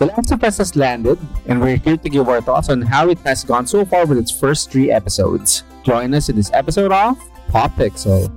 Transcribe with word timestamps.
The 0.00 0.06
Last 0.06 0.32
of 0.32 0.42
Us 0.42 0.56
has 0.56 0.76
landed, 0.76 1.18
and 1.44 1.60
we're 1.60 1.76
here 1.76 1.98
to 1.98 2.08
give 2.08 2.26
our 2.26 2.40
thoughts 2.40 2.70
on 2.70 2.80
how 2.80 3.10
it 3.10 3.18
has 3.18 3.44
gone 3.44 3.66
so 3.66 3.84
far 3.84 4.06
with 4.06 4.16
its 4.16 4.32
first 4.32 4.72
three 4.72 4.90
episodes. 4.90 5.62
Join 5.84 6.14
us 6.14 6.30
in 6.30 6.36
this 6.36 6.50
episode 6.54 6.90
of 6.90 7.20
Pop 7.52 7.76
Pixel. 7.76 8.32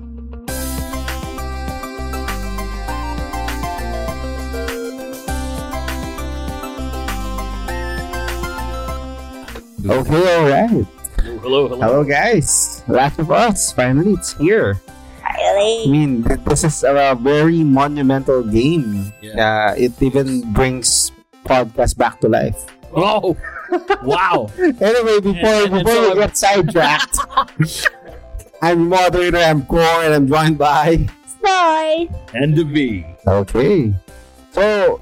Okay, 9.88 10.20
alright. 10.36 10.86
Hello, 11.40 11.70
hello. 11.72 11.80
Hello, 11.80 12.04
guys. 12.04 12.84
Last 12.90 13.20
of 13.20 13.32
Us, 13.32 13.72
finally, 13.72 14.20
it's 14.20 14.36
here. 14.36 14.82
I 15.24 15.88
mean, 15.88 16.28
this 16.44 16.66
is 16.66 16.84
a 16.84 17.16
very 17.16 17.64
monumental 17.64 18.44
game. 18.44 19.14
Yeah. 19.22 19.72
Uh, 19.72 19.76
it 19.78 19.96
even 20.04 20.52
brings 20.52 21.13
podcast 21.44 21.98
back 21.98 22.20
to 22.22 22.28
life. 22.30 22.66
Oh, 22.96 23.36
wow. 24.04 24.50
Anyway, 24.60 25.20
before 25.20 25.34
And- 25.66 25.74
and 25.74 25.86
before 25.86 25.94
so- 26.04 26.14
we 26.14 26.20
get 26.20 26.38
sidetracked, 26.38 27.18
I'm 28.62 28.88
moderator. 28.88 29.38
I'm 29.38 29.66
Core, 29.66 29.82
and 30.08 30.14
I'm 30.14 30.28
joined 30.28 30.58
by. 30.58 31.08
Sorry. 31.44 32.10
and 32.34 32.56
the 32.56 32.64
V. 32.64 33.06
Okay. 33.28 33.94
So, 34.52 35.02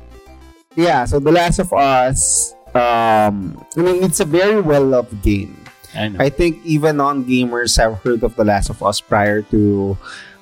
yeah. 0.75 1.05
So, 1.05 1.19
The 1.19 1.31
Last 1.31 1.59
of 1.59 1.71
Us. 1.73 2.55
Um, 2.73 3.59
I 3.77 3.81
mean, 3.81 4.01
it's 4.03 4.19
a 4.21 4.25
very 4.25 4.61
well 4.61 4.83
loved 4.85 5.21
game. 5.21 5.53
I 5.93 6.07
know. 6.07 6.19
I 6.23 6.29
think 6.29 6.63
even 6.65 6.97
non 6.97 7.25
gamers 7.25 7.77
have 7.77 7.99
heard 8.01 8.23
of 8.23 8.35
The 8.35 8.45
Last 8.45 8.69
of 8.69 8.81
Us 8.81 9.01
prior 9.01 9.41
to 9.53 9.97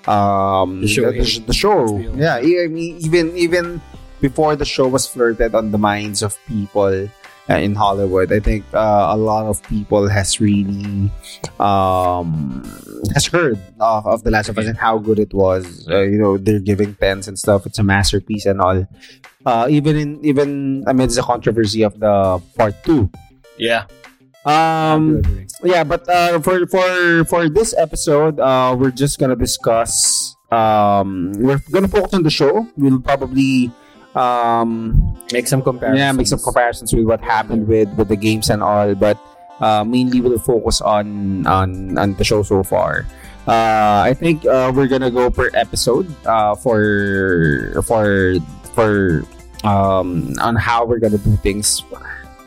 um 0.08 0.80
The 0.82 0.88
show. 0.88 1.12
The, 1.12 1.44
the 1.48 1.54
show. 1.54 1.98
Yeah, 2.16 2.36
I 2.38 2.68
mean, 2.70 3.02
even 3.02 3.36
even 3.36 3.82
before 4.22 4.56
the 4.56 4.66
show 4.66 4.88
was 4.88 5.08
flirted 5.08 5.56
on 5.56 5.72
the 5.72 5.78
minds 5.78 6.22
of 6.22 6.38
people 6.48 7.10
uh, 7.50 7.56
in 7.56 7.74
Hollywood, 7.74 8.32
I 8.32 8.40
think 8.40 8.64
uh, 8.74 9.10
a 9.10 9.18
lot 9.18 9.48
of 9.48 9.62
people 9.64 10.08
has 10.08 10.40
really 10.40 11.10
um 11.60 12.62
has 13.14 13.26
heard 13.26 13.58
of, 13.80 14.06
of 14.06 14.24
The 14.24 14.32
Last 14.32 14.50
of 14.50 14.58
Us 14.58 14.68
and 14.68 14.78
how 14.78 15.00
good 15.00 15.18
it 15.18 15.34
was. 15.34 15.88
Uh, 15.90 16.02
you 16.02 16.18
know, 16.20 16.38
they're 16.38 16.60
giving 16.60 16.94
pens 16.94 17.28
and 17.28 17.40
stuff. 17.40 17.66
It's 17.66 17.80
a 17.80 17.84
masterpiece 17.84 18.46
and 18.46 18.62
all. 18.62 18.86
Uh, 19.46 19.68
even 19.70 19.98
in 19.98 20.24
even 20.24 20.84
amidst 20.86 21.16
the 21.16 21.24
controversy 21.24 21.82
of 21.82 22.00
the 22.00 22.42
part 22.58 22.76
two. 22.84 23.10
yeah. 23.58 23.86
Um, 24.46 25.22
yeah, 25.64 25.84
but 25.84 26.08
uh, 26.08 26.40
for 26.40 26.66
for 26.68 27.26
for 27.26 27.50
this 27.50 27.76
episode, 27.78 28.40
uh, 28.40 28.76
we're 28.78 28.92
just 28.92 29.20
gonna 29.20 29.36
discuss. 29.36 30.36
Um, 30.52 31.34
we're 31.38 31.60
gonna 31.72 31.88
focus 31.90 32.14
on 32.14 32.24
the 32.24 32.32
show. 32.32 32.68
We'll 32.78 33.02
probably 33.02 33.72
um, 34.16 35.16
Make 35.32 35.48
some 35.48 35.62
comparisons. 35.62 36.00
yeah 36.00 36.12
make 36.12 36.28
some 36.28 36.40
comparisons 36.40 36.94
with 36.94 37.06
what 37.06 37.22
happened 37.22 37.68
with 37.68 37.90
with 37.96 38.08
the 38.10 38.16
games 38.18 38.50
and 38.50 38.64
all, 38.64 38.96
but 38.96 39.18
uh, 39.60 39.84
mainly 39.84 40.22
we'll 40.22 40.40
focus 40.40 40.82
on 40.82 41.46
on 41.46 41.98
on 41.98 42.16
the 42.16 42.24
show 42.24 42.42
so 42.44 42.64
far. 42.64 43.06
Uh, 43.48 44.02
I 44.06 44.14
think 44.14 44.46
uh, 44.46 44.72
we're 44.74 44.88
gonna 44.88 45.10
go 45.12 45.30
per 45.30 45.50
episode 45.54 46.06
uh, 46.26 46.56
for 46.56 47.74
for 47.86 48.36
for 48.74 49.24
um, 49.64 50.34
on 50.42 50.56
how 50.56 50.86
we're 50.86 51.00
gonna 51.00 51.18
do 51.18 51.36
things. 51.46 51.82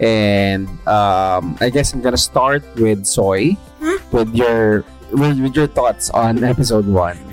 And 0.01 0.67
um, 0.89 1.57
I 1.61 1.71
guess 1.71 1.93
I'm 1.95 2.03
gonna 2.03 2.17
start 2.19 2.63
with 2.75 3.07
Soy 3.07 3.57
with 4.11 4.35
your 4.35 4.83
with, 5.13 5.39
with 5.39 5.55
your 5.55 5.67
thoughts 5.69 6.11
on 6.11 6.43
episode 6.43 6.87
one. 6.87 7.19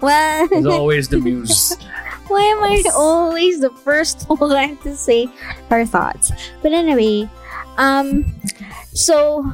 Well, 0.00 0.48
As 0.54 0.66
always, 0.66 1.08
the 1.08 1.18
muse. 1.18 1.76
why 2.28 2.42
am 2.42 2.62
I 2.62 2.82
always 2.94 3.60
the 3.60 3.70
first 3.70 4.24
one 4.28 4.76
to 4.78 4.96
say 4.96 5.28
our 5.70 5.84
thoughts? 5.84 6.32
But 6.62 6.72
anyway, 6.72 7.28
um, 7.78 8.24
so 8.92 9.52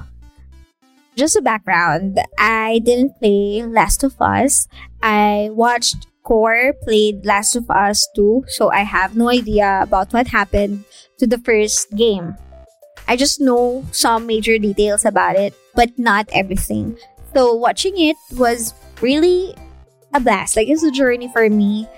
just 1.17 1.37
a 1.37 1.43
background. 1.43 2.21
I 2.39 2.81
didn't 2.85 3.19
play 3.19 3.63
Last 3.63 4.03
of 4.05 4.21
Us. 4.21 4.69
I 5.03 5.51
watched 5.53 6.07
Core 6.23 6.73
played 6.85 7.27
Last 7.27 7.57
of 7.57 7.71
Us 7.71 8.09
2, 8.15 8.45
so 8.49 8.71
I 8.71 8.81
have 8.81 9.17
no 9.17 9.29
idea 9.29 9.81
about 9.83 10.13
what 10.13 10.29
happened 10.29 10.85
to 11.19 11.27
the 11.27 11.39
first 11.39 11.91
game. 11.97 12.37
I 13.09 13.17
just 13.17 13.41
know 13.41 13.85
some 13.91 14.27
major 14.27 14.59
details 14.59 15.05
about 15.05 15.37
it, 15.37 15.55
but 15.75 15.99
not 15.99 16.29
everything. 16.33 16.97
So 17.35 17.55
watching 17.55 17.99
it 17.99 18.17
was 18.37 18.75
really 19.01 19.55
a 20.15 20.21
blast. 20.21 20.57
Like 20.57 20.69
it's 20.69 20.85
a 20.85 20.91
journey 20.91 21.29
for 21.33 21.49
me. 21.51 21.89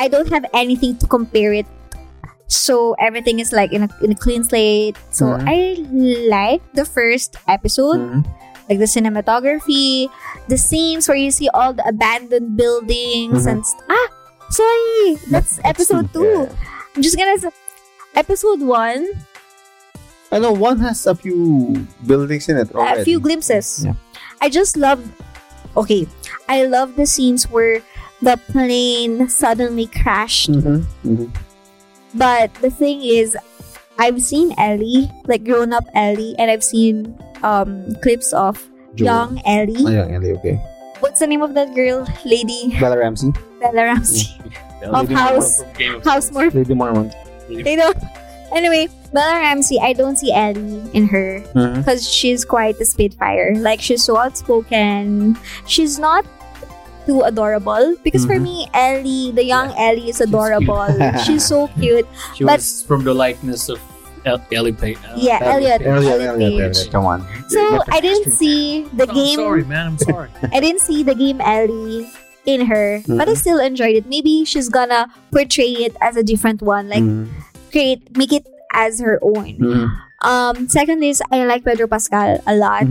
I 0.00 0.08
don't 0.08 0.32
have 0.32 0.48
anything 0.56 0.96
to 0.98 1.06
compare 1.06 1.52
it. 1.52 1.68
So 2.48 2.96
everything 2.98 3.38
is 3.38 3.52
like 3.52 3.70
in 3.76 3.84
a, 3.84 3.90
in 4.02 4.10
a 4.10 4.18
clean 4.18 4.42
slate. 4.42 4.96
So 5.12 5.36
Mhm. 5.36 5.44
I 5.46 5.56
like 6.26 6.62
the 6.72 6.88
first 6.88 7.36
episode, 7.46 8.00
Mhm. 8.00 8.24
like 8.66 8.80
the 8.80 8.88
cinematography, 8.90 10.08
the 10.48 10.56
scenes 10.58 11.06
where 11.06 11.20
you 11.20 11.30
see 11.30 11.46
all 11.52 11.76
the 11.76 11.84
abandoned 11.86 12.56
buildings 12.56 13.44
Mhm. 13.46 13.50
and 13.52 13.60
st- 13.62 13.84
ah, 13.86 14.08
sorry, 14.50 15.20
that's 15.30 15.60
episode 15.62 16.10
two. 16.16 16.48
I'm 16.96 17.02
just 17.04 17.14
gonna 17.20 17.38
s- 17.38 17.54
episode 18.16 18.64
one, 18.64 19.06
I 20.32 20.38
know 20.38 20.50
one 20.54 20.78
has 20.82 21.06
a 21.06 21.14
few 21.14 21.74
buildings 22.06 22.48
in 22.48 22.56
it 22.58 22.70
already. 22.74 23.02
a 23.02 23.04
few 23.04 23.18
glimpses. 23.20 23.82
Yeah. 23.86 23.94
I 24.40 24.48
just 24.48 24.74
love. 24.78 25.02
Okay, 25.76 26.06
I 26.50 26.66
love 26.66 26.94
the 26.98 27.06
scenes 27.06 27.46
where 27.50 27.82
the 28.22 28.36
plane 28.52 29.28
suddenly 29.28 29.86
crashed. 29.86 30.50
Mhm, 30.52 30.84
mhm. 31.04 31.30
But 32.14 32.52
the 32.60 32.70
thing 32.70 33.02
is, 33.02 33.36
I've 33.98 34.20
seen 34.22 34.54
Ellie, 34.58 35.10
like 35.26 35.44
grown 35.44 35.72
up 35.72 35.84
Ellie, 35.94 36.34
and 36.38 36.50
I've 36.50 36.64
seen 36.64 37.14
um 37.42 37.94
clips 38.02 38.32
of 38.32 38.58
Joel. 38.94 39.06
young 39.06 39.42
Ellie. 39.46 39.84
Oh, 39.86 39.90
young 39.90 40.14
Ellie, 40.14 40.32
okay. 40.38 40.56
What's 41.00 41.20
the 41.20 41.26
name 41.26 41.40
of 41.40 41.54
that 41.54 41.74
girl? 41.74 42.04
Lady 42.26 42.76
Bella 42.78 42.98
Ramsey. 42.98 43.32
Bella 43.60 43.84
Ramsey. 43.94 44.28
Of 44.84 45.08
House- 45.12 45.60
House 46.04 46.32
more. 46.32 46.48
Lady 46.50 46.72
Mormont. 46.74 47.12
They 47.48 47.76
don't. 47.76 47.96
Anyway, 48.52 48.88
Bella 49.12 49.36
Ramsey, 49.38 49.78
I 49.80 49.92
don't 49.92 50.16
see 50.18 50.32
Ellie 50.32 50.82
in 50.92 51.06
her 51.08 51.40
because 51.54 52.08
she's 52.08 52.44
quite 52.44 52.80
a 52.80 52.84
spitfire. 52.84 53.54
Like 53.56 53.80
she's 53.80 54.02
so 54.02 54.16
outspoken. 54.16 55.36
She's 55.66 55.98
not 55.98 56.24
too 57.06 57.22
adorable 57.22 57.94
because 58.04 58.24
for 58.26 58.36
Mhm. 58.36 58.42
me, 58.42 58.56
Ellie, 58.74 59.32
the 59.32 59.44
young 59.44 59.72
Ellie, 59.76 60.10
is 60.10 60.18
She's 60.18 60.28
adorable. 60.28 60.86
cute. 60.88 61.20
she's 61.26 61.44
so 61.46 61.68
cute. 61.80 62.06
She 62.34 62.44
But- 62.44 62.60
was 62.60 62.82
from 62.86 63.04
the 63.04 63.14
likeness 63.14 63.68
of 63.68 63.78
El- 64.26 64.42
Ellie 64.52 64.72
Page. 64.76 64.98
Yeah, 65.16 65.40
Elliot. 65.40 65.80
Elliot, 65.80 65.86
Elliot 65.86 66.20
Elliot, 66.28 66.38
Page. 66.38 66.76
Elliot, 66.76 66.88
come 66.92 67.04
on. 67.08 67.24
So 67.48 67.80
I 67.88 68.00
didn't 68.00 68.32
see 68.36 68.84
the 68.92 69.08
I'm 69.08 69.14
game. 69.16 69.36
sorry, 69.36 69.64
man. 69.64 69.96
I'm 69.96 69.98
sorry. 69.98 70.28
I 70.52 70.60
didn't 70.60 70.84
see 70.84 71.02
the 71.02 71.14
game 71.16 71.40
Ellie 71.40 72.04
in 72.44 72.66
her, 72.68 73.00
but 73.08 73.28
I 73.28 73.32
Mhm. 73.32 73.40
still 73.40 73.60
enjoyed 73.60 73.96
it. 73.96 74.04
Maybe 74.08 74.44
she's 74.44 74.68
gonna 74.68 75.08
portray 75.32 75.72
it 75.88 75.96
as 76.04 76.16
a 76.16 76.22
different 76.22 76.60
one, 76.60 76.88
like 76.88 77.00
Mhm, 77.04 77.28
create, 77.72 78.12
make 78.16 78.32
it 78.32 78.44
as 78.76 79.00
her 79.00 79.16
own. 79.24 79.56
mhm, 79.56 79.88
Um, 80.20 80.68
second 80.68 81.00
is 81.02 81.22
I 81.32 81.44
like 81.48 81.64
Pedro 81.64 81.88
Pascal 81.88 82.40
a 82.46 82.54
lot. 82.54 82.84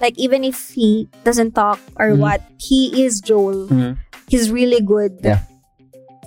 Like 0.00 0.18
even 0.18 0.44
if 0.44 0.70
he 0.70 1.08
doesn't 1.24 1.52
talk 1.54 1.80
or 1.96 2.14
Mhm. 2.14 2.18
what, 2.22 2.40
he 2.58 3.04
is 3.04 3.20
Joel. 3.20 3.68
mhm. 3.68 3.98
He's 4.28 4.50
really 4.50 4.80
good. 4.80 5.18
Yeah. 5.24 5.40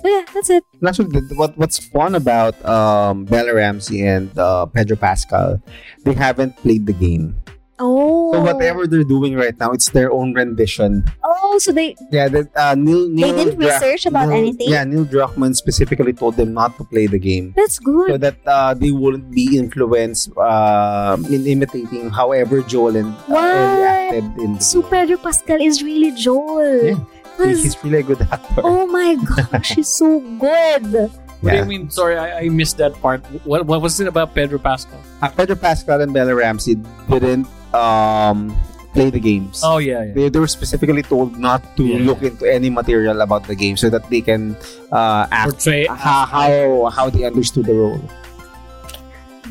So 0.02 0.08
yeah, 0.10 0.26
that's 0.34 0.50
it. 0.50 0.64
And 0.80 0.88
Actually, 0.90 1.14
what 1.38 1.54
what's 1.56 1.78
fun 1.78 2.14
about 2.18 2.58
um, 2.66 3.24
Bella 3.24 3.54
Ramsey 3.54 4.02
and 4.02 4.30
uh, 4.34 4.66
Pedro 4.66 4.96
Pascal, 4.98 5.62
they 6.02 6.12
haven't 6.12 6.58
played 6.58 6.86
the 6.86 6.92
game. 6.94 7.38
Oh. 7.82 8.30
So 8.32 8.40
whatever 8.46 8.86
they're 8.86 9.02
doing 9.02 9.34
right 9.34 9.58
now, 9.58 9.72
it's 9.74 9.90
their 9.90 10.12
own 10.14 10.32
rendition. 10.38 11.02
Oh, 11.26 11.58
so 11.58 11.72
they 11.74 11.96
Yeah, 12.14 12.28
that 12.30 12.46
uh, 12.54 12.74
Neil, 12.78 13.08
Neil 13.10 13.34
they 13.34 13.44
didn't 13.44 13.58
Druck- 13.58 13.74
research 13.74 14.06
about 14.06 14.28
Neil- 14.30 14.38
anything. 14.38 14.70
Yeah, 14.70 14.84
Neil 14.86 15.04
Druckmann 15.04 15.56
specifically 15.58 16.12
told 16.14 16.36
them 16.38 16.54
not 16.54 16.78
to 16.78 16.84
play 16.86 17.06
the 17.10 17.18
game. 17.18 17.52
That's 17.58 17.78
good. 17.82 18.10
so 18.14 18.16
that 18.22 18.38
uh, 18.46 18.74
they 18.78 18.92
wouldn't 18.94 19.30
be 19.34 19.58
influenced 19.58 20.30
uh, 20.38 21.18
in 21.28 21.42
imitating 21.46 22.10
however 22.10 22.62
Joel 22.62 22.94
and 22.96 23.10
uh, 23.28 23.34
acted 23.36 24.30
in 24.38 24.54
the 24.54 24.60
So 24.62 24.80
Pedro 24.86 25.18
Pascal 25.18 25.60
is 25.60 25.82
really 25.82 26.12
Joel. 26.14 26.86
Yeah. 26.86 27.02
He's 27.42 27.74
really 27.82 27.98
a 27.98 28.02
good 28.06 28.22
actor. 28.30 28.62
Oh 28.62 28.86
my 28.86 29.16
gosh, 29.18 29.74
he's 29.74 29.88
so 29.90 30.20
good. 30.38 31.10
What 31.42 31.50
do 31.50 31.56
you 31.58 31.64
mean? 31.66 31.90
Sorry, 31.90 32.14
I, 32.14 32.46
I 32.46 32.48
missed 32.54 32.78
that 32.78 32.94
part. 33.02 33.18
What 33.42 33.66
what 33.66 33.82
was 33.82 33.98
it 33.98 34.06
about 34.06 34.30
Pedro 34.30 34.62
Pascal? 34.62 35.02
Uh, 35.18 35.26
Pedro 35.26 35.58
Pascal 35.58 35.98
and 35.98 36.14
Bella 36.14 36.38
Ramsey 36.38 36.78
didn't 37.10 37.50
um, 37.74 38.54
play 38.94 39.10
the 39.10 39.20
games. 39.20 39.60
Oh 39.64 39.78
yeah, 39.78 40.04
yeah. 40.04 40.12
They, 40.14 40.28
they 40.28 40.38
were 40.38 40.46
specifically 40.50 41.02
told 41.02 41.38
not 41.38 41.64
to 41.76 41.82
Yeah. 41.84 42.04
look 42.06 42.22
into 42.22 42.44
any 42.46 42.70
material 42.70 43.20
about 43.20 43.44
the 43.48 43.54
game 43.54 43.76
so 43.76 43.88
that 43.90 44.08
they 44.10 44.20
can 44.20 44.56
uh, 44.92 45.26
act 45.32 45.50
Portray 45.64 45.86
how, 45.86 46.26
how 46.26 46.90
how 46.92 47.06
they 47.10 47.24
understood 47.24 47.66
the 47.66 47.74
role. 47.74 48.00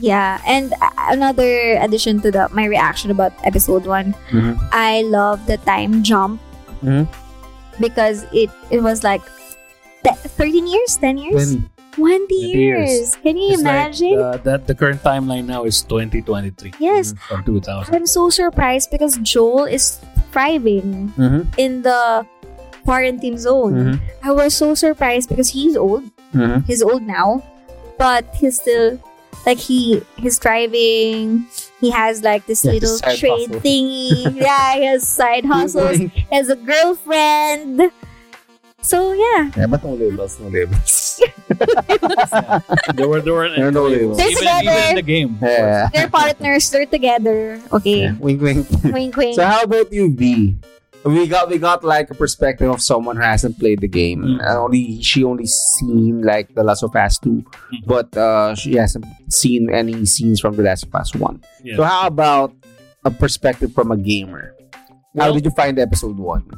Yeah, 0.02 0.42
and 0.48 0.74
another 0.98 1.78
addition 1.78 2.22
to 2.22 2.32
the 2.32 2.50
my 2.54 2.66
reaction 2.66 3.12
about 3.12 3.34
episode 3.46 3.86
one, 3.86 4.16
Mhm. 4.34 4.58
I 4.74 5.04
love 5.06 5.46
the 5.46 5.58
time 5.62 6.02
jump 6.02 6.42
Mhm. 6.82 7.06
because 7.80 8.26
it 8.34 8.50
it 8.74 8.82
was 8.82 9.04
like 9.06 9.22
te- 10.02 10.18
thirteen 10.38 10.66
years, 10.66 10.98
ten 10.98 11.18
years, 11.22 11.54
20 11.54 11.70
20 11.92 12.36
years. 12.36 12.90
years. 12.90 13.16
Can 13.22 13.38
you 13.38 13.54
It's 13.54 13.62
like, 13.64 13.72
imagine? 13.96 14.20
uh, 14.20 14.38
that 14.44 14.68
the 14.68 14.76
current 14.76 15.02
timeline 15.04 15.46
now 15.46 15.64
is 15.66 15.82
2023 15.84 16.74
yes. 16.80 17.14
from 17.28 17.44
2000. 17.44 17.94
I'm 17.96 18.06
so 18.08 18.30
surprised 18.30 18.90
because 18.92 19.18
Joel 19.20 19.66
is 19.66 20.00
thriving 20.32 21.14
Mm-hmm. 21.18 21.50
in 21.58 21.82
the 21.82 22.26
quarantine 22.86 23.38
zone. 23.38 23.74
Mm-hmm. 24.00 24.28
I 24.28 24.32
was 24.32 24.54
so 24.56 24.74
surprised 24.76 25.30
because 25.30 25.50
he's 25.50 25.76
old. 25.76 26.04
Mm-hmm. 26.34 26.62
He's 26.66 26.82
old 26.82 27.04
now, 27.04 27.44
but 28.00 28.26
he's 28.36 28.60
still 28.62 28.98
like 29.46 29.58
he 29.60 30.02
he's 30.18 30.40
thriving. 30.40 31.46
He 31.82 31.90
has 31.92 32.24
like 32.24 32.46
this 32.46 32.64
Yeah, 32.64 32.72
little 32.80 32.98
trade 33.00 33.50
hustle. 33.52 33.60
thingy. 33.62 34.36
yeah, 34.40 34.76
he 34.76 34.86
has 34.86 35.08
side 35.08 35.46
hustles. 35.54 35.98
He 35.98 36.08
has 36.32 36.48
a 36.50 36.56
girlfriend. 36.56 37.92
So 38.82 39.14
yeah, 39.14 39.52
Yeah, 39.56 39.68
but 39.68 39.84
no 39.84 39.94
labels, 39.94 40.40
no 40.40 40.48
labels. 40.50 41.22
there 42.96 43.08
were 43.08 43.22
there 43.22 43.34
were 43.34 43.50
There 43.50 43.68
are 43.68 43.72
no 43.72 43.88
labels. 43.88 44.18
They're 44.18 44.30
even, 44.32 44.44
even 44.44 44.58
together. 44.60 44.90
in 44.90 44.96
the 44.96 45.02
game. 45.06 45.38
Yeah. 45.42 45.90
they're 45.94 46.10
partners. 46.10 46.70
They're 46.70 46.86
together. 46.86 47.62
Okay, 47.72 48.02
yeah. 48.10 48.14
Wink, 48.20 48.42
wink. 48.42 48.68
wink, 48.84 49.16
wink. 49.16 49.36
So 49.36 49.46
how 49.46 49.64
about 49.64 49.94
you, 49.94 50.14
V? 50.14 50.58
We 51.04 51.26
got 51.28 51.50
we 51.50 51.58
got 51.58 51.84
like 51.84 52.12
a 52.12 52.16
perspective 52.16 52.70
of 52.70 52.82
someone 52.82 53.16
who 53.18 53.24
hasn't 53.24 53.58
played 53.58 53.82
the 53.82 53.88
game. 53.90 54.22
Mm. 54.22 54.38
And 54.42 54.58
only 54.58 55.02
she 55.02 55.24
only 55.24 55.48
seen 55.48 56.22
like 56.22 56.54
The 56.54 56.64
Last 56.64 56.84
of 56.84 56.96
Us 56.96 57.18
2, 57.18 57.30
Mm. 57.30 57.86
but 57.86 58.16
uh, 58.18 58.54
she 58.54 58.76
hasn't 58.78 59.06
seen 59.30 59.70
any 59.74 60.06
scenes 60.06 60.40
from 60.40 60.56
The 60.58 60.64
Last 60.64 60.86
of 60.86 60.94
Us 60.94 61.14
1. 61.16 61.42
Yeah. 61.64 61.78
So 61.78 61.84
how 61.84 62.06
about 62.08 62.54
a 63.06 63.10
perspective 63.10 63.74
from 63.74 63.90
a 63.92 63.98
gamer? 63.98 64.54
how 65.18 65.34
did 65.34 65.44
you 65.44 65.52
find 65.52 65.78
episode 65.80 66.18
1? 66.18 66.50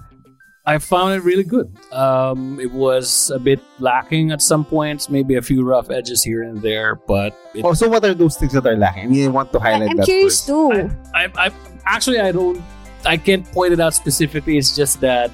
I 0.66 0.78
found 0.78 1.14
it 1.14 1.24
really 1.24 1.44
good. 1.44 1.70
Um, 1.92 2.58
it 2.60 2.72
was 2.72 3.30
a 3.36 3.40
bit 3.40 3.60
lacking 3.80 4.32
at 4.32 4.42
some 4.42 4.64
points, 4.64 5.10
maybe 5.10 5.36
a 5.36 5.42
few 5.42 5.64
rough 5.66 5.92
edges 5.92 6.24
here 6.24 6.44
and 6.44 6.62
there, 6.62 6.96
but 6.96 7.36
it, 7.54 7.66
Oh, 7.66 7.74
so 7.74 7.90
what 7.90 8.04
are 8.06 8.14
those 8.14 8.38
things 8.38 8.54
that 8.54 8.66
are 8.66 8.78
lacking? 8.78 9.04
I 9.04 9.08
mean, 9.08 9.26
I 9.28 9.32
want 9.32 9.52
to 9.52 9.60
highlight 9.60 9.90
I'm 9.92 9.98
that 9.98 10.06
curious 10.06 10.40
first. 10.40 10.48
too. 10.48 10.90
I, 11.14 11.28
I 11.36 11.52
actually 11.86 12.20
I 12.22 12.32
don't 12.32 12.64
I 13.06 13.18
can't 13.18 13.44
point 13.52 13.74
it 13.74 13.82
out 13.82 13.94
specifically. 13.94 14.58
It's 14.58 14.74
just 14.74 15.02
that 15.02 15.32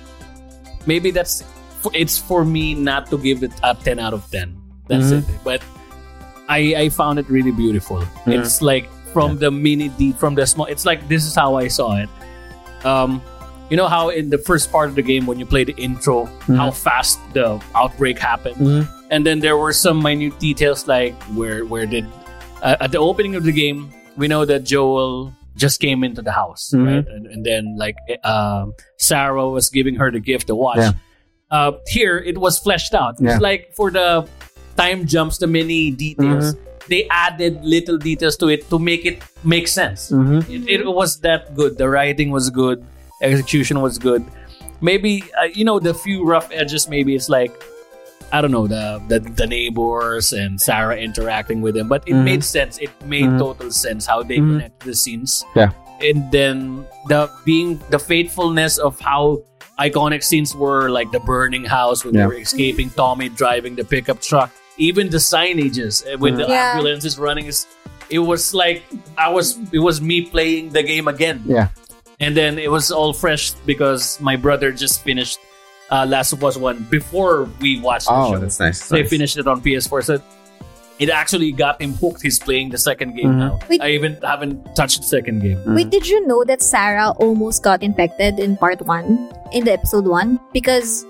maybe 0.88 1.12
that's 1.12 1.44
it's 1.94 2.18
for 2.18 2.44
me 2.44 2.74
not 2.74 3.12
to 3.12 3.18
give 3.20 3.44
it 3.44 3.52
a 3.62 3.76
ten 3.76 4.00
out 4.00 4.14
of 4.14 4.26
ten. 4.32 4.58
That's 4.88 5.12
Mhm. 5.14 5.20
it. 5.20 5.26
But 5.44 5.62
I 6.50 6.74
I 6.76 6.90
found 6.90 7.20
it 7.20 7.30
really 7.30 7.52
beautiful. 7.54 8.02
Mhm. 8.26 8.34
It's 8.42 8.64
like 8.64 8.90
from 9.14 9.38
the 9.38 9.52
mini 9.52 9.90
D 9.90 10.12
from 10.14 10.34
the 10.34 10.48
small. 10.48 10.66
It's 10.66 10.86
like 10.90 11.08
this 11.08 11.24
is 11.24 11.36
how 11.36 11.54
I 11.54 11.68
saw 11.70 11.98
it. 12.02 12.10
Um, 12.84 13.22
you 13.70 13.78
know 13.78 13.88
how 13.88 14.10
in 14.10 14.30
the 14.30 14.38
first 14.38 14.72
part 14.72 14.90
of 14.90 14.96
the 14.96 15.02
game 15.02 15.26
when 15.26 15.38
you 15.40 15.46
play 15.46 15.64
the 15.64 15.76
intro, 15.78 16.26
Mhm. 16.48 16.58
how 16.58 16.72
fast 16.72 17.20
the 17.34 17.62
outbreak 17.76 18.18
happened 18.20 18.58
Mhm. 18.58 18.88
and 19.12 19.26
then 19.26 19.40
there 19.40 19.58
were 19.58 19.74
some 19.74 20.02
minute 20.02 20.38
details 20.40 20.88
like 20.88 21.14
where 21.38 21.66
where 21.66 21.86
did 21.86 22.06
uh, 22.62 22.76
at 22.82 22.92
the 22.92 23.00
opening 23.00 23.36
of 23.36 23.44
the 23.44 23.52
game 23.54 23.90
we 24.18 24.28
know 24.28 24.44
that 24.46 24.64
Joel 24.66 25.32
just 25.56 25.80
came 25.80 26.04
into 26.04 26.22
the 26.22 26.32
house 26.32 26.72
Mhm. 26.74 26.86
right 26.88 27.08
and, 27.08 27.28
and 27.28 27.46
then 27.46 27.76
like 27.78 27.96
um, 28.24 28.74
Sarah 28.98 29.48
was 29.50 29.70
giving 29.70 29.96
her 30.02 30.10
the 30.12 30.20
gift 30.20 30.48
to 30.48 30.56
watch 30.56 30.78
Yeah. 30.82 30.94
uh, 31.52 31.72
here 31.88 32.18
it 32.18 32.38
was 32.38 32.58
fleshed 32.60 32.94
out 32.94 33.16
Yeah. 33.20 33.34
it's 33.38 33.42
like 33.42 33.72
for 33.76 33.92
the 33.92 34.26
time 34.78 35.06
jumps 35.06 35.38
the 35.38 35.48
mini 35.48 35.92
details 35.92 36.56
Mm-hmm. 36.56 36.90
they 36.90 37.06
added 37.12 37.62
little 37.64 37.98
details 38.02 38.36
to 38.42 38.48
it 38.50 38.66
to 38.74 38.80
make 38.80 39.06
it 39.06 39.22
make 39.44 39.68
sense 39.68 40.10
Mhm. 40.10 40.42
it, 40.50 40.82
it 40.82 40.88
was 40.90 41.20
that 41.22 41.54
good. 41.56 41.78
The 41.78 41.86
writing 41.88 42.32
was 42.32 42.50
good. 42.50 42.82
Execution 43.22 43.82
was 43.82 43.98
good. 43.98 44.26
Maybe 44.82 45.24
uh, 45.40 45.46
you 45.46 45.66
know 45.66 45.80
the 45.80 45.94
few 45.94 46.24
rough 46.24 46.50
edges. 46.52 46.88
Maybe 46.88 47.16
it's 47.16 47.28
like 47.30 47.52
I 48.32 48.40
don't 48.42 48.52
know 48.52 48.68
the 48.68 49.02
the, 49.10 49.20
the 49.20 49.48
neighbors 49.48 50.32
and 50.32 50.60
Sarah 50.62 50.96
interacting 50.98 51.62
with 51.62 51.76
him, 51.76 51.88
but 51.90 52.04
it 52.08 52.14
Mhm. 52.14 52.24
made 52.24 52.44
sense. 52.44 52.78
It 52.78 52.92
made 53.06 53.26
Mhm. 53.26 53.40
total 53.40 53.72
sense 53.72 54.06
how 54.06 54.24
they 54.24 54.38
Mhm. 54.38 54.52
connect 54.60 54.86
the 54.86 54.96
scenes. 54.96 55.44
Yeah. 55.56 55.72
and 56.02 56.32
then 56.32 56.86
the 57.10 57.30
being 57.44 57.76
the 57.90 58.00
faithfulness 58.00 58.78
of 58.78 58.98
how 59.02 59.44
iconic 59.78 60.24
scenes 60.24 60.56
were, 60.56 60.88
like 60.90 61.12
the 61.12 61.20
burning 61.20 61.66
house 61.66 62.06
when 62.06 62.14
Yeah. 62.16 62.22
they 62.22 62.28
were 62.28 62.40
escaping, 62.40 62.90
Tommy 62.92 63.28
driving 63.28 63.76
the 63.76 63.84
pickup 63.84 64.22
truck, 64.22 64.50
even 64.78 65.10
the 65.10 65.18
signages 65.20 66.08
uh, 66.08 66.18
with 66.18 66.38
the 66.38 66.44
Mhm. 66.44 66.56
Yeah. 66.56 66.72
ambulances 66.72 67.20
running 67.20 67.48
is 67.48 67.68
it 68.10 68.20
was 68.20 68.54
like 68.54 68.84
I 69.18 69.28
was 69.28 69.58
it 69.74 69.80
was 69.80 70.00
me 70.00 70.22
playing 70.22 70.70
the 70.72 70.84
game 70.84 71.10
again. 71.10 71.44
Yeah. 71.46 71.68
And 72.20 72.36
then 72.36 72.60
it 72.60 72.70
was 72.70 72.92
all 72.92 73.14
fresh 73.14 73.52
because 73.66 74.20
my 74.20 74.36
brother 74.36 74.72
just 74.72 75.04
finished 75.04 75.40
uh, 75.90 76.06
Last 76.06 76.34
of 76.34 76.44
Us 76.44 76.58
One 76.58 76.86
before 76.92 77.46
we 77.60 77.80
watched 77.80 78.08
the 78.08 78.14
Oh, 78.14 78.34
show. 78.34 78.40
that's 78.40 78.60
nice. 78.60 78.84
So 78.84 78.96
they 78.96 79.06
finished 79.06 79.38
it 79.38 79.48
on 79.48 79.62
PS4. 79.62 80.04
So 80.04 80.22
it 81.00 81.10
actually 81.10 81.52
got 81.54 81.82
him 81.82 81.94
hooked. 81.94 82.22
He's 82.22 82.38
playing 82.38 82.70
the 82.70 82.78
second 82.78 83.16
game 83.16 83.32
Mhm. 83.34 83.38
now. 83.40 83.60
Wait. 83.70 83.82
I 83.82 83.92
even 83.92 84.20
haven't 84.22 84.76
touched 84.76 85.00
the 85.02 85.08
second 85.08 85.40
game. 85.42 85.58
Mhm. 85.64 85.76
Wait, 85.76 85.90
did 85.90 86.06
you 86.08 86.28
know 86.28 86.44
that 86.44 86.62
Sarah 86.62 87.12
almost 87.24 87.64
got 87.64 87.82
infected 87.82 88.38
in 88.38 88.58
part 88.58 88.82
one, 88.86 89.32
in 89.54 89.64
the 89.64 89.72
episode 89.72 90.06
one, 90.06 90.40
because 90.52 91.06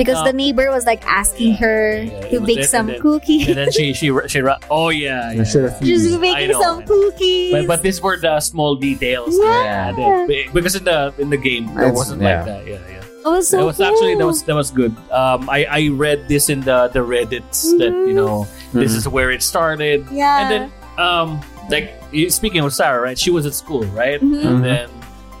because 0.00 0.16
Uh, 0.24 0.32
the 0.32 0.32
neighbor 0.32 0.72
was 0.72 0.88
like 0.88 1.04
asking 1.04 1.52
yeah, 1.52 1.60
her 1.60 1.80
yeah, 2.00 2.08
yeah. 2.08 2.32
to 2.32 2.36
bake 2.40 2.64
it, 2.64 2.72
some 2.72 2.88
and 2.88 2.96
then- 2.96 3.02
cookies. 3.04 3.44
And 3.52 3.56
then 3.60 3.68
she 3.70 3.92
she 3.92 4.08
she 4.32 4.40
ra- 4.40 4.56
oh 4.72 4.88
yeah, 4.88 5.36
yeah. 5.36 5.44
Should 5.44 5.68
have 5.68 5.76
She's 5.84 6.08
Phoebe. 6.08 6.16
I 6.32 6.48
making 6.48 6.50
know, 6.56 6.62
some 6.64 6.78
cookies. 6.88 7.52
But, 7.52 7.66
but 7.68 7.78
these 7.84 8.00
were 8.00 8.16
the 8.16 8.40
small 8.40 8.72
details. 8.80 9.36
Yeah. 9.36 9.92
they- 10.24 10.48
because 10.56 10.72
in 10.80 10.84
the 10.88 11.12
in 11.20 11.28
the 11.28 11.36
game 11.36 11.68
it 11.76 11.92
It's- 11.92 12.00
wasn't 12.00 12.24
yeah. 12.24 12.40
like 12.40 12.46
that. 12.48 12.62
Yeah, 12.64 12.80
yeah. 12.88 13.04
it 13.04 13.28
was 13.28 13.52
so 13.52 13.60
that 13.60 13.68
was 13.68 13.76
actually 13.84 14.16
that 14.16 14.24
was 14.24 14.40
that 14.48 14.56
was 14.56 14.72
good. 14.72 14.96
Um, 15.12 15.44
I 15.52 15.68
I 15.68 15.82
read 15.92 16.24
this 16.32 16.48
in 16.48 16.64
the 16.64 16.88
the 16.88 17.04
Reddits 17.04 17.68
that 17.76 17.92
you 18.08 18.16
know 18.16 18.48
this 18.72 18.96
is 18.96 19.04
where 19.04 19.28
it 19.30 19.44
started, 19.44 20.08
yeah. 20.08 20.40
and 20.40 20.46
then 20.48 20.64
um 20.96 21.44
like 21.68 21.92
speaking 22.32 22.64
of 22.64 22.72
Sarah, 22.72 22.98
right? 23.04 23.18
She 23.18 23.28
was 23.30 23.44
at 23.44 23.52
school, 23.54 23.84
right? 23.92 24.18
Mhm. 24.18 24.40
And 24.48 24.58
then 24.64 24.88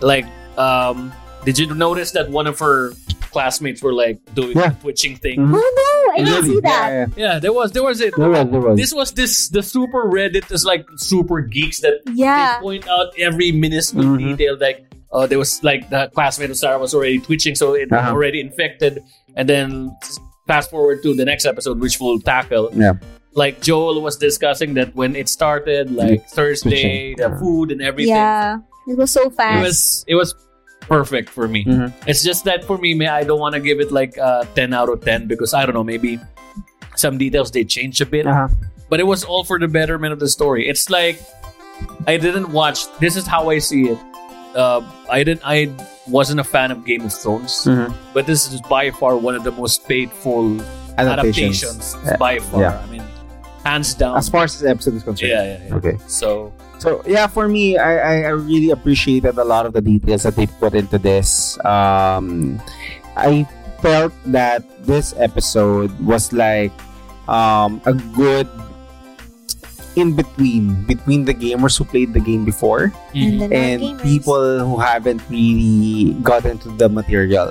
like 0.04 0.28
um, 0.60 1.10
did 1.44 1.58
you 1.58 1.72
notice 1.74 2.10
that 2.12 2.30
one 2.30 2.46
of 2.46 2.58
her 2.58 2.92
classmates 3.30 3.82
were 3.82 3.92
like 3.94 4.18
doing 4.34 4.56
Yeah. 4.56 4.70
the 4.70 4.74
twitching 4.80 5.16
thing? 5.16 5.38
Mhm. 5.38 5.54
oh 5.54 5.72
no, 6.06 6.12
I 6.12 6.24
didn't 6.24 6.34
Really? 6.42 6.54
see 6.56 6.60
that. 6.60 6.88
Yeah, 6.90 7.06
yeah. 7.16 7.32
Yeah, 7.34 7.38
there 7.38 7.52
was 7.52 7.72
there 7.72 7.82
was 7.82 8.00
it. 8.00 8.14
There 8.16 8.28
was, 8.28 8.50
there 8.50 8.60
was. 8.60 8.76
This 8.78 8.92
was 8.92 9.12
this 9.12 9.48
the 9.48 9.62
super 9.62 10.04
Reddit 10.04 10.50
is 10.52 10.64
like 10.64 10.84
super 10.96 11.40
geeks 11.40 11.80
that 11.80 12.00
Yeah. 12.14 12.56
they 12.58 12.62
point 12.62 12.88
out 12.88 13.08
every 13.18 13.52
minuscule 13.52 14.04
Mhm. 14.04 14.36
detail. 14.36 14.56
Like, 14.60 14.84
uh, 15.12 15.26
there 15.26 15.38
was 15.38 15.62
like 15.62 15.88
the 15.90 16.10
classmate 16.14 16.50
of 16.50 16.56
Sarah 16.56 16.78
was 16.78 16.94
already 16.94 17.18
twitching, 17.18 17.54
so 17.54 17.74
it 17.74 17.92
Uh-huh. 17.92 18.10
already 18.12 18.40
infected. 18.40 19.00
And 19.36 19.48
then 19.48 19.96
fast 20.48 20.70
forward 20.70 21.02
to 21.04 21.14
the 21.14 21.24
next 21.24 21.46
episode, 21.46 21.78
which 21.80 22.00
we'll 22.00 22.18
tackle. 22.20 22.70
Yeah. 22.74 22.94
Like 23.34 23.60
Joel 23.62 24.02
was 24.02 24.16
discussing 24.16 24.74
that 24.74 24.96
when 24.96 25.14
it 25.14 25.28
started, 25.28 25.92
like 25.94 26.26
Thursday, 26.28 27.14
the 27.14 27.30
food 27.38 27.70
and 27.70 27.80
everything. 27.80 28.14
Yeah. 28.16 28.58
It 28.88 28.98
was 28.98 29.12
so 29.12 29.30
fast. 29.30 29.38
It 29.38 29.54
fast. 29.54 29.62
was 29.62 30.04
it 30.08 30.14
was 30.16 30.34
perfect 30.90 31.30
for 31.30 31.46
me. 31.48 31.64
Mhm. 31.64 31.92
It's 32.06 32.22
just 32.26 32.44
that 32.44 32.64
for 32.66 32.76
me, 32.76 32.92
I 33.06 33.22
don't 33.24 33.38
want 33.40 33.54
to 33.54 33.60
give 33.62 33.78
it 33.80 33.90
like 33.94 34.16
a 34.18 34.46
ten 34.58 34.74
out 34.74 34.88
of 34.90 35.00
ten 35.06 35.26
because 35.30 35.54
I 35.54 35.64
don't 35.64 35.74
know, 35.78 35.84
maybe 35.86 36.18
some 36.96 37.16
details 37.16 37.50
they 37.54 37.64
changed 37.64 38.00
a 38.02 38.06
bit 38.06 38.26
Uh-huh. 38.26 38.48
but 38.90 38.98
it 39.00 39.06
was 39.06 39.22
all 39.24 39.44
for 39.44 39.58
the 39.58 39.68
betterment 39.68 40.12
of 40.12 40.18
the 40.18 40.28
story. 40.28 40.68
It's 40.68 40.90
like 40.90 41.16
I 42.06 42.18
didn't 42.18 42.50
watch. 42.52 42.84
This 42.98 43.16
is 43.16 43.24
how 43.26 43.48
I 43.48 43.58
see 43.58 43.88
it. 43.94 43.98
Uh, 44.54 44.82
I 45.08 45.22
didn't. 45.22 45.42
I 45.46 45.70
wasn't 46.10 46.40
a 46.40 46.44
fan 46.44 46.70
of 46.74 46.84
Game 46.84 47.06
of 47.06 47.12
Thrones, 47.14 47.64
Mhm. 47.64 47.94
but 48.12 48.26
this 48.26 48.52
is 48.52 48.60
by 48.68 48.90
far 48.90 49.16
one 49.16 49.34
of 49.38 49.44
the 49.44 49.52
most 49.52 49.86
faithful 49.86 50.58
Adaptations. 50.98 51.62
adaptations, 51.62 51.96
Yeah. 52.04 52.16
by 52.18 52.38
far. 52.40 52.60
Yeah. 52.66 52.82
I 52.82 52.86
mean, 52.90 53.04
hands 53.64 53.94
down. 53.94 54.16
As 54.18 54.28
far 54.28 54.42
as 54.44 54.58
this 54.58 54.68
episode 54.68 54.94
is 54.98 55.04
concerned. 55.04 55.30
yeah, 55.30 55.44
yeah, 55.44 55.58
yeah. 55.68 55.74
Okay. 55.78 55.96
So 56.08 56.52
So 56.80 57.02
yeah, 57.06 57.26
for 57.28 57.46
me, 57.46 57.76
I, 57.76 57.92
I, 58.00 58.14
I 58.24 58.32
really 58.32 58.70
appreciated 58.70 59.36
a 59.36 59.44
lot 59.44 59.66
of 59.66 59.72
the 59.76 59.82
details 59.84 60.22
that 60.24 60.34
they 60.34 60.46
put 60.48 60.72
into 60.74 60.96
this. 60.98 61.60
Um, 61.64 62.56
I 63.16 63.44
felt 63.84 64.12
that 64.32 64.64
this 64.86 65.12
episode 65.16 65.92
was 66.00 66.32
like 66.32 66.72
um, 67.28 67.80
a 67.84 67.92
good 68.16 68.48
in 69.96 70.14
between 70.14 70.86
between 70.86 71.24
the 71.26 71.34
gamers 71.34 71.76
who 71.76 71.84
played 71.84 72.14
the 72.14 72.20
game 72.22 72.44
before 72.44 72.94
and 73.12 73.40
the 73.42 73.50
and 73.50 73.82
non-gamers. 73.82 74.02
people 74.02 74.58
who 74.62 74.78
haven't 74.78 75.20
really 75.28 76.14
got 76.22 76.46
into 76.46 76.70
the 76.78 76.88
material. 76.88 77.50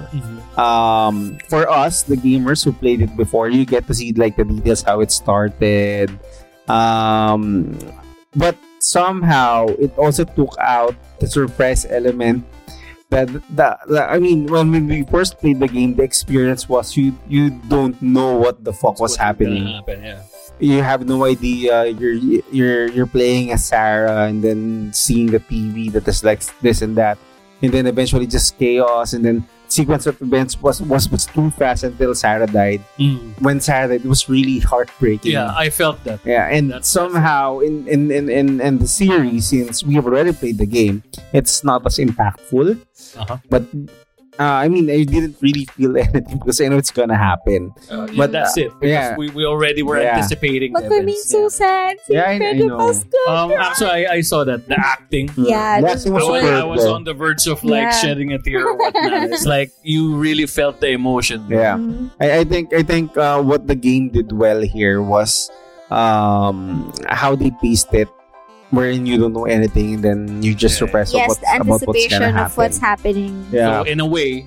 um 0.55 1.36
for 1.51 1.67
us 1.67 2.03
the 2.03 2.15
gamers 2.15 2.63
who 2.63 2.71
played 2.71 3.01
it 3.03 3.12
before 3.19 3.50
you 3.51 3.65
get 3.67 3.86
to 3.88 3.93
see 3.93 4.12
like 4.15 4.36
the 4.39 4.43
details 4.48 4.81
how 4.81 5.00
it 5.03 5.12
started 5.12 6.07
um 6.71 7.75
but 8.36 8.55
somehow 8.89 9.67
it 9.77 9.93
also 9.98 10.25
took 10.25 10.58
out 10.58 10.98
the 11.19 11.27
surprise 11.27 11.86
element 11.89 12.41
that 13.10 13.29
the, 13.53 13.77
I 14.05 14.17
mean 14.17 14.46
when 14.46 14.72
we 14.72 15.03
first 15.05 15.38
played 15.39 15.60
the 15.60 15.67
game 15.67 15.96
the 15.96 16.03
experience 16.03 16.69
was 16.69 16.98
you 16.98 17.17
you 17.27 17.50
don't 17.69 18.00
know 18.01 18.38
what 18.38 18.63
the 18.63 18.74
fuck 18.74 19.00
was 19.00 19.15
happening. 19.15 19.65
happen, 19.65 20.03
yeah. 20.03 20.22
you 20.60 20.81
have 20.81 21.05
no 21.05 21.25
idea. 21.25 21.89
You're 21.89 22.17
you're 22.53 22.86
you're 22.89 23.10
playing 23.10 23.51
as 23.51 23.65
Sarah 23.65 24.29
and 24.29 24.43
then 24.43 24.93
seeing 24.93 25.34
the 25.34 25.39
TV 25.39 25.91
that 25.93 26.08
is 26.08 26.24
like 26.24 26.46
this 26.62 26.81
and 26.81 26.98
that. 26.98 27.17
And 27.62 27.74
then 27.74 27.88
eventually 27.88 28.25
just 28.25 28.58
chaos 28.58 29.13
and 29.13 29.25
then 29.25 29.46
sequence 29.69 30.05
of 30.05 30.21
events 30.21 30.61
was 30.61 30.81
was 30.81 31.09
was 31.09 31.25
too 31.25 31.49
fast 31.51 31.83
until 31.83 32.13
Sarah 32.15 32.47
died. 32.47 32.81
Mm. 32.97 33.39
When 33.41 33.61
Sarah 33.61 33.88
died, 33.88 34.05
it 34.05 34.07
was 34.07 34.27
really 34.27 34.59
heartbreaking. 34.59 35.31
Yeah, 35.31 35.53
I 35.55 35.69
felt 35.69 36.03
that. 36.03 36.19
Yeah, 36.25 36.47
and 36.49 36.69
That's- 36.71 36.88
somehow 36.88 37.59
in, 37.59 37.88
in, 37.88 38.11
in, 38.11 38.29
in, 38.29 38.61
in 38.61 38.77
the 38.79 38.88
series, 38.88 39.47
since 39.47 39.83
we 39.83 39.93
have 39.95 40.05
already 40.05 40.33
played 40.33 40.57
the 40.57 40.65
game, 40.65 41.03
it's 41.33 41.63
not 41.63 41.85
as 41.85 41.97
impactful. 41.97 42.77
Uh-huh. 43.17 43.38
But 43.49 43.63
uh, 44.39 44.43
I 44.63 44.69
mean, 44.69 44.89
I 44.89 45.03
didn't 45.03 45.36
really 45.41 45.65
feel 45.65 45.98
anything 46.00 46.39
because 46.39 46.62
I 46.62 46.67
know 46.69 46.77
it's 46.77 46.91
gonna 46.91 47.17
happen. 47.17 47.74
Uh, 47.91 48.08
yeah, 48.10 48.17
But, 48.17 48.31
that's 48.31 48.58
uh, 48.58 48.62
it. 48.62 48.72
Because 48.79 48.89
yeah. 48.89 49.17
we, 49.17 49.29
we 49.31 49.43
already 49.46 49.84
were 49.84 50.00
Yeah. 50.01 50.15
anticipating 50.15 50.72
But 50.72 50.84
the 50.84 50.89
for 50.89 51.03
me, 51.03 51.12
events, 51.12 51.29
so 51.29 51.41
yeah. 51.43 51.48
sad. 51.50 51.98
Yeah, 52.08 52.24
I- 52.24 52.50
I 52.50 52.53
know. 52.53 52.89
Um, 53.27 53.51
actually, 53.51 54.08
I, 54.08 54.13
I 54.13 54.22
saw 54.22 54.43
that 54.46 54.67
the 54.67 54.79
acting. 54.79 55.29
Yeah, 55.38 55.81
The 55.81 55.88
that's 55.88 56.05
acting 56.08 56.13
I 56.13 56.15
was 56.15 56.27
was, 56.29 56.43
I 56.43 56.63
was 56.63 56.86
on 56.86 57.03
the 57.03 57.13
verge 57.13 57.46
of 57.48 57.63
like 57.63 57.91
Yeah. 57.91 58.00
shedding 58.00 58.31
a 58.31 58.39
tear 58.39 58.63
or 58.67 58.77
whatnot. 58.79 59.29
it's 59.29 59.46
like 59.46 59.72
you 59.84 60.15
really 60.15 60.46
felt 60.48 60.79
the 60.79 60.89
emotion. 60.96 61.46
Yeah. 61.50 61.75
Mm. 61.75 62.10
I, 62.19 62.39
I 62.39 62.43
think 62.48 62.74
I 62.74 62.81
think 62.84 63.17
uh, 63.17 63.43
what 63.43 63.67
the 63.67 63.75
game 63.75 64.10
did 64.10 64.31
well 64.31 64.62
here 64.62 65.01
was 65.03 65.51
um, 65.91 66.93
how 67.10 67.36
they 67.36 67.51
paced 67.62 67.93
it, 67.93 68.08
wherein 68.71 69.05
you 69.05 69.17
don't 69.17 69.33
know 69.33 69.45
anything 69.45 69.95
and 69.95 70.03
then 70.03 70.43
you 70.43 70.53
just 70.53 70.75
Yeah. 70.79 70.85
surprise 70.85 71.13
Yes, 71.13 71.27
what's, 71.29 71.39
the 71.41 71.47
about 71.55 71.65
what's 71.67 71.83
anticipation 71.83 72.19
gonna 72.21 72.31
happen. 72.31 72.45
of 72.51 72.57
what's 72.57 72.77
happening. 72.77 73.45
yeah. 73.51 73.83
So 73.83 73.89
in 73.89 73.99
a 73.99 74.05
way, 74.05 74.45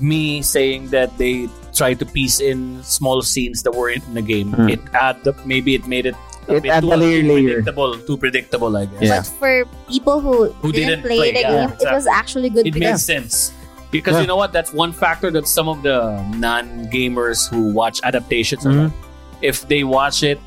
me 0.00 0.42
saying 0.42 0.88
that 0.90 1.16
they 1.18 1.48
tried 1.74 1.98
to 1.98 2.06
piece 2.06 2.38
in 2.40 2.82
small 2.82 3.22
scenes 3.22 3.62
that 3.62 3.72
weren't 3.74 4.04
in 4.06 4.14
the 4.14 4.22
game, 4.22 4.52
Hmm. 4.52 4.68
it 4.70 4.80
add 4.94 5.26
up. 5.26 5.34
Maybe 5.46 5.74
it 5.74 5.86
made 5.86 6.06
it. 6.06 6.14
A 6.46 6.56
It 6.56 6.62
bit 6.62 6.70
add 6.70 6.82
too, 6.84 6.92
a 6.92 6.96
layer, 6.96 7.22
too 7.22 7.28
layer. 7.34 7.48
predictable. 7.62 7.98
Too 8.04 8.16
predictable, 8.18 8.76
I 8.76 8.84
guess. 8.86 9.02
Yeah. 9.02 9.16
But 9.24 9.26
for 9.40 9.54
people 9.88 10.20
who, 10.20 10.52
Who 10.60 10.70
didn't, 10.72 10.88
didn't 10.88 11.02
play, 11.08 11.18
play, 11.18 11.32
the 11.32 11.40
yeah, 11.40 11.66
game, 11.66 11.76
it 11.80 11.90
was 11.94 12.06
actually 12.06 12.50
good 12.50 12.66
It 12.66 12.74
because 12.74 13.00
made 13.08 13.22
sense. 13.22 13.50
Because 13.90 14.14
Yeah. 14.14 14.20
you 14.22 14.26
know 14.26 14.36
what? 14.36 14.52
That's 14.52 14.72
one 14.74 14.92
factor 14.92 15.30
that 15.30 15.48
some 15.48 15.68
of 15.68 15.82
the 15.82 16.20
non 16.36 16.86
gamers 16.92 17.48
who 17.48 17.72
watch 17.72 17.98
adaptations, 18.04 18.66
are 18.66 18.70
Mhm. 18.70 18.82
like, 18.84 18.92
if 19.40 19.66
they 19.68 19.84
watch 19.84 20.22
it, 20.22 20.38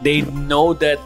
they 0.00 0.22
know 0.32 0.72
that 0.74 0.98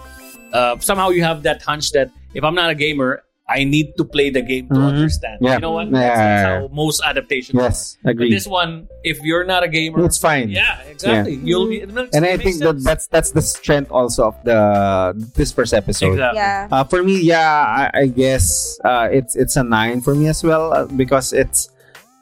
uh, 0.52 0.78
somehow 0.78 1.10
you 1.10 1.22
have 1.24 1.42
that 1.44 1.62
hunch 1.62 1.92
that 1.92 2.10
if 2.34 2.44
I'm 2.44 2.54
not 2.54 2.70
a 2.70 2.74
gamer, 2.74 3.22
I 3.48 3.62
need 3.62 3.94
to 3.96 4.02
play 4.04 4.30
the 4.30 4.42
game 4.42 4.66
to 4.70 4.74
Mhm. 4.74 4.88
understand. 4.90 5.38
Yeah. 5.40 5.54
You 5.54 5.60
know 5.60 5.70
what? 5.78 5.86
Yeah. 5.86 5.92
That's, 6.02 6.18
that's 6.18 6.42
how 6.50 6.74
most 6.74 6.98
adaptations 7.06 7.54
Yes, 7.54 7.94
are. 7.94 7.98
But 8.02 8.10
agreed. 8.10 8.32
this 8.34 8.46
one, 8.46 8.88
if 9.04 9.22
you're 9.22 9.44
not 9.46 9.62
a 9.62 9.68
gamer, 9.68 10.02
It's 10.04 10.18
fine. 10.18 10.50
yeah, 10.50 10.82
exactly. 10.90 11.38
You'll 11.44 11.68
be, 11.70 11.80
And 11.86 12.26
I 12.26 12.34
think 12.42 12.44
makes 12.44 12.58
that 12.58 12.82
that's 12.82 13.06
that's 13.06 13.30
the 13.30 13.42
strength 13.42 13.92
also 13.94 14.34
of 14.34 14.36
the 14.42 15.14
this 15.38 15.52
first 15.52 15.74
episode. 15.74 16.18
exactly. 16.18 16.38
yeah. 16.42 16.66
Uh, 16.74 16.82
for 16.82 17.04
me, 17.06 17.22
yeah, 17.22 17.86
I, 17.94 18.02
I 18.02 18.06
guess 18.10 18.80
uh, 18.82 19.06
it's 19.14 19.36
it's 19.38 19.54
a 19.54 19.62
nine 19.62 20.00
for 20.02 20.16
me 20.18 20.26
as 20.26 20.42
well 20.42 20.72
uh, 20.74 20.86
because 20.90 21.30
it's 21.32 21.70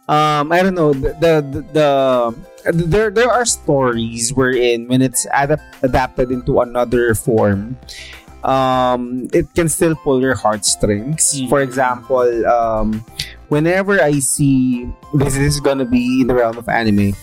um 0.08 0.52
I 0.52 0.60
don't 0.62 0.74
know 0.74 0.92
the 0.92 1.16
the, 1.16 1.32
the, 1.48 1.62
the 1.72 2.84
there 2.86 3.10
there 3.10 3.30
are 3.30 3.44
stories 3.44 4.32
wherein 4.34 4.88
when 4.88 5.00
it's 5.00 5.24
adap- 5.32 5.64
adapted 5.82 6.30
into 6.30 6.60
another 6.60 7.14
form, 7.14 7.76
um 8.44 9.28
it 9.32 9.48
can 9.54 9.68
still 9.68 9.96
pull 9.96 10.20
your 10.20 10.34
heartstrings. 10.34 11.40
Mm. 11.40 11.48
For 11.48 11.60
example, 11.64 12.28
um 12.46 13.04
whenever 13.48 14.00
I 14.00 14.18
see 14.20 14.88
this 15.14 15.36
is 15.36 15.60
gonna 15.60 15.84
be 15.88 16.20
in 16.20 16.26
the 16.28 16.34
realm 16.34 16.58
of 16.58 16.68
anime. 16.68 17.14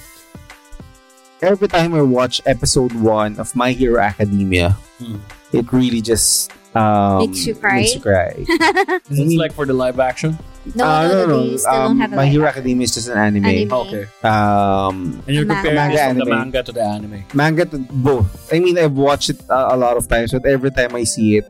Every 1.41 1.67
time 1.67 1.93
I 1.97 2.01
watch 2.05 2.41
episode 2.45 2.93
one 2.93 3.39
of 3.41 3.55
My 3.55 3.71
Hero 3.73 3.97
Academia, 4.01 4.77
Mm. 5.01 5.17
it 5.53 5.65
really 5.73 6.01
just 6.01 6.53
um, 6.77 7.25
Makes 7.29 7.45
you 7.49 7.55
cry? 7.55 7.75
Makes 7.81 7.95
you 7.95 8.01
cry. 8.01 8.31
Is 9.09 9.17
this 9.17 9.33
like 9.35 9.51
for 9.51 9.65
the 9.65 9.73
live 9.73 9.99
action? 9.99 10.37
No, 10.75 10.85
Uh, 10.85 11.07
no, 11.07 11.25
no, 11.25 11.47
they 11.49 11.57
still 11.57 11.73
Um, 11.73 11.87
don't 11.87 11.99
have 12.01 12.13
a 12.13 12.15
My 12.15 12.25
Hero. 12.27 12.45
Academia 12.47 12.83
is 12.85 12.93
just 12.93 13.09
an 13.09 13.17
anime. 13.17 13.45
Anime. 13.45 13.73
Okay. 13.73 14.03
Um, 14.23 15.23
And 15.25 15.35
you're 15.35 15.45
Manga. 15.45 15.69
comparing 15.69 15.91
this 15.91 16.01
from 16.07 16.17
the 16.19 16.25
Manga 16.25 16.35
manga 16.45 16.63
to 16.63 16.71
the 16.71 16.83
anime. 16.85 17.19
manga 17.33 17.65
to 17.65 17.77
both. 17.91 18.29
I 18.53 18.59
mean, 18.59 18.77
I've 18.77 18.93
watched 18.93 19.29
it 19.29 19.41
uh, 19.49 19.69
a 19.71 19.77
lot 19.77 19.97
of 19.97 20.07
times, 20.07 20.31
but 20.31 20.45
every 20.45 20.69
time 20.71 20.95
I 20.95 21.03
see 21.03 21.37
it, 21.37 21.49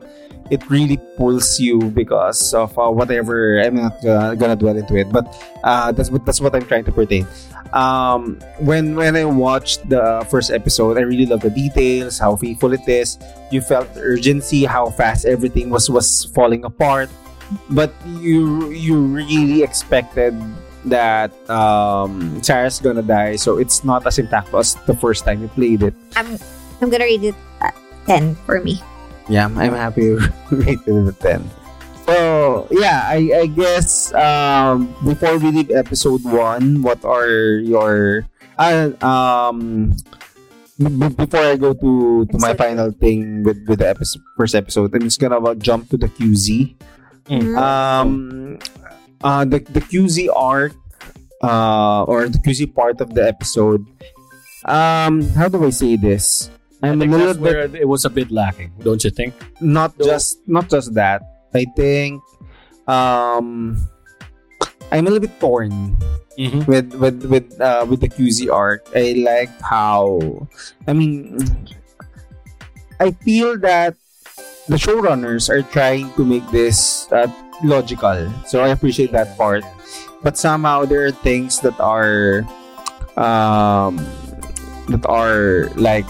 it 0.50 0.64
really 0.68 0.98
pulls 1.16 1.60
you 1.60 1.78
because 1.92 2.52
of 2.52 2.76
uh, 2.78 2.88
whatever. 2.90 3.60
I'm 3.60 3.76
not 3.76 4.00
gonna, 4.02 4.36
gonna 4.36 4.56
dwell 4.56 4.76
into 4.76 4.96
it, 4.96 5.12
but 5.12 5.24
uh, 5.64 5.92
that's 5.92 6.10
what 6.10 6.24
that's 6.26 6.40
what 6.40 6.54
I'm 6.54 6.64
trying 6.66 6.84
to 6.84 6.92
pertain. 6.92 7.26
Um, 7.72 8.36
when 8.60 8.96
when 8.96 9.16
I 9.16 9.24
watched 9.24 9.88
the 9.88 10.26
first 10.28 10.50
episode, 10.50 10.98
I 10.98 11.02
really 11.08 11.24
love 11.24 11.40
the 11.40 11.48
details, 11.48 12.18
how 12.18 12.36
faithful 12.36 12.72
it 12.72 12.84
is. 12.88 13.16
You 13.50 13.60
felt 13.62 13.92
the 13.94 14.00
urgency, 14.02 14.64
how 14.64 14.90
fast 14.92 15.24
everything 15.24 15.70
was 15.70 15.88
was 15.88 16.28
falling 16.36 16.64
apart, 16.68 17.08
but 17.70 17.92
you 18.20 18.70
you 18.70 18.98
really 18.98 19.62
expected 19.62 20.36
that 20.86 21.30
um, 21.50 22.42
Sarah's 22.42 22.80
gonna 22.80 23.02
die, 23.02 23.36
so 23.36 23.58
it's 23.58 23.84
not 23.84 24.06
as 24.06 24.18
impactful 24.18 24.58
as 24.58 24.74
the 24.86 24.94
first 24.94 25.24
time 25.24 25.42
you 25.42 25.48
played 25.48 25.82
it. 25.82 25.94
I'm, 26.16 26.38
I'm 26.80 26.90
gonna 26.90 27.04
rate 27.04 27.22
it 27.22 27.38
at 27.60 27.74
10 28.06 28.34
for 28.46 28.60
me. 28.60 28.82
Yeah, 29.28 29.46
I'm 29.46 29.54
happy 29.54 30.18
rated 30.50 31.14
it 31.14 31.20
10. 31.20 31.50
So, 32.06 32.66
yeah, 32.70 33.06
I, 33.06 33.46
I 33.46 33.46
guess 33.46 34.12
um, 34.14 34.90
before 35.04 35.38
we 35.38 35.52
leave 35.52 35.70
episode 35.70 36.24
1, 36.24 36.82
what 36.82 37.04
are 37.04 37.62
your. 37.62 38.26
Uh, 38.58 38.90
um, 39.00 39.94
before 40.82 41.40
I 41.40 41.56
go 41.56 41.74
to, 41.74 42.26
to 42.26 42.38
my 42.38 42.54
final 42.54 42.90
thing 42.90 43.44
with, 43.44 43.64
with 43.68 43.78
the 43.78 43.88
episode, 43.88 44.22
first 44.36 44.54
episode, 44.54 44.94
I'm 44.94 45.02
just 45.02 45.20
gonna 45.20 45.38
uh, 45.38 45.54
jump 45.54 45.90
to 45.90 45.96
the 45.96 46.08
QZ. 46.08 46.74
Mhm. 47.28 47.56
Um, 47.56 48.58
uh, 49.22 49.44
the, 49.44 49.60
the 49.60 49.80
QZ 49.80 50.28
arc, 50.34 50.72
uh, 51.42 52.04
or 52.04 52.28
the 52.28 52.38
QZ 52.38 52.74
part 52.74 53.00
of 53.00 53.14
the 53.14 53.26
episode, 53.26 53.86
um, 54.64 55.22
how 55.38 55.48
do 55.48 55.64
I 55.64 55.70
say 55.70 55.96
this? 55.96 56.50
I 56.82 56.88
I'm 56.90 57.00
a 57.02 57.06
little 57.06 57.34
bit 57.40 57.74
it 57.78 57.86
was 57.86 58.04
a 58.04 58.10
bit 58.10 58.30
lacking, 58.32 58.72
don't 58.82 59.02
you 59.04 59.10
think? 59.10 59.34
not 59.60 59.96
Though- 59.96 60.06
just 60.06 60.42
not 60.50 60.68
just 60.68 60.94
that 60.94 61.22
i 61.54 61.62
think 61.76 62.18
um 62.88 63.76
i'm 64.90 65.06
a 65.06 65.10
little 65.10 65.20
bit 65.22 65.38
torn 65.38 65.70
Mm-hmm. 66.40 66.64
with 66.64 66.94
with 66.96 67.22
with 67.28 67.60
uh 67.60 67.84
with 67.86 68.00
the 68.00 68.08
qz 68.08 68.48
arc 68.50 68.82
i 68.96 69.12
like 69.20 69.52
how 69.60 70.16
i 70.88 70.92
mean 70.96 71.36
i 72.98 73.12
feel 73.20 73.58
that 73.60 73.94
the 74.72 74.80
showrunners 74.80 75.52
are 75.52 75.60
trying 75.68 76.08
to 76.16 76.24
make 76.24 76.44
this 76.48 77.04
uh, 77.12 77.28
logical 77.62 78.32
so 78.48 78.64
i 78.64 78.68
appreciate 78.72 79.12
that 79.12 79.36
part 79.36 79.62
but 80.24 80.36
somehow 80.40 80.84
there 80.88 81.04
are 81.04 81.12
things 81.12 81.60
that 81.60 81.76
are 81.78 82.40
um 83.20 84.00
that 84.88 85.04
are 85.06 85.68
like 85.76 86.08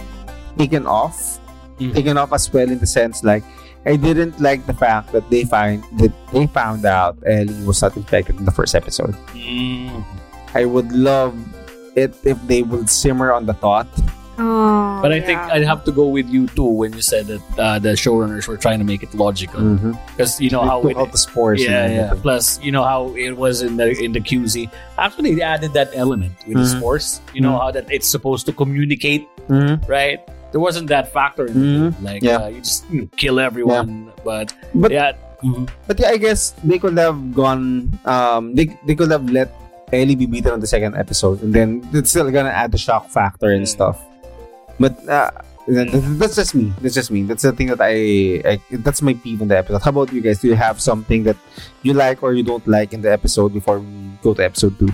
taken 0.57 0.87
off 0.87 1.43
Mhm. 1.81 1.95
taken 1.97 2.15
off 2.21 2.31
as 2.33 2.47
well 2.53 2.69
in 2.71 2.79
the 2.79 2.87
sense 2.87 3.25
like 3.25 3.43
I 3.83 3.97
didn't 3.99 4.39
like 4.39 4.63
the 4.71 4.77
fact 4.79 5.11
that 5.11 5.27
they 5.27 5.43
find 5.43 5.83
that 5.99 6.15
they 6.31 6.47
found 6.47 6.87
out 6.87 7.19
Ellie 7.27 7.67
was 7.67 7.83
not 7.83 7.97
infected 7.99 8.39
in 8.39 8.45
the 8.47 8.55
first 8.55 8.79
episode. 8.79 9.11
Mm. 9.35 10.07
I 10.55 10.63
would 10.71 10.93
love 10.95 11.35
it 11.99 12.15
if 12.23 12.39
they 12.47 12.63
would 12.63 12.87
simmer 12.87 13.35
on 13.35 13.43
the 13.51 13.59
thought. 13.59 13.91
Oh, 14.39 15.01
But 15.03 15.13
I 15.13 15.21
think. 15.21 15.39
I'd 15.39 15.65
have 15.65 15.85
to 15.85 15.93
go 15.93 16.07
with 16.09 16.29
you 16.31 16.47
too 16.49 16.65
when 16.65 16.93
you 16.93 17.03
said 17.03 17.27
that 17.27 17.43
uh, 17.59 17.79
the 17.79 17.91
showrunners 17.99 18.49
were 18.49 18.57
trying 18.57 18.79
to 18.79 18.85
make 18.85 19.03
it 19.03 19.13
logical 19.15 19.61
Mm-hmm. 19.61 19.93
because 20.17 20.41
you 20.41 20.49
know 20.51 20.63
they 20.63 20.69
how 20.69 20.81
took 20.83 20.91
it, 20.93 20.97
out 20.97 21.13
the 21.13 21.19
spores. 21.19 21.61
and 21.63 21.71
yeah, 21.71 22.13
yeah. 22.15 22.21
Plus, 22.21 22.57
you 22.63 22.73
know 22.73 22.83
how 22.85 23.13
it 23.15 23.37
was 23.37 23.61
in 23.63 23.77
the 23.77 23.93
in 24.01 24.13
the 24.13 24.21
QZ. 24.21 24.71
Actually, 24.97 25.35
they 25.35 25.43
added 25.43 25.73
that 25.75 25.91
element 25.95 26.33
with 26.47 26.57
the 26.57 26.65
Mhm. 26.65 26.79
spores. 26.79 27.21
You 27.35 27.43
know 27.43 27.53
Mhm. 27.53 27.61
how 27.61 27.71
that 27.77 27.87
it's 27.93 28.09
supposed 28.09 28.47
to 28.47 28.53
communicate, 28.53 29.29
Mhm. 29.53 29.85
right? 29.89 30.21
There 30.53 30.61
wasn't 30.61 30.89
that 30.89 31.13
factor. 31.13 31.47
In 31.47 31.55
the 31.61 31.79
Mhm. 31.93 32.03
Like 32.03 32.23
Yeah. 32.23 32.45
uh, 32.45 32.49
you 32.49 32.61
just 32.65 32.85
you 32.91 33.01
know, 33.05 33.09
kill 33.17 33.37
everyone, 33.41 34.13
but 34.25 34.55
But 34.75 34.93
yeah. 34.93 35.13
But 35.91 35.99
yeah, 35.99 36.15
I 36.15 36.19
guess 36.23 36.55
they 36.63 36.79
could 36.79 36.97
have 36.97 37.35
gone. 37.35 37.91
Um, 38.07 38.55
they 38.55 38.71
they 38.87 38.95
could 38.95 39.11
have 39.11 39.27
let 39.29 39.51
Ellie 39.93 40.15
be 40.15 40.25
beaten 40.25 40.53
on 40.55 40.61
the 40.63 40.71
second 40.71 40.95
episode, 40.97 41.43
and 41.43 41.53
then 41.53 41.83
it's 41.93 42.11
still 42.15 42.31
gonna 42.31 42.55
add 42.55 42.71
the 42.73 42.79
shock 42.79 43.11
factor 43.11 43.51
and 43.51 43.67
Mm. 43.67 43.75
stuff. 43.75 43.99
But 44.81 44.99
uh, 45.09 45.31
that- 45.69 45.91
that- 45.93 46.17
that's 46.19 46.37
just 46.37 46.55
me. 46.55 46.73
That's 46.81 46.95
just 46.95 47.11
me. 47.11 47.23
That's 47.23 47.43
the 47.43 47.53
thing 47.53 47.69
that 47.69 47.81
I, 47.81 48.43
I. 48.49 48.61
That's 48.83 49.01
my 49.03 49.15
peeve 49.15 49.41
in 49.41 49.49
the 49.49 49.59
episode. 49.59 49.83
How 49.83 49.91
about 49.91 50.13
you 50.13 50.21
guys? 50.21 50.41
Do 50.41 50.49
you 50.49 50.55
have 50.57 50.81
something 50.81 51.23
that 51.25 51.37
you 51.83 51.93
like 51.95 52.23
or 52.23 52.33
you 52.35 52.43
don't 52.43 52.67
like 52.67 52.93
in 52.93 53.03
the 53.03 53.13
episode 53.13 53.53
before 53.55 53.79
we 53.79 53.87
go 54.23 54.35
to 54.35 54.45
episode 54.45 54.79
two? 54.79 54.89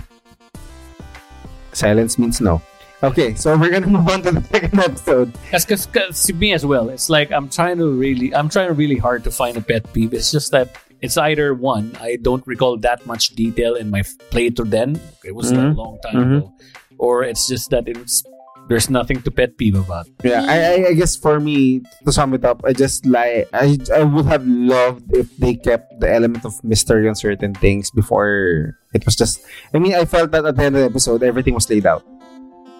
Silence 1.73 2.17
means 2.17 2.41
no. 2.41 2.61
Okay, 3.01 3.33
so 3.35 3.55
we're 3.59 3.71
gonna 3.71 3.87
move 3.87 4.07
on 4.09 4.21
to 4.23 4.31
the 4.31 4.43
second 4.43 4.79
episode. 4.79 5.33
Because 5.51 5.85
to 6.25 6.33
me 6.33 6.51
as 6.53 6.65
well, 6.65 6.89
it's 6.89 7.09
like 7.09 7.31
I'm 7.31 7.49
trying 7.49 7.77
to 7.77 7.89
really, 7.91 8.33
I'm 8.35 8.49
trying 8.49 8.75
really 8.75 8.97
hard 8.97 9.23
to 9.23 9.31
find 9.31 9.55
a 9.57 9.61
pet 9.61 9.91
peeve. 9.93 10.13
It's 10.13 10.31
just 10.31 10.51
that 10.51 10.75
it's 11.01 11.15
either 11.17 11.53
one, 11.53 11.95
I 12.01 12.17
don't 12.21 12.45
recall 12.45 12.77
that 12.79 13.05
much 13.05 13.29
detail 13.29 13.75
in 13.75 13.89
my 13.89 14.01
playthrough 14.35 14.69
then. 14.69 14.99
It 15.23 15.33
was 15.33 15.51
a 15.51 15.55
Mhm. 15.55 15.75
long 15.77 15.97
time 16.03 16.15
Mhm. 16.15 16.37
ago. 16.39 16.53
Or 16.97 17.23
it's 17.23 17.47
just 17.47 17.69
that 17.69 17.87
it's 17.87 18.21
There's 18.69 18.87
nothing 18.89 19.25
to 19.25 19.31
pet 19.33 19.57
peeve 19.57 19.73
about. 19.75 20.05
Yeah, 20.23 20.45
I, 20.45 20.55
I, 20.61 20.73
I 20.89 20.93
guess 20.93 21.17
for 21.17 21.41
me 21.41 21.81
to 22.05 22.11
sum 22.13 22.37
it 22.37 22.45
up, 22.45 22.61
I 22.63 22.71
just 22.71 23.01
like 23.09 23.49
I 23.51 23.75
I 23.89 24.05
would 24.05 24.29
have 24.29 24.45
loved 24.45 25.09
if 25.09 25.33
they 25.41 25.57
kept 25.57 25.99
the 25.99 26.05
element 26.05 26.45
of 26.45 26.53
mystery 26.63 27.09
on 27.09 27.17
certain 27.17 27.57
things 27.57 27.89
before 27.89 28.77
it 28.93 29.01
was 29.09 29.17
just. 29.17 29.41
I 29.73 29.81
mean, 29.81 29.97
I 29.97 30.05
felt 30.05 30.29
that 30.37 30.45
at 30.45 30.53
the 30.55 30.63
end 30.69 30.77
of 30.77 30.85
the 30.85 30.89
episode, 30.93 31.25
everything 31.25 31.57
was 31.57 31.65
laid 31.65 31.89
out. 31.89 32.05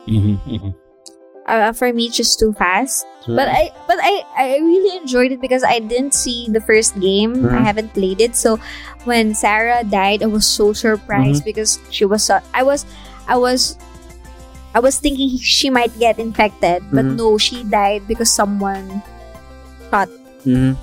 Mm-hmm, 0.07 0.69
Uh, 1.49 1.73
for 1.73 1.89
me, 1.89 2.09
just 2.13 2.37
too 2.37 2.53
fast. 2.53 3.09
But 3.25 3.49
I 3.49 3.73
but 3.89 3.97
I 3.97 4.21
I 4.37 4.45
really 4.61 4.97
enjoyed 5.01 5.33
it 5.33 5.41
because 5.41 5.65
I 5.65 5.81
didn't 5.81 6.13
see 6.13 6.45
the 6.49 6.61
first 6.61 6.93
game. 7.01 7.49
I 7.49 7.57
Mhm. 7.57 7.65
haven't 7.65 7.89
played 7.97 8.21
it. 8.21 8.37
So 8.37 8.61
when 9.09 9.33
Sarah 9.33 9.81
died, 9.81 10.21
I 10.21 10.29
was 10.29 10.45
so 10.45 10.73
surprised 10.73 11.41
because 11.45 11.81
she 11.89 12.05
was 12.05 12.21
so, 12.29 12.37
I 12.53 12.61
was 12.61 12.85
I 13.25 13.37
was 13.37 13.77
I 14.73 14.79
was 14.79 14.99
thinking 14.99 15.37
she 15.41 15.69
might 15.69 15.91
get 15.97 16.19
infected, 16.19 16.83
but 16.93 17.05
Mhm. 17.05 17.17
no, 17.17 17.37
she 17.37 17.63
died 17.65 18.05
because 18.07 18.29
someone 18.29 19.01
Mm-hmm. 20.45 20.73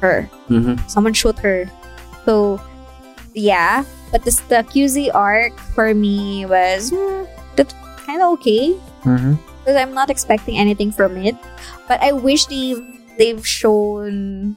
her. 0.00 0.28
Mm-hmm. 0.48 0.88
Someone 0.88 1.12
shot 1.12 1.38
her. 1.40 1.68
So 2.24 2.60
yeah, 3.34 3.84
but 4.10 4.24
this 4.24 4.40
the 4.48 4.64
QZ 4.64 5.12
arc 5.14 5.52
for 5.76 5.92
me 5.94 6.44
was 6.46 6.90
that's 7.56 7.74
kind 8.08 8.22
of 8.22 8.32
okay 8.40 8.74
Mm-hmm. 9.04 9.34
because 9.62 9.76
I'm 9.76 9.92
not 9.94 10.08
expecting 10.10 10.56
anything 10.56 10.90
from 10.90 11.16
it. 11.20 11.36
But 11.86 12.00
I 12.02 12.12
wish 12.16 12.46
they 12.48 12.74
they've 13.20 13.44
shown 13.44 14.56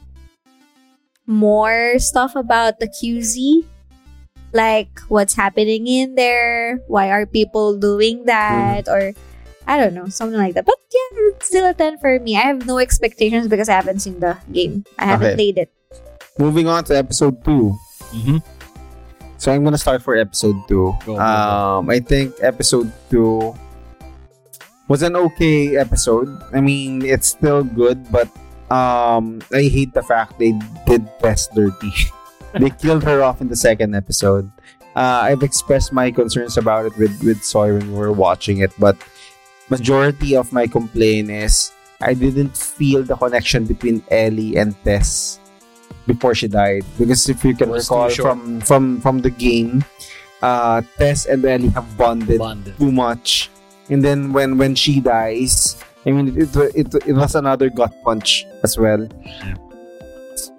more 1.28 1.98
stuff 2.00 2.36
about 2.36 2.80
the 2.80 2.88
QZ, 2.88 3.66
like 4.56 4.88
what's 5.12 5.36
happening 5.36 5.86
in 5.86 6.16
there, 6.16 6.80
why 6.88 7.12
are 7.12 7.28
people 7.28 7.76
doing 7.78 8.24
that, 8.26 8.88
or 8.88 9.12
I 9.68 9.76
don't 9.78 9.94
know, 9.94 10.08
something 10.08 10.40
like 10.40 10.56
that. 10.56 10.64
But 10.66 10.80
yeah, 10.88 11.36
it's 11.36 11.48
still 11.52 11.68
a 11.68 11.74
ten 11.76 12.00
for 12.00 12.16
me. 12.24 12.40
I 12.40 12.48
have 12.48 12.64
no 12.66 12.80
expectations 12.80 13.52
because 13.52 13.68
I 13.68 13.76
haven't 13.76 14.00
seen 14.00 14.24
the 14.24 14.40
game. 14.52 14.88
I 14.98 15.06
haven't 15.12 15.36
Okay. 15.36 15.36
played 15.36 15.58
it. 15.60 15.70
Moving 16.40 16.68
on 16.72 16.84
to 16.88 16.96
episode 16.96 17.44
two. 17.44 17.76
Mm-hmm. 18.16 18.40
So 19.38 19.52
I'm 19.52 19.64
gonna 19.68 19.78
start 19.78 20.02
for 20.02 20.16
episode 20.16 20.56
two. 20.72 20.96
Go, 21.06 21.14
go, 21.14 21.16
go. 21.16 21.22
Um, 21.22 21.90
I 21.92 22.00
think 22.00 22.34
episode 22.42 22.88
two 23.12 23.54
was 24.88 25.04
an 25.04 25.16
okay 25.16 25.76
episode. 25.76 26.30
I 26.54 26.62
mean, 26.62 27.04
it's 27.04 27.28
still 27.28 27.64
good, 27.64 28.00
but 28.12 28.30
um, 28.72 29.42
I 29.52 29.64
hate 29.68 29.94
the 29.94 30.04
fact 30.04 30.40
they 30.40 30.54
did 30.88 31.04
Tess 31.20 31.48
dirty. 31.56 31.92
They 32.60 32.70
killed 32.70 33.04
her 33.04 33.24
off 33.24 33.42
in 33.42 33.48
the 33.50 33.56
second 33.56 33.96
episode. 33.96 34.52
Uh, 34.96 35.28
I've 35.28 35.44
expressed 35.44 35.92
my 35.92 36.10
concerns 36.12 36.58
about 36.58 36.86
it 36.86 36.96
with 36.98 37.12
with 37.24 37.44
Soy 37.44 37.74
when 37.76 37.92
we 37.92 37.98
were 38.00 38.14
watching 38.16 38.60
it, 38.60 38.72
but 38.80 38.96
majority 39.70 40.36
of 40.36 40.54
my 40.54 40.68
complaint 40.68 41.30
is 41.30 41.72
I 42.02 42.14
didn't 42.14 42.56
feel 42.56 43.04
the 43.04 43.16
connection 43.16 43.66
between 43.66 44.04
Ellie 44.12 44.56
and 44.56 44.72
Tess 44.84 45.40
before 46.08 46.36
she 46.36 46.48
died. 46.48 46.86
Because 46.98 47.28
if 47.28 47.44
you 47.44 47.56
can 47.56 47.72
recall 47.72 48.10
from 48.10 48.62
from 48.62 49.02
from 49.02 49.20
the 49.20 49.32
game, 49.32 49.84
uh, 50.42 50.80
Tess 50.98 51.26
and 51.26 51.44
Ellie 51.44 51.70
have 51.76 51.88
bonded 51.98 52.40
Bonded. 52.40 52.78
too 52.78 52.92
much, 52.92 53.50
and 53.90 54.00
then 54.00 54.32
when 54.32 54.58
when 54.58 54.76
she 54.76 55.02
dies, 55.04 55.76
I 56.08 56.12
mean 56.16 56.32
it 56.32 56.56
it, 56.56 56.72
it, 56.76 56.88
it 57.08 57.14
was 57.14 57.36
another 57.36 57.68
gut 57.70 57.92
punch 58.04 58.46
as 58.64 58.78
well. 58.80 59.08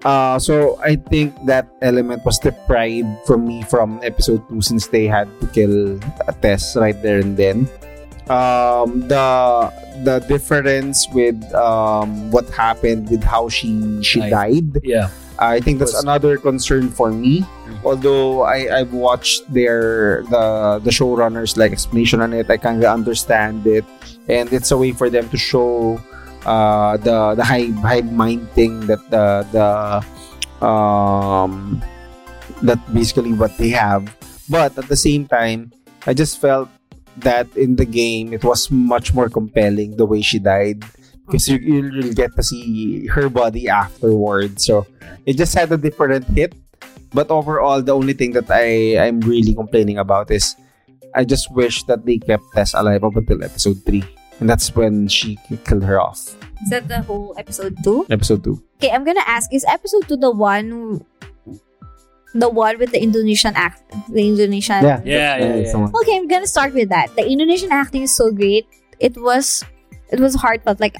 Uh, 0.04 0.38
so 0.38 0.78
I 0.83 0.97
think 0.97 1.35
that 1.47 1.68
element 1.83 2.25
was 2.25 2.38
deprived 2.38 3.09
from 3.26 3.47
me 3.47 3.62
from 3.62 4.00
episode 4.02 4.47
two 4.49 4.61
since 4.61 4.87
they 4.88 5.06
had 5.06 5.28
to 5.40 5.47
kill 5.49 5.99
Tess 6.42 6.76
right 6.76 6.97
there 7.02 7.21
and 7.21 7.37
then. 7.37 7.68
Um, 8.26 9.06
the 9.06 9.71
the 10.02 10.18
difference 10.26 11.06
with 11.14 11.38
um, 11.54 12.30
what 12.30 12.50
happened 12.50 13.09
with 13.09 13.23
how 13.23 13.49
she 13.49 14.02
she 14.02 14.18
Died. 14.18 14.73
died 14.75 14.83
Yeah. 14.83 15.09
I 15.38 15.61
think 15.61 15.78
that's 15.78 15.95
another 16.02 16.38
concern 16.40 16.88
for 16.88 17.12
me. 17.12 17.45
Mhm. 17.45 17.85
Although 17.85 18.42
I 18.42 18.73
I've 18.73 18.92
watched 18.97 19.45
their 19.52 20.25
the 20.33 20.80
the 20.83 20.90
showrunners 20.90 21.61
like 21.61 21.70
explanation 21.70 22.24
on 22.24 22.33
it, 22.33 22.48
I 22.48 22.57
kind 22.57 22.83
of 22.83 22.88
understand 22.88 23.66
it, 23.68 23.85
and 24.33 24.48
it's 24.51 24.72
a 24.72 24.79
way 24.81 24.90
for 24.96 25.12
them 25.12 25.29
to 25.29 25.37
show 25.37 26.01
uh 26.46 26.96
the 27.02 27.35
the 27.35 27.44
hive 27.44 27.74
hive 27.82 28.11
mind 28.12 28.46
thing 28.54 28.87
that 28.87 29.02
the 29.11 29.42
the 29.50 29.66
um 30.64 31.82
that 32.62 32.80
basically 32.94 33.35
what 33.35 33.50
they 33.59 33.70
have. 33.70 34.06
But 34.48 34.78
at 34.78 34.87
the 34.87 34.96
same 34.96 35.26
time, 35.26 35.74
I 36.06 36.14
just 36.14 36.40
felt 36.40 36.70
that 37.18 37.50
in 37.56 37.76
the 37.76 37.85
game 37.85 38.32
it 38.32 38.44
was 38.44 38.70
much 38.70 39.12
more 39.12 39.28
compelling 39.28 39.96
the 39.96 40.06
way 40.06 40.22
she 40.22 40.38
died 40.38 40.85
because 41.26 41.48
you, 41.48 41.59
you'll 41.59 42.14
get 42.14 42.35
to 42.37 42.42
see 42.42 43.06
her 43.09 43.28
body 43.28 43.68
afterwards. 43.68 44.64
So 44.64 44.87
it 45.26 45.37
just 45.37 45.54
had 45.54 45.72
a 45.72 45.76
different 45.76 46.24
hit. 46.30 46.54
But 47.12 47.30
overall, 47.30 47.82
the 47.82 47.94
only 47.94 48.12
thing 48.12 48.32
that 48.32 48.50
I 48.50 48.98
I'm 48.98 49.20
really 49.20 49.54
complaining 49.54 49.98
about 49.98 50.30
is 50.30 50.54
I 51.14 51.24
just 51.24 51.50
wish 51.50 51.82
that 51.85 52.04
they 52.04 52.18
kept 52.18 52.44
Tess 52.54 52.74
alive 52.74 53.02
up 53.02 53.16
until 53.16 53.42
episode 53.42 53.82
three, 53.87 54.04
and 54.40 54.49
that's 54.49 54.75
when 54.75 55.09
she 55.09 55.38
killed 55.64 55.85
her 55.85 56.01
off. 56.01 56.37
Is 56.62 56.70
that 56.70 56.88
the 56.88 57.03
whole 57.03 57.35
episode 57.38 57.77
two? 57.85 58.07
Episode 58.11 58.44
two. 58.44 58.62
Okay, 58.79 58.90
I'm 58.90 59.05
gonna 59.05 59.25
ask: 59.27 59.53
Is 59.53 59.64
episode 59.68 60.09
two 60.09 60.16
the 60.16 60.31
one, 60.31 61.05
the 62.35 62.49
one 62.49 62.79
with 62.79 62.92
the 62.92 63.03
Indonesian 63.03 63.55
act, 63.57 63.83
the 64.09 64.27
Indonesian? 64.27 64.85
Yeah, 64.85 65.01
yeah, 65.05 65.37
it's 65.37 65.72
the 65.72 65.79
yeah. 65.79 65.85
one. 65.85 65.92
Okay, 66.03 66.16
I'm 66.16 66.29
gonna 66.29 66.46
start 66.46 66.75
with 66.75 66.88
that. 66.88 67.14
The 67.16 67.27
Indonesian 67.29 67.72
acting 67.72 68.03
is 68.03 68.14
so 68.14 68.31
great. 68.31 68.66
It 69.01 69.16
was, 69.20 69.64
it 70.11 70.20
was 70.20 70.35
heartfelt. 70.35 70.81
Like 70.81 70.96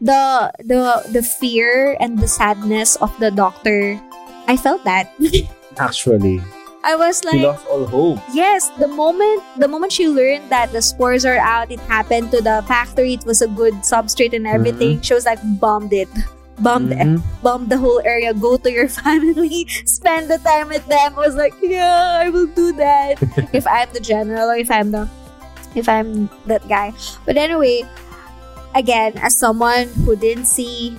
the 0.00 0.52
the 0.62 1.02
the 1.10 1.22
fear 1.22 1.96
and 1.98 2.18
the 2.18 2.28
sadness 2.28 2.96
of 2.96 3.10
the 3.18 3.30
doctor. 3.30 4.00
I 4.46 4.56
felt 4.56 4.84
that. 4.84 5.10
Actually, 5.78 6.42
I 6.84 6.94
was 6.96 7.20
she 7.24 7.32
like, 7.32 7.42
lost 7.48 7.66
all 7.66 7.86
hope. 7.86 8.20
yes. 8.36 8.68
The 8.76 8.86
moment 8.88 9.40
the 9.56 9.68
moment 9.68 9.90
she 9.92 10.06
learned 10.06 10.50
that 10.52 10.68
the 10.70 10.82
spores 10.84 11.24
are 11.24 11.40
out, 11.40 11.72
it 11.72 11.80
happened 11.88 12.30
to 12.36 12.42
the 12.44 12.60
factory. 12.68 13.14
It 13.16 13.24
was 13.24 13.40
a 13.40 13.48
good 13.48 13.72
substrate 13.80 14.36
and 14.36 14.46
everything. 14.46 15.00
She 15.00 15.14
was 15.16 15.24
like, 15.24 15.40
bombed 15.58 15.92
it. 15.96 16.12
Bombed 16.60 16.92
Mhm. 16.94 17.18
bomb 17.42 17.66
the 17.66 17.78
whole 17.80 17.98
area, 18.04 18.30
go 18.36 18.54
to 18.60 18.70
your 18.70 18.86
family, 19.02 19.66
spend 19.88 20.30
the 20.30 20.38
time 20.38 20.68
with 20.68 20.86
them. 20.86 21.16
I 21.16 21.20
was 21.24 21.34
like, 21.34 21.50
yeah, 21.58 22.20
I 22.22 22.28
will 22.30 22.46
do 22.46 22.70
that. 22.78 23.18
if 23.56 23.66
I'm 23.66 23.88
the 23.96 23.98
general 23.98 24.52
or 24.52 24.60
if 24.60 24.70
I'm 24.70 24.92
the 24.92 25.08
if 25.74 25.88
I'm 25.88 26.30
that 26.46 26.62
guy. 26.70 26.92
But 27.26 27.34
anyway, 27.40 27.82
again, 28.78 29.18
as 29.18 29.34
someone 29.36 29.88
who 30.06 30.14
didn't 30.14 30.46
see 30.46 30.94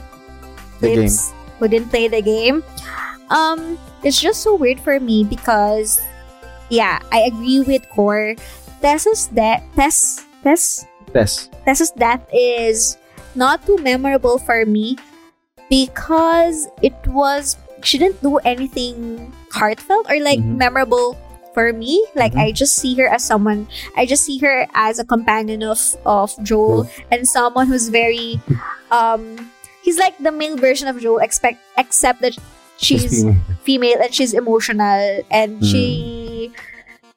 The 0.83 0.91
clips, 0.91 1.31
who 1.59 1.67
didn't 1.71 1.87
play 1.87 2.09
the 2.11 2.19
game, 2.21 2.59
um, 3.31 3.79
it's 4.03 4.19
just 4.19 4.41
so 4.43 4.55
weird 4.55 4.79
for 4.79 4.99
me 4.99 5.23
because 5.23 6.01
yeah, 6.69 6.99
I 7.11 7.21
agree 7.29 7.61
with 7.61 7.87
Core. 7.89 8.35
Tessa's 8.81 9.27
death 9.27 9.63
Tess 9.75 10.25
Tess 10.43 10.85
Tess. 11.13 11.49
Tessa's 11.65 11.91
death 11.91 12.21
is 12.33 12.97
not 13.35 13.65
too 13.65 13.77
memorable 13.79 14.37
for 14.37 14.65
me 14.65 14.97
because 15.69 16.67
it 16.81 16.93
was 17.07 17.57
she 17.83 17.97
didn't 17.97 18.21
do 18.21 18.37
anything 18.45 19.31
heartfelt 19.51 20.05
or 20.09 20.19
like 20.21 20.39
Mhm. 20.39 20.57
memorable 20.57 21.17
for 21.53 21.71
me. 21.73 22.03
Like 22.15 22.33
Mhm. 22.33 22.41
I 22.41 22.51
just 22.51 22.75
see 22.75 22.93
her 22.99 23.07
as 23.07 23.23
someone 23.23 23.67
I 23.95 24.05
just 24.05 24.23
see 24.25 24.37
her 24.39 24.67
as 24.75 24.99
a 24.99 25.05
companion 25.05 25.63
of 25.63 25.79
of 26.05 26.33
Joel 26.43 26.89
and 27.11 27.27
someone 27.27 27.67
who's 27.67 27.89
very 27.89 28.41
um 28.91 29.49
he's 29.81 29.97
like 29.97 30.17
the 30.19 30.31
male 30.33 30.57
version 30.57 30.87
of 30.87 30.99
Joel 30.99 31.19
expect 31.23 31.61
except 31.77 32.21
that 32.21 32.35
she's 32.77 33.23
female. 33.23 33.37
female 33.63 33.99
and 34.01 34.13
she's 34.13 34.33
emotional 34.33 35.21
and 35.31 35.61
Mm. 35.61 35.71
she 35.71 36.51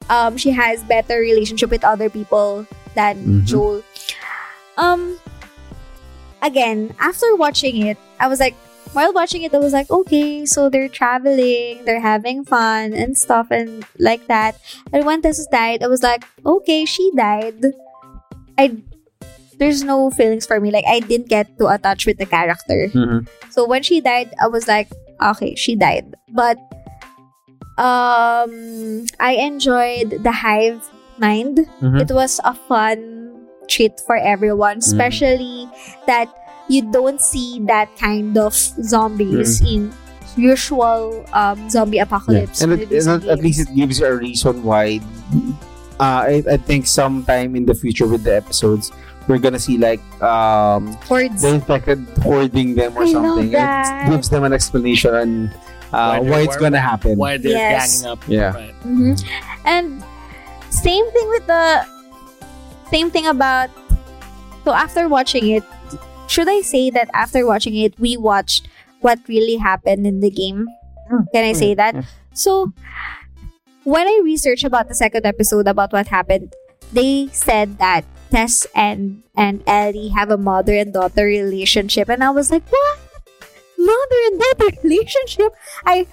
um 0.09 0.37
she 0.37 0.51
has 0.51 0.81
better 0.83 1.19
relationship 1.19 1.69
with 1.69 1.83
other 1.83 2.09
people 2.09 2.65
than 2.95 3.17
Mhm. 3.23 3.45
Joel. 3.45 3.83
Um 4.77 5.19
again, 6.41 6.93
after 6.99 7.35
watching 7.35 7.85
it, 7.85 7.97
I 8.19 8.27
was 8.27 8.39
like 8.39 8.55
while 8.93 9.13
watching 9.13 9.43
it 9.43 9.53
I 9.53 9.59
was 9.59 9.73
like, 9.73 9.91
okay, 9.91 10.45
so 10.49 10.69
they're 10.69 10.89
traveling, 10.89 11.85
they're 11.85 12.01
having 12.01 12.43
fun 12.43 12.93
and 12.93 13.13
stuff 13.17 13.51
and 13.51 13.85
like 13.99 14.25
that. 14.27 14.57
And 14.91 15.05
when 15.05 15.21
Tessa 15.21 15.45
died, 15.51 15.83
I 15.83 15.87
was 15.87 16.01
like, 16.01 16.25
okay, 16.45 16.85
she 16.85 17.11
died. 17.15 17.73
I 18.57 18.75
there's 19.59 19.83
no 19.83 20.09
feelings 20.09 20.47
for 20.47 20.59
me. 20.59 20.71
Like 20.71 20.85
I 20.87 21.01
didn't 21.01 21.27
get 21.29 21.51
to 21.59 21.67
attach 21.67 22.05
with 22.07 22.17
the 22.17 22.25
character. 22.25 22.87
Mhm. 22.95 23.27
So 23.51 23.67
when 23.67 23.83
she 23.83 23.99
died, 24.01 24.31
I 24.41 24.47
was 24.47 24.67
like, 24.67 24.87
okay, 25.21 25.55
she 25.55 25.75
died. 25.75 26.15
But 26.33 26.57
um 27.77 29.05
I 29.19 29.39
enjoyed 29.39 30.23
the 30.23 30.31
hive 30.31 30.83
mind. 31.17 31.67
Mhm. 31.81 32.01
It 32.01 32.11
was 32.11 32.39
a 32.43 32.53
fun 32.53 33.35
treat 33.67 33.99
for 34.05 34.17
everyone, 34.17 34.79
especially 34.79 35.69
that 36.07 36.27
you 36.67 36.85
don't 36.91 37.21
see 37.21 37.59
that 37.65 37.89
kind 37.97 38.37
of 38.37 38.53
zombies 38.53 39.61
in 39.61 39.91
usual 40.37 41.25
um, 41.33 41.69
zombie 41.69 41.97
apocalypse. 41.99 42.61
And, 42.61 42.73
it, 42.73 42.91
and 42.91 43.07
and 43.07 43.23
at, 43.23 43.29
at 43.29 43.39
least 43.43 43.61
it 43.67 43.75
gives 43.75 43.99
you 43.99 44.05
a 44.05 44.15
reason 44.15 44.63
why. 44.63 44.99
Uh, 45.99 46.39
I, 46.39 46.43
I 46.55 46.57
think 46.57 46.87
sometime 46.87 47.55
in 47.57 47.65
the 47.65 47.75
future 47.75 48.07
with 48.07 48.23
the 48.23 48.37
episodes, 48.37 48.91
we're 49.29 49.37
gonna 49.37 49.59
see 49.61 49.77
like 49.77 50.01
um 50.25 50.93
Hordes. 51.07 51.41
the 51.45 51.53
infected 51.61 52.01
hoarding 52.25 52.73
them 52.75 52.97
or 52.97 53.03
I 53.03 53.13
love 53.13 53.13
something. 53.37 53.51
that. 53.51 54.07
It 54.07 54.11
gives 54.11 54.27
them 54.29 54.43
an 54.43 54.51
explanation 54.53 55.13
on 55.15 55.29
uh, 55.93 56.17
Why 56.17 56.19
why 56.19 56.39
it's 56.41 56.55
why- 56.57 56.61
gonna 56.73 56.81
happen. 56.81 57.15
Why 57.17 57.37
they're 57.37 57.53
Yes. 57.53 58.01
ganging 58.01 58.11
up. 58.11 58.19
Yeah. 58.27 58.53
Right. 58.57 58.73
hmm 58.81 59.13
And 59.65 60.03
same 60.73 61.05
thing 61.13 61.27
with 61.29 61.45
the 61.47 61.85
same 62.89 63.09
thing 63.13 63.27
about 63.29 63.69
so 64.65 64.73
after 64.73 65.07
watching 65.07 65.47
it, 65.49 65.63
should 66.27 66.49
I 66.49 66.61
say 66.61 66.89
that 66.89 67.09
after 67.13 67.45
watching 67.45 67.75
it 67.77 67.93
we 67.99 68.17
watched 68.17 68.67
what 69.01 69.17
really 69.29 69.55
happened 69.57 70.05
in 70.05 70.19
the 70.19 70.29
game? 70.29 70.67
Can 71.33 71.43
I 71.45 71.53
say 71.53 71.73
that? 71.73 71.95
So 72.33 72.71
when 73.83 74.05
I 74.05 74.21
researched 74.23 74.63
about 74.63 74.89
the 74.89 74.93
second 74.95 75.25
episode 75.25 75.67
about 75.67 75.91
what 75.93 76.05
happened, 76.07 76.53
they 76.93 77.29
said 77.33 77.79
that 77.79 78.05
Tess 78.31 78.67
and 78.75 79.23
and 79.35 79.63
Ellie 79.67 80.09
have 80.09 80.29
a 80.29 80.37
mother 80.37 80.73
and 80.75 80.93
daughter 80.93 81.25
relationship, 81.25 82.09
and 82.09 82.23
I 82.23 82.29
was 82.29 82.51
like, 82.51 82.63
what? 82.69 82.97
Mother 83.79 84.19
and 84.31 84.35
daughter 84.39 84.69
relationship? 84.83 85.53
I 85.85 86.05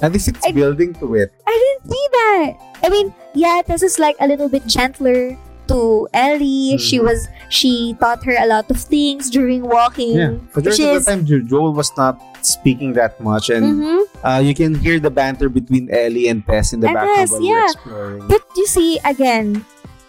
At 0.00 0.12
least 0.12 0.28
it's 0.28 0.44
I- 0.46 0.52
building 0.52 0.94
to 0.98 1.14
it. 1.14 1.30
I 1.46 1.52
didn't 1.54 1.92
see 1.92 2.06
that. 2.12 2.50
I 2.82 2.88
mean, 2.88 3.14
yeah, 3.34 3.62
Tess 3.66 3.82
is 3.82 3.98
like 3.98 4.16
a 4.18 4.26
little 4.26 4.48
bit 4.48 4.66
gentler 4.66 5.36
to 5.68 6.08
Ellie. 6.12 6.74
She 6.80 6.98
Mhm. 6.98 7.04
was 7.06 7.28
she 7.52 7.94
taught 8.00 8.24
her 8.24 8.34
a 8.34 8.48
lot 8.48 8.66
of 8.72 8.80
things 8.80 9.30
during 9.30 9.62
walking. 9.62 10.16
Yeah. 10.18 10.34
But 10.56 10.64
during 10.64 10.98
is 10.98 11.04
time, 11.06 11.22
Joel 11.28 11.70
was 11.76 11.92
not 12.00 12.18
speaking 12.42 12.96
that 12.98 13.20
much, 13.22 13.52
and 13.52 13.78
Mhm. 13.78 14.00
uh, 14.26 14.40
you 14.42 14.56
can 14.56 14.74
hear 14.74 14.98
the 14.98 15.12
banter 15.12 15.46
between 15.52 15.86
Ellie 15.94 16.26
and 16.26 16.42
Tess 16.42 16.72
in 16.74 16.80
the 16.82 16.88
And 16.90 16.96
background 16.98 17.18
Tess, 17.28 17.30
while 17.30 17.44
you're 17.46 17.64
exploring. 17.70 18.22
But 18.26 18.42
you 18.58 18.66
see, 18.66 18.98
again, 19.06 19.62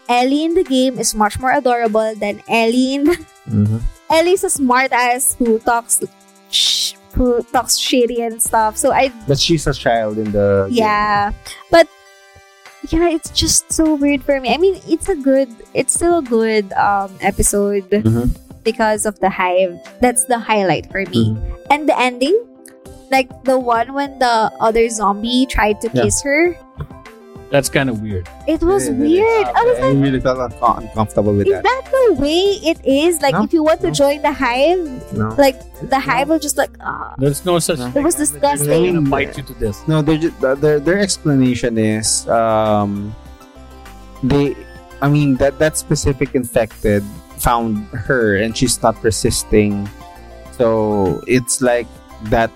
Ellie 0.10 0.44
in 0.44 0.54
the 0.54 0.64
game 0.64 1.00
is 1.00 1.16
much 1.16 1.40
more 1.40 1.52
adorable 1.52 2.14
than 2.16 2.42
Ellie 2.50 2.96
in 2.96 3.04
the 3.06 3.18
Mhm. 3.50 3.82
Ellie's 4.10 4.44
a 4.44 4.50
smart 4.50 4.92
ass 4.92 5.36
who 5.40 5.60
talks 5.60 6.00
sh- 6.52 6.94
who 7.14 7.42
talks 7.54 7.78
shitty 7.80 8.20
and 8.26 8.42
stuff. 8.42 8.78
So 8.78 8.92
I 8.92 9.12
But 9.28 9.40
she's 9.40 9.68
a 9.68 9.74
child 9.74 10.18
in 10.18 10.32
the 10.32 10.66
game. 10.70 10.78
yeah. 10.82 11.32
But 11.72 11.88
yeah, 12.90 13.10
it's 13.10 13.30
just 13.32 13.72
so 13.72 13.96
weird 13.96 14.24
for 14.24 14.40
me. 14.42 14.54
I 14.54 14.58
mean, 14.58 14.82
it's 14.88 15.08
a 15.10 15.16
good 15.16 15.48
it's 15.74 15.94
still 15.94 16.20
a 16.20 16.26
good 16.26 16.72
um 16.74 17.12
episode 17.22 17.90
Mhm. 17.92 18.32
because 18.64 19.06
of 19.06 19.20
the 19.20 19.30
hive. 19.30 19.80
That's 20.02 20.26
the 20.26 20.40
highlight 20.40 20.92
for 20.92 21.06
me. 21.08 21.32
Mhm. 21.32 21.40
And 21.72 21.82
the 21.90 21.96
ending, 22.00 22.36
like 23.12 23.30
the 23.46 23.58
one 23.60 23.94
when 23.94 24.20
the 24.20 24.52
other 24.60 24.90
zombie 24.90 25.46
tried 25.48 25.80
to 25.82 25.90
Yeah. 25.94 26.04
kiss 26.04 26.22
her, 26.24 26.56
That's 27.54 27.70
kind 27.70 27.86
of 27.88 28.02
weird. 28.02 28.26
it 28.50 28.66
was 28.66 28.88
It 28.90 28.98
is, 28.98 28.98
it 28.98 29.06
is. 29.06 29.10
weird. 29.22 29.46
I 29.46 29.62
was 29.62 29.78
I 29.78 29.82
like, 29.94 30.02
really 30.02 30.20
felt 30.20 30.40
unco- 30.42 30.74
uncomfortable 30.82 31.34
with 31.38 31.46
is 31.46 31.54
that. 31.54 31.62
that 31.62 31.84
the 31.86 32.14
way 32.18 32.58
it 32.66 32.82
is? 32.84 33.22
Like, 33.22 33.38
No, 33.38 33.44
if 33.46 33.54
you 33.54 33.62
want 33.62 33.80
to 33.86 33.88
no. 33.88 33.94
join 33.94 34.24
the 34.26 34.34
hive, 34.34 34.90
No. 35.14 35.30
like 35.38 35.62
the 35.86 36.00
hive 36.02 36.30
will 36.34 36.40
just 36.42 36.58
like, 36.58 36.74
ah. 36.82 37.14
There's 37.22 37.46
no 37.46 37.60
such 37.62 37.78
No. 37.78 37.94
thing. 37.94 38.02
It 38.02 38.06
was 38.10 38.18
They're 38.18 38.26
disgusting. 38.26 38.96
gonna 38.98 39.06
bite 39.06 39.38
you 39.38 39.44
to 39.46 39.54
death. 39.62 39.78
No, 39.88 40.02
their 40.02 40.18
their 40.58 40.80
their 40.82 40.98
explanation 40.98 41.78
is 41.78 42.26
um 42.28 43.14
they 44.26 44.58
I 45.06 45.08
mean 45.14 45.38
that 45.38 45.60
that 45.62 45.78
specific 45.78 46.34
infected 46.34 47.06
found 47.38 47.86
her 47.94 48.34
and 48.42 48.58
she's 48.58 48.82
not 48.82 48.98
resisting. 49.06 49.86
So 50.58 51.22
it's 51.30 51.62
like 51.62 51.86
that 52.34 52.50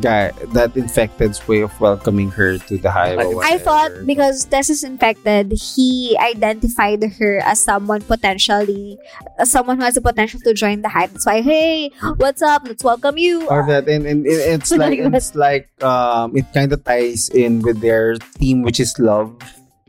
guy 0.00 0.30
that 0.52 0.76
infected's 0.76 1.40
way 1.48 1.60
of 1.60 1.72
welcoming 1.80 2.30
her 2.32 2.58
to 2.58 2.78
the 2.78 2.90
hive. 2.90 3.18
I 3.18 3.58
thought 3.58 3.90
because 4.06 4.44
Tess 4.44 4.68
is 4.70 4.84
infected, 4.84 5.52
he 5.52 6.16
identified 6.20 7.02
her 7.18 7.38
as 7.40 7.64
someone 7.64 8.02
potentially, 8.02 8.98
as 9.38 9.50
someone 9.50 9.78
who 9.78 9.84
has 9.84 9.94
the 9.94 10.00
potential 10.04 10.40
to 10.44 10.52
join 10.54 10.82
the 10.82 10.88
hive. 10.88 11.12
That's 11.12 11.26
why, 11.26 11.40
hey, 11.40 11.90
what's 12.16 12.42
up? 12.42 12.62
Let's 12.66 12.84
welcome 12.84 13.16
you. 13.18 13.46
or 13.48 13.66
that 13.66 13.88
and, 13.88 14.06
and 14.06 14.26
it- 14.26 14.30
it's 14.60 14.70
like 14.70 14.98
Like 15.00 15.14
it's 15.14 15.34
like 15.34 15.68
um 15.82 16.36
it 16.36 16.44
kind 16.52 16.72
of 16.72 16.84
ties 16.84 17.28
in 17.30 17.60
with 17.62 17.80
their 17.80 18.16
theme 18.36 18.62
which 18.62 18.80
is 18.80 18.94
love 18.98 19.32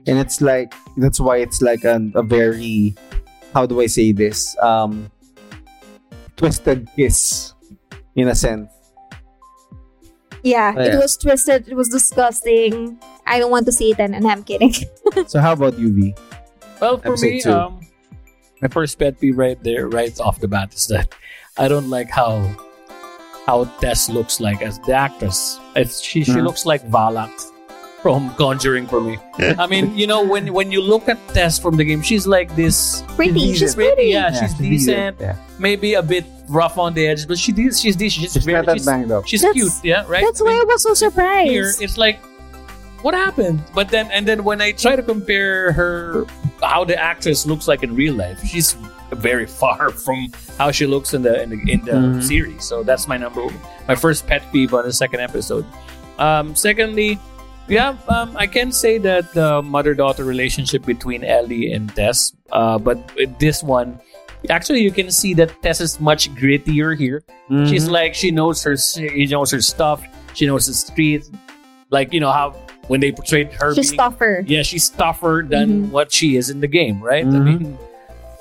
and 0.08 0.18
it's 0.18 0.40
like 0.42 0.74
that's 0.98 1.20
why 1.20 1.38
it's 1.38 1.62
like 1.62 1.84
an, 1.84 2.12
a 2.16 2.24
very 2.24 2.96
how 3.54 3.66
do 3.66 3.82
i 3.82 3.86
say 3.88 4.12
this 4.12 4.56
um 4.62 5.12
twisted 6.38 6.88
kiss 6.96 7.54
in 8.16 8.28
a 8.28 8.36
sense 8.36 8.70
Yeah, 10.44 10.74
Oh, 10.78 10.82
it 10.82 10.96
was 10.98 11.18
twisted. 11.18 11.68
It 11.68 11.76
was 11.76 11.90
disgusting. 11.90 12.98
I 13.28 13.40
don't 13.40 13.52
want 13.52 13.66
to 13.68 13.72
see 13.72 13.92
it, 13.92 14.00
and, 14.00 14.16
and 14.16 14.26
I'm 14.28 14.44
kidding. 14.44 14.74
so 15.28 15.40
how 15.40 15.54
about 15.54 15.78
you 15.78 15.92
v 15.94 16.16
Well, 16.82 16.98
for 16.98 17.08
Episode 17.14 17.26
me, 17.28 17.42
two. 17.42 17.52
um, 17.52 17.80
my 18.62 18.68
first 18.68 18.98
pet 19.00 19.20
peeve 19.20 19.38
right 19.38 19.62
there, 19.64 19.88
right 19.88 20.18
off 20.20 20.40
the 20.40 20.48
bat, 20.48 20.74
is 20.74 20.88
that 20.88 21.14
I 21.58 21.68
don't 21.68 21.90
like 21.90 22.10
how 22.10 22.40
how 23.46 23.66
Tess 23.82 24.10
looks 24.10 24.40
like 24.40 24.62
as 24.62 24.80
the 24.88 24.94
actress. 24.94 25.60
It's, 25.76 26.02
she 26.02 26.24
she 26.24 26.32
Mhm. 26.40 26.44
looks 26.46 26.66
like 26.66 26.84
Valak 26.90 27.32
from 28.02 28.34
Conjuring 28.36 28.88
for 28.88 29.02
me. 29.02 29.18
I 29.58 29.68
mean, 29.68 29.98
you 29.98 30.08
know, 30.08 30.24
when 30.26 30.54
when 30.54 30.72
you 30.72 30.82
look 30.82 31.10
at 31.10 31.18
Tess 31.34 31.60
from 31.60 31.76
the 31.78 31.84
game, 31.84 32.02
she's 32.02 32.26
like 32.28 32.56
this. 32.56 33.04
pretty. 33.16 33.40
She's 33.52 33.60
decent. 33.60 33.76
pretty. 33.76 34.10
Yeah, 34.12 34.32
she's 34.32 34.54
decent. 34.56 35.20
yeah 35.20 35.36
Maybe 35.60 35.94
a 35.96 36.02
bit 36.04 36.26
rough 36.48 36.78
on 36.78 36.94
the 36.94 37.06
edges, 37.08 37.26
but 37.26 37.38
she 37.38 37.52
de- 37.52 37.72
she's 37.74 37.96
decent. 37.96 38.24
She's, 38.24 38.34
she's 38.34 38.46
very, 38.46 38.58
not 38.58 38.66
that 38.68 38.78
she's, 38.78 38.86
banged 38.86 39.12
up 39.12 39.28
she's 39.28 39.42
That's- 39.42 39.54
cute. 39.60 39.74
Yeah, 39.84 40.06
right. 40.08 40.24
That's 40.24 40.40
I 40.42 40.44
why 40.46 40.52
mean, 40.54 40.62
I 40.62 40.66
was 40.66 40.82
so 40.84 40.94
surprised. 40.94 41.52
here 41.52 41.72
it's 41.80 41.98
like 41.98 42.20
what 43.02 43.14
happened 43.14 43.64
but 43.74 43.88
then 43.88 44.12
and 44.12 44.28
then 44.28 44.44
when 44.44 44.60
i 44.60 44.74
try 44.74 44.94
to 44.94 45.02
compare 45.02 45.72
her 45.72 46.26
how 46.62 46.84
the 46.84 47.00
actress 47.00 47.46
looks 47.48 47.66
like 47.66 47.82
in 47.82 47.96
real 47.96 48.14
life 48.14 48.44
she's 48.44 48.76
very 49.14 49.46
far 49.48 49.90
from 50.06 50.28
how 50.58 50.70
she 50.70 50.86
looks 50.86 51.14
in 51.14 51.22
the 51.22 51.42
in 51.44 51.50
the, 51.50 51.72
in 51.72 51.80
the 51.86 51.92
Mhm. 51.94 52.22
series 52.24 52.66
so 52.66 52.84
that's 52.84 53.08
my 53.08 53.16
number 53.16 53.48
my 53.88 53.96
first 53.96 54.28
pet 54.28 54.44
peeve 54.52 54.74
on 54.74 54.84
the 54.84 54.92
second 54.92 55.22
episode 55.22 55.64
um 56.20 56.54
secondly 56.56 57.18
yeah 57.70 57.96
um, 58.08 58.36
i 58.36 58.48
can 58.48 58.72
say 58.72 58.98
that 58.98 59.32
the 59.34 59.62
mother-daughter 59.62 60.24
relationship 60.26 60.84
between 60.86 61.24
ellie 61.24 61.72
and 61.72 61.94
tess 61.96 62.34
uh, 62.52 62.78
but 62.78 62.98
with 63.16 63.38
this 63.40 63.62
one 63.64 64.00
actually 64.50 64.82
you 64.82 64.92
can 64.92 65.12
see 65.12 65.34
that 65.34 65.52
tess 65.62 65.80
is 65.82 66.00
much 66.00 66.30
grittier 66.36 66.98
here 66.98 67.24
She's 67.66 67.88
Mhm. 67.90 67.92
like 67.92 68.14
she 68.14 68.30
knows 68.32 68.62
her 68.64 68.78
she 68.78 69.26
knows 69.26 69.50
her 69.52 69.60
stuff. 69.62 70.04
She 70.38 70.46
knows 70.46 70.68
the 70.70 70.74
street. 70.78 71.26
Like 71.90 72.14
you 72.14 72.20
know 72.22 72.30
how 72.32 72.52
when 72.88 73.00
they 73.02 73.12
portrayed 73.12 73.50
her 73.58 73.74
she's 73.74 73.90
being, 73.90 73.98
tougher. 73.98 74.44
yeah, 74.46 74.62
she's 74.62 74.88
tougher 74.88 75.42
than 75.50 75.68
Mhm. 75.90 75.90
what 75.90 76.14
she 76.14 76.38
is 76.38 76.52
in 76.54 76.62
the 76.62 76.68
game, 76.70 77.02
right? 77.02 77.26
I 77.26 77.30
Mhm. 77.34 77.44
mean, 77.44 77.78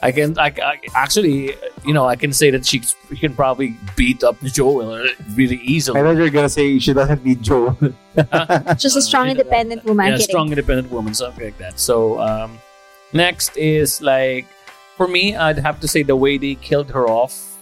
I 0.04 0.12
can 0.12 0.36
I, 0.38 0.52
I 0.60 0.76
actually 0.94 1.56
you 1.88 1.94
know 1.96 2.04
I 2.04 2.16
can 2.20 2.34
say 2.36 2.50
that 2.52 2.66
she, 2.68 2.82
she 2.84 3.16
can 3.16 3.32
probably 3.32 3.74
beat 3.96 4.20
up 4.22 4.36
Joel 4.44 5.08
really 5.34 5.56
easily. 5.64 5.64
i 5.64 5.72
easily. 5.72 6.00
thought 6.04 6.16
you 6.20 6.24
were 6.28 6.36
gonna 6.36 6.52
say 6.52 6.78
she 6.78 6.92
doesn't 6.92 7.24
need 7.24 7.40
joe 8.24 8.74
She's 8.78 8.96
a 8.96 9.02
strong, 9.02 9.28
Uh, 9.28 9.30
independent 9.32 9.84
woman. 9.84 10.06
yeah, 10.06 10.12
kidding. 10.12 10.26
strong 10.28 10.48
independent 10.48 10.90
woman, 10.90 11.14
something 11.14 11.44
like 11.44 11.58
that. 11.58 11.78
So 11.80 12.18
um, 12.20 12.58
next 13.12 13.56
is 13.56 14.00
like 14.02 14.46
for 14.96 15.06
me, 15.08 15.36
I'd 15.36 15.58
have 15.58 15.78
to 15.80 15.88
say 15.88 16.02
the 16.02 16.16
way 16.16 16.38
they 16.38 16.54
killed 16.56 16.90
her 16.90 17.06
off. 17.08 17.56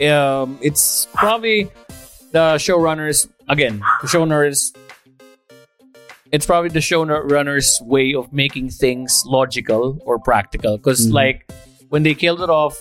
Um, 0.00 0.58
it's 0.62 1.06
probably 1.14 1.64
the 2.32 2.56
showrunners 2.56 3.28
again. 3.48 3.80
The 4.02 4.08
showrunners. 4.08 4.74
It's 6.32 6.46
probably 6.46 6.70
the 6.70 6.78
showrunners' 6.78 7.82
way 7.82 8.14
of 8.14 8.32
making 8.32 8.70
things 8.70 9.24
logical 9.26 9.98
or 10.04 10.18
practical. 10.18 10.76
Because 10.78 11.08
Mhm. 11.08 11.12
like 11.12 11.50
when 11.88 12.02
they 12.04 12.14
killed 12.14 12.40
it 12.40 12.48
off, 12.48 12.78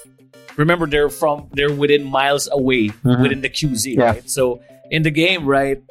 remember 0.56 0.86
they're 0.86 1.10
from 1.10 1.48
they're 1.54 1.74
within 1.74 2.04
miles 2.04 2.48
away 2.52 2.90
Mhm. 2.90 3.22
within 3.24 3.42
the 3.42 3.50
QZ, 3.50 3.96
Yeah. 3.96 4.04
right? 4.04 4.30
So 4.30 4.62
in 4.92 5.02
the 5.04 5.12
game, 5.12 5.46
right, 5.48 5.82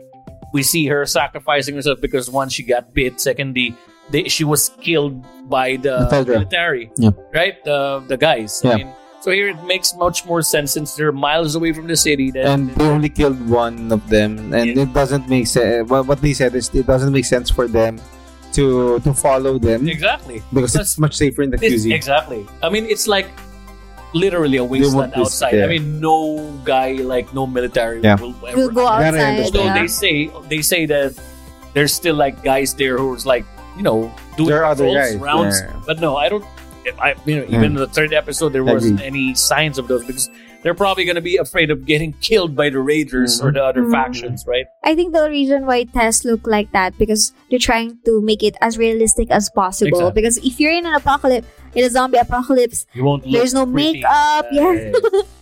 we 0.53 0.63
see 0.63 0.87
her 0.87 1.05
sacrificing 1.07 1.75
herself 1.75 2.01
because 2.01 2.31
one 2.31 2.49
she 2.49 2.63
got 2.63 2.95
bit, 2.95 3.21
secondly, 3.21 3.75
they, 4.11 4.25
she 4.29 4.45
was 4.45 4.71
killed 4.81 5.25
by 5.51 5.77
the 5.77 6.09
The 6.11 6.25
military, 6.25 6.91
Yeah. 6.97 7.11
right? 7.35 7.63
The 7.65 8.01
the 8.09 8.17
guys. 8.17 8.61
Yeah. 8.65 8.73
I 8.73 8.77
mean, 8.77 8.91
so 9.21 9.31
here 9.33 9.49
it 9.49 9.61
makes 9.65 9.95
much 9.97 10.25
more 10.25 10.41
sense 10.43 10.73
since 10.73 10.95
they're 10.95 11.13
miles 11.13 11.55
away 11.55 11.73
from 11.73 11.87
the 11.89 11.97
city. 11.97 12.31
That 12.31 12.47
and 12.47 12.71
they 12.77 12.87
only 12.89 13.09
killed 13.11 13.37
one 13.51 13.93
of 13.93 14.01
them 14.09 14.55
and 14.55 14.73
Yeah. 14.73 14.83
it 14.89 14.95
doesn't 14.95 15.29
make 15.29 15.47
sense 15.47 15.83
uh, 15.83 15.85
what, 15.85 16.07
what 16.07 16.21
they 16.23 16.33
said 16.33 16.55
is 16.55 16.71
it 16.73 16.87
doesn't 16.87 17.13
make 17.13 17.27
sense 17.27 17.51
for 17.51 17.67
them 17.69 18.01
to 18.57 18.97
to 19.05 19.13
follow 19.13 19.59
them 19.59 19.85
exactly. 19.89 20.41
because 20.55 20.73
it's 20.75 20.97
much 20.99 21.15
safer 21.17 21.43
in 21.43 21.51
the 21.51 21.59
QZ 21.61 21.93
exactly. 21.93 22.47
I 22.63 22.71
mean, 22.73 22.87
it's 22.89 23.05
like 23.07 23.29
literally 24.15 24.57
a 24.57 24.65
wasteland 24.65 25.13
outside. 25.15 25.55
yeah. 25.55 25.65
I 25.65 25.69
mean, 25.69 26.01
no 26.01 26.39
guy 26.65 26.93
like 26.93 27.33
no 27.35 27.47
military 27.47 28.01
Yeah. 28.03 28.17
will 28.21 28.35
ever. 28.47 28.57
We'll 28.57 28.69
go 28.71 28.85
gotta 28.85 29.07
outside. 29.07 29.21
understand. 29.21 29.45
Although 29.57 29.65
Yeah. 29.75 29.81
they 29.83 29.89
say 29.89 30.31
they 30.49 30.63
say 30.63 30.87
that 30.87 31.19
there's 31.75 31.93
still 31.93 32.15
like 32.17 32.43
guys 32.43 32.75
there 32.75 32.97
who 32.99 33.13
who's 33.13 33.27
like 33.27 33.45
you 33.77 33.83
know 33.83 34.11
doing 34.37 34.49
There 34.49 34.63
are 34.65 34.71
other 34.73 34.85
patrols, 34.87 35.13
guys, 35.13 35.17
rounds, 35.17 35.61
yeah. 35.61 35.73
but 35.87 36.01
no, 36.01 36.17
I 36.17 36.29
don't. 36.29 36.45
I 37.01 37.15
you 37.27 37.37
know 37.37 37.45
even 37.49 37.65
in 37.65 37.75
the 37.75 37.87
third 37.87 38.15
episode 38.15 38.55
there 38.57 38.65
wasn't 38.65 39.01
Agreed. 39.01 39.07
any 39.07 39.35
signs 39.35 39.77
of 39.77 39.89
those 39.89 40.05
because 40.07 40.31
they're 40.63 40.75
probably 40.75 41.05
gonna 41.05 41.21
be 41.21 41.37
afraid 41.37 41.71
of 41.71 41.85
getting 41.85 42.13
killed 42.25 42.57
by 42.57 42.71
the 42.71 42.81
raiders 42.81 43.43
or 43.43 43.53
the 43.53 43.63
other 43.63 43.83
Mhm. 43.83 43.93
factions, 43.93 44.45
right? 44.49 44.65
I 44.83 44.95
think 44.97 45.13
the 45.13 45.29
reason 45.29 45.67
why 45.67 45.85
tests 45.85 46.25
look 46.25 46.47
like 46.47 46.73
that 46.73 46.97
because 46.97 47.33
they're 47.51 47.59
trying 47.61 47.99
to 48.07 48.23
make 48.23 48.43
it 48.43 48.57
as 48.63 48.79
realistic 48.79 49.31
as 49.31 49.51
possible. 49.51 49.99
Exactly. 50.01 50.23
Because 50.23 50.37
if 50.39 50.59
you're 50.59 50.73
in 50.73 50.87
an 50.87 50.95
apocalypse, 50.95 51.47
in 51.75 51.85
a 51.85 51.91
zombie 51.91 52.19
apocalypse, 52.19 52.87
You 52.95 53.05
won't. 53.05 53.25
Look 53.27 53.33
There's 53.35 53.55
no 53.55 53.67
pretty. 53.67 53.95
makeup, 54.01 54.47
yeah. 54.53 54.73
yeah, 54.73 54.93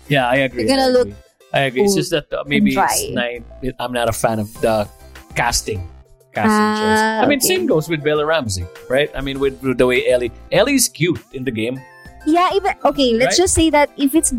yeah, 0.09 0.29
I 0.29 0.37
agree. 0.47 0.63
You're 0.63 0.77
gonna 0.77 0.83
I 0.83 0.89
look 0.89 1.09
agree. 1.09 1.21
I 1.55 1.61
agree. 1.61 1.83
It's 1.83 1.95
just 1.95 2.11
that 2.11 2.33
uh, 2.33 2.45
maybe 2.47 2.75
it's 2.77 3.11
not, 3.13 3.75
I'm 3.79 3.93
not 3.93 4.09
a 4.09 4.13
fan 4.13 4.39
of 4.41 4.53
the 4.61 4.89
casting. 5.35 5.79
Casting 6.35 6.51
choice. 6.53 7.01
Ah, 7.01 7.23
I 7.23 7.27
mean, 7.27 7.39
okay. 7.39 7.49
same 7.49 7.67
goes 7.67 7.89
with 7.89 8.05
Bella 8.05 8.27
Ramsey, 8.27 8.67
right? 8.91 9.09
I 9.17 9.21
mean, 9.23 9.41
with, 9.41 9.63
with 9.63 9.79
the 9.79 9.87
way 9.87 10.07
Ellie, 10.11 10.33
Ellie's 10.53 10.89
cute 10.89 11.19
in 11.33 11.45
the 11.45 11.51
game. 11.51 11.81
yeah, 12.27 12.51
even 12.53 12.75
okay. 12.85 13.15
Let's 13.15 13.39
Right? 13.39 13.45
just 13.49 13.55
say 13.55 13.71
that 13.71 13.89
if 13.97 14.15
it's, 14.15 14.35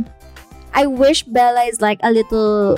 I 0.76 0.86
wish 0.86 1.24
Bella 1.24 1.64
is 1.64 1.82
like 1.82 2.00
a 2.04 2.12
little 2.12 2.78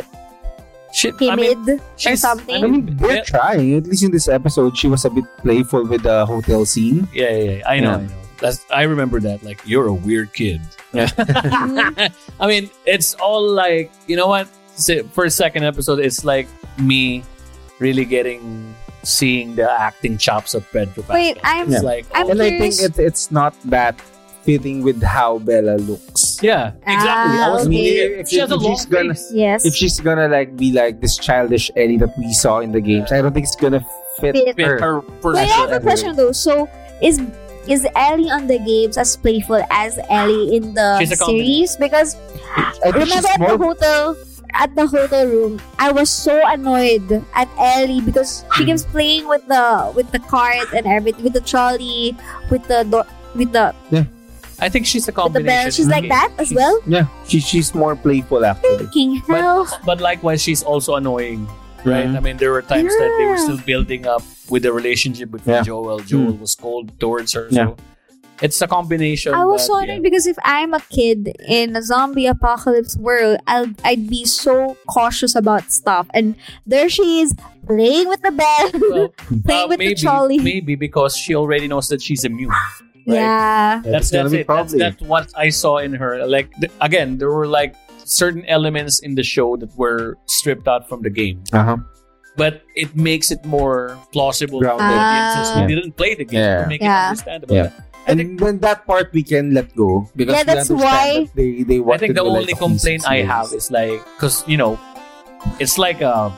Shit, 0.94 1.16
I 1.16 1.36
timid 1.36 1.58
mean, 1.68 1.80
or 1.80 1.82
she's- 1.98 2.22
something. 2.22 2.64
I 2.64 2.68
mean, 2.68 2.96
they're 2.98 3.24
trying. 3.26 3.76
At 3.76 3.86
least 3.88 4.04
in 4.04 4.12
this 4.12 4.28
episode, 4.30 4.78
she 4.78 4.88
was 4.88 5.04
a 5.04 5.10
bit 5.10 5.26
playful 5.44 5.86
with 5.86 6.04
the 6.04 6.26
hotel 6.26 6.64
scene. 6.66 7.08
yeah, 7.14 7.30
yeah, 7.30 7.52
yeah, 7.60 7.68
I 7.70 7.80
know, 7.80 7.92
Yeah. 7.92 7.96
I 7.98 8.02
know. 8.08 8.14
That's, 8.40 8.66
I 8.72 8.84
remember 8.84 9.20
that. 9.22 9.44
Like, 9.44 9.62
you're 9.66 9.88
a 9.88 9.94
weird 9.94 10.34
kid. 10.34 10.62
I 10.94 12.10
mean, 12.48 12.70
it's 12.86 13.14
all 13.16 13.48
like, 13.50 13.92
you 14.08 14.16
know 14.16 14.28
what? 14.28 14.48
Se- 14.76 15.04
First, 15.14 15.38
second 15.38 15.64
episode, 15.66 16.00
it's 16.00 16.24
like 16.24 16.48
me 16.78 17.24
really 17.80 18.06
getting, 18.06 18.74
seeing 19.04 19.56
the 19.56 19.70
acting 19.70 20.18
chops 20.18 20.54
of 20.54 20.70
Pedro 20.72 21.04
Pascal. 21.04 21.16
Wait, 21.16 21.38
I'm 21.44 21.72
It's 21.74 21.84
like, 21.84 22.06
I'm 22.14 22.28
oh, 22.28 22.32
and 22.32 22.42
I 22.42 22.50
think 22.50 22.76
curious- 22.76 22.84
it's 22.84 23.00
it's 23.00 23.32
not 23.32 23.54
that 23.66 24.00
fitting 24.44 24.82
with 24.84 25.04
how 25.04 25.38
Bella 25.40 25.76
looks. 25.78 26.40
yeah, 26.42 26.72
exactly. 26.88 27.10
I 27.10 27.48
Ah, 27.50 27.52
was 27.54 27.68
okay. 27.68 28.08
thinking, 28.08 28.26
she 28.26 28.38
has 28.40 28.52
If 28.52 28.62
long 28.62 28.76
she's 28.76 28.86
gonna- 28.86 29.14
face. 29.14 29.32
yes. 29.34 29.66
If 29.66 29.76
she's 29.76 30.00
gonna 30.00 30.28
like 30.30 30.56
be 30.56 30.72
like 30.72 31.02
this 31.02 31.18
childish 31.18 31.70
Ellie 31.76 31.98
that 31.98 32.18
we 32.18 32.32
saw 32.34 32.60
in 32.60 32.72
the 32.72 32.80
games, 32.82 33.12
I 33.12 33.22
don't 33.22 33.34
think 33.34 33.46
it's 33.46 33.56
gonna 33.58 33.86
fit, 34.20 34.36
Fit 34.36 34.56
Fit 34.56 34.66
her. 34.66 34.80
her 34.80 35.02
Wait, 35.24 35.40
I 35.40 35.44
have 35.44 35.72
a 35.74 35.80
question 35.82 36.16
though. 36.16 36.32
So 36.32 36.70
is 37.02 37.20
is 37.68 37.86
Ellie 37.96 38.30
on 38.30 38.48
the 38.48 38.60
games 38.60 38.98
as 38.98 39.16
playful 39.18 39.62
as 39.72 40.00
Ellie 40.10 40.56
in 40.56 40.74
the 40.74 41.00
She's 41.00 41.12
a 41.12 41.18
combination. 41.18 41.68
series? 41.68 41.76
Because 41.78 42.16
I 42.84 42.90
remember 42.94 43.28
at 43.30 43.40
the 43.40 43.58
hotel 43.58 44.16
at 44.54 44.74
the 44.76 44.88
hotel 44.88 45.26
room, 45.28 45.62
I 45.78 45.92
was 45.92 46.10
so 46.10 46.42
annoyed 46.48 47.06
at 47.36 47.48
Ellie 47.60 48.02
because 48.02 48.44
she 48.58 48.66
keeps 48.66 48.84
playing 48.84 49.28
with 49.28 49.46
the 49.48 49.92
with 49.96 50.10
the 50.12 50.20
cart 50.20 50.74
and 50.74 50.88
everything, 50.88 51.24
with 51.24 51.34
the 51.34 51.42
trolley, 51.46 52.16
with 52.50 52.66
the 52.68 52.84
door, 52.84 53.06
with 53.36 53.52
the 53.52 53.76
yeah. 53.92 54.06
I 54.60 54.68
think 54.68 54.86
she's 54.86 55.08
a 55.08 55.14
with 55.14 55.16
the 55.16 55.22
combination. 55.22 55.46
bell. 55.64 55.72
She's 55.72 55.88
like 55.88 56.10
that 56.10 56.34
as 56.38 56.50
She's- 56.50 56.58
well. 56.58 56.82
yeah. 56.88 57.06
She 57.30 57.40
she's 57.40 57.74
more 57.76 57.96
playful 57.96 58.44
actually. 58.44 58.88
King 58.92 59.22
hell. 59.30 59.68
But 59.86 60.02
likewise, 60.02 60.42
she's 60.42 60.64
also 60.64 60.96
annoying, 60.96 61.48
right? 61.86 62.08
Mhm. 62.10 62.18
I 62.18 62.20
mean, 62.20 62.36
there 62.38 62.52
were 62.52 62.62
times 62.66 62.92
that 62.92 63.12
they 63.22 63.26
were 63.30 63.38
still 63.38 63.62
building 63.64 64.08
up 64.08 64.24
with 64.50 64.64
the 64.64 64.74
relationship 64.74 65.32
between 65.32 65.56
Yeah. 65.56 65.64
Joel. 65.64 66.00
Joel 66.00 66.34
was 66.34 66.56
cold 66.56 67.00
towards 67.00 67.34
her, 67.34 67.48
Yeah. 67.52 67.68
so 67.68 67.78
it's 68.42 68.62
a 68.62 68.68
combination. 68.68 69.34
I 69.34 69.44
was 69.46 69.62
that, 69.62 69.68
so 69.68 69.80
yeah. 69.80 69.84
annoyed 69.94 70.04
because 70.04 70.26
if 70.26 70.38
I'm 70.44 70.74
a 70.74 70.80
kid 70.90 71.36
in 71.48 71.76
a 71.76 71.82
zombie 71.82 72.26
apocalypse 72.26 72.96
world, 72.98 73.38
I'll, 73.48 73.68
I'd 73.84 74.10
be 74.10 74.24
so 74.26 74.78
cautious 74.88 75.36
about 75.36 75.72
stuff. 75.72 76.08
And 76.14 76.36
there 76.66 76.88
she 76.90 77.22
is 77.22 77.34
playing 77.68 78.08
with 78.08 78.22
the 78.22 78.32
bell, 78.32 78.70
Well, 78.90 79.14
playing 79.46 79.66
uh, 79.66 79.68
with 79.68 79.80
maybe, 79.80 79.94
the 79.94 80.02
trolley. 80.02 80.40
maybe 80.40 80.76
because 80.76 81.18
she 81.18 81.36
already 81.36 81.68
knows 81.68 81.88
that 81.90 82.02
she's 82.02 82.24
immune. 82.24 82.50
right? 82.50 83.16
Yeah. 83.16 83.82
That's 83.84 84.10
gonna 84.12 84.24
that's 84.30 84.32
be 84.34 84.40
it. 84.40 84.48
That's, 84.48 84.72
probably. 84.72 84.80
that's 84.80 85.02
what 85.04 85.32
I 85.36 85.50
saw 85.50 85.78
in 85.80 85.94
her. 85.94 86.26
Like 86.26 86.54
th- 86.62 86.72
again, 86.82 87.18
there 87.18 87.32
were 87.32 87.48
like 87.48 87.76
certain 88.06 88.46
elements 88.46 89.00
in 89.02 89.16
the 89.16 89.24
show 89.24 89.58
that 89.58 89.76
were 89.78 90.18
stripped 90.28 90.68
out 90.68 90.88
from 90.88 91.02
the 91.02 91.10
game, 91.10 91.44
Uh-huh. 91.54 91.78
But 92.40 92.64
it 92.76 92.96
makes 92.96 93.30
it 93.36 93.44
more 93.44 94.00
plausible 94.16 94.60
for 94.64 94.72
Grounded. 94.80 94.96
audiences 94.98 95.48
who 95.54 95.62
Ah. 95.62 95.68
didn't 95.68 95.94
play 96.00 96.16
the 96.16 96.24
game 96.26 96.40
Yeah. 96.42 96.64
to 96.64 96.68
make 96.72 96.82
Yeah. 96.82 96.90
it 96.90 97.10
understandable. 97.12 97.56
Yeah. 97.56 97.70
I 98.08 98.16
think 98.16 98.40
And 98.40 98.40
then 98.40 98.56
that 98.66 98.88
part 98.90 99.12
we 99.14 99.22
can 99.22 99.54
let 99.54 99.76
go 99.76 100.08
because 100.16 100.34
Yeah, 100.34 100.44
that's 100.48 100.70
why- 100.72 101.28
that 101.28 101.36
they 101.38 101.62
they 101.68 101.78
I 101.84 101.98
think 102.02 102.16
the 102.18 102.24
to, 102.24 102.32
like, 102.32 102.40
only 102.42 102.56
complaint 102.58 103.04
I 103.06 103.22
have 103.28 103.54
is 103.54 103.70
like 103.70 104.00
because 104.16 104.42
you 104.50 104.58
know 104.58 104.80
it's 105.60 105.78
like 105.78 106.02
a 106.02 106.32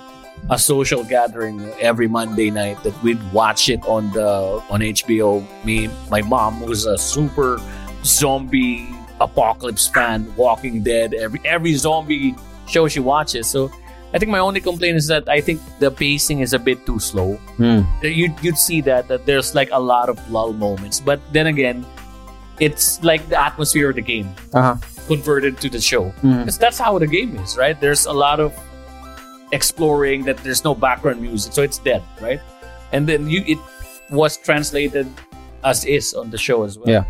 a 0.49 0.57
social 0.57 1.05
gathering 1.05 1.61
every 1.79 2.09
Monday 2.09 2.49
night 2.49 2.81
that 2.83 2.97
we'd 3.05 3.21
watch 3.31 3.69
it 3.69 3.79
on 3.85 4.09
the 4.17 4.59
on 4.73 4.81
HBO. 4.81 5.45
Me, 5.63 5.87
my 6.09 6.21
mom 6.25 6.59
was 6.65 6.89
a 6.89 6.97
super 6.97 7.61
zombie 8.03 8.89
apocalypse 9.21 9.87
fan, 9.87 10.25
Walking 10.35 10.81
Dead, 10.81 11.13
every 11.13 11.39
every 11.45 11.73
zombie 11.75 12.35
show 12.67 12.87
she 12.89 12.99
watches. 12.99 13.47
So 13.47 13.69
I 14.13 14.19
think 14.19 14.29
my 14.31 14.39
only 14.39 14.59
complaint 14.59 14.97
is 14.97 15.07
that 15.07 15.29
I 15.29 15.39
think 15.39 15.61
the 15.79 15.89
pacing 15.89 16.39
is 16.41 16.51
a 16.53 16.59
bit 16.59 16.85
too 16.85 16.99
slow. 16.99 17.35
Hmm. 17.55 17.81
You'd 18.03 18.35
you'd 18.43 18.57
see 18.57 18.81
that 18.81 19.07
that 19.07 19.25
there's 19.25 19.55
like 19.55 19.69
a 19.71 19.79
lot 19.79 20.09
of 20.09 20.19
lull 20.29 20.51
moments, 20.53 20.99
but 20.99 21.19
then 21.31 21.47
again, 21.47 21.85
it's 22.59 23.01
like 23.03 23.23
the 23.29 23.39
atmosphere 23.39 23.89
of 23.89 23.95
the 23.95 24.01
game 24.03 24.27
Uh-huh. 24.53 24.75
converted 25.07 25.57
to 25.63 25.69
the 25.69 25.79
show 25.79 26.09
Hmm. 26.21 26.39
because 26.43 26.57
that's 26.59 26.77
how 26.77 26.99
the 26.99 27.07
game 27.07 27.35
is, 27.39 27.55
right? 27.57 27.79
There's 27.79 28.05
a 28.05 28.13
lot 28.13 28.39
of 28.43 28.51
exploring 29.51 30.23
that 30.25 30.37
there's 30.43 30.63
no 30.63 30.73
background 30.75 31.21
music, 31.21 31.53
so 31.53 31.61
it's 31.61 31.77
dead, 31.77 32.03
right? 32.21 32.39
And 32.91 33.07
then 33.07 33.29
you 33.29 33.43
it 33.47 33.59
was 34.09 34.37
translated 34.37 35.07
as 35.63 35.85
is 35.85 36.13
on 36.13 36.29
the 36.31 36.37
show 36.37 36.63
as 36.63 36.77
well. 36.77 36.89
Yeah. 36.89 37.03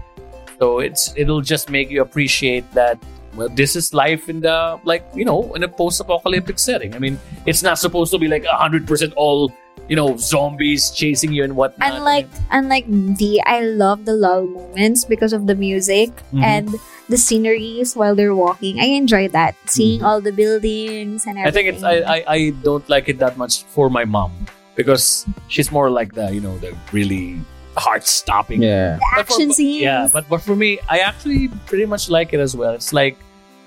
So 0.60 0.80
it's 0.80 1.14
it'll 1.18 1.42
just 1.42 1.70
make 1.70 1.90
you 1.90 2.02
appreciate 2.02 2.66
that 2.74 2.98
well 3.36 3.50
this 3.50 3.76
is 3.76 3.94
life 3.94 4.30
in 4.30 4.42
the 4.42 4.80
like 4.84 5.04
you 5.16 5.26
know 5.26 5.54
in 5.56 5.64
a 5.64 5.68
post-apocalyptic 5.68 6.60
setting. 6.60 6.94
I 6.96 7.00
mean, 7.00 7.20
it's 7.46 7.64
not 7.64 7.80
supposed 7.80 8.12
to 8.12 8.20
be 8.20 8.28
like 8.28 8.46
hundred 8.46 8.88
percent 8.88 9.14
all 9.16 9.52
you 9.88 9.96
know 9.96 10.16
zombies 10.18 10.92
chasing 10.92 11.32
you 11.32 11.44
and 11.44 11.56
whatnot. 11.56 11.94
Unlike 11.94 12.28
unlike 12.52 12.86
V, 12.88 13.42
I 13.46 13.62
love 13.62 14.06
the 14.06 14.14
lull 14.14 14.46
moments 14.48 15.06
because 15.06 15.34
of 15.34 15.48
the 15.48 15.56
music 15.56 16.12
Mhm. 16.34 16.44
and 16.44 16.68
the 17.10 17.18
sceneries 17.18 17.96
while 17.96 18.16
they're 18.16 18.36
walking. 18.36 18.80
I 18.80 18.86
enjoy 18.96 19.28
that. 19.36 19.56
Seeing 19.68 20.04
all 20.04 20.22
the 20.22 20.32
buildings 20.32 21.26
and 21.28 21.36
Mm-hmm. 21.38 21.48
I 21.48 21.52
think 21.52 21.68
it's 21.68 21.84
I, 21.84 21.96
I 22.08 22.18
I 22.28 22.40
don't 22.64 22.88
like 22.88 23.10
it 23.10 23.20
that 23.20 23.36
much 23.38 23.64
for 23.76 23.90
my 23.90 24.06
mom 24.06 24.32
because 24.76 25.26
she's 25.52 25.72
more 25.72 25.90
like 25.92 26.14
the 26.16 26.32
you 26.32 26.40
know 26.40 26.56
the 26.64 26.72
really 26.96 27.40
heart 27.78 28.06
stopping 28.08 28.62
Yeah. 28.62 28.96
the 28.96 29.00
But 29.00 29.28
for- 29.28 29.34
action 29.34 29.48
but- 29.50 29.56
scenes. 29.56 29.82
Yeah, 29.82 30.08
but 30.12 30.28
but 30.30 30.42
for 30.42 30.56
me, 30.56 30.80
I 30.90 31.00
actually 31.00 31.48
pretty 31.68 31.86
much 31.86 32.10
like 32.10 32.34
it 32.34 32.40
as 32.40 32.56
well. 32.56 32.74
It's 32.74 32.92
like 32.94 33.18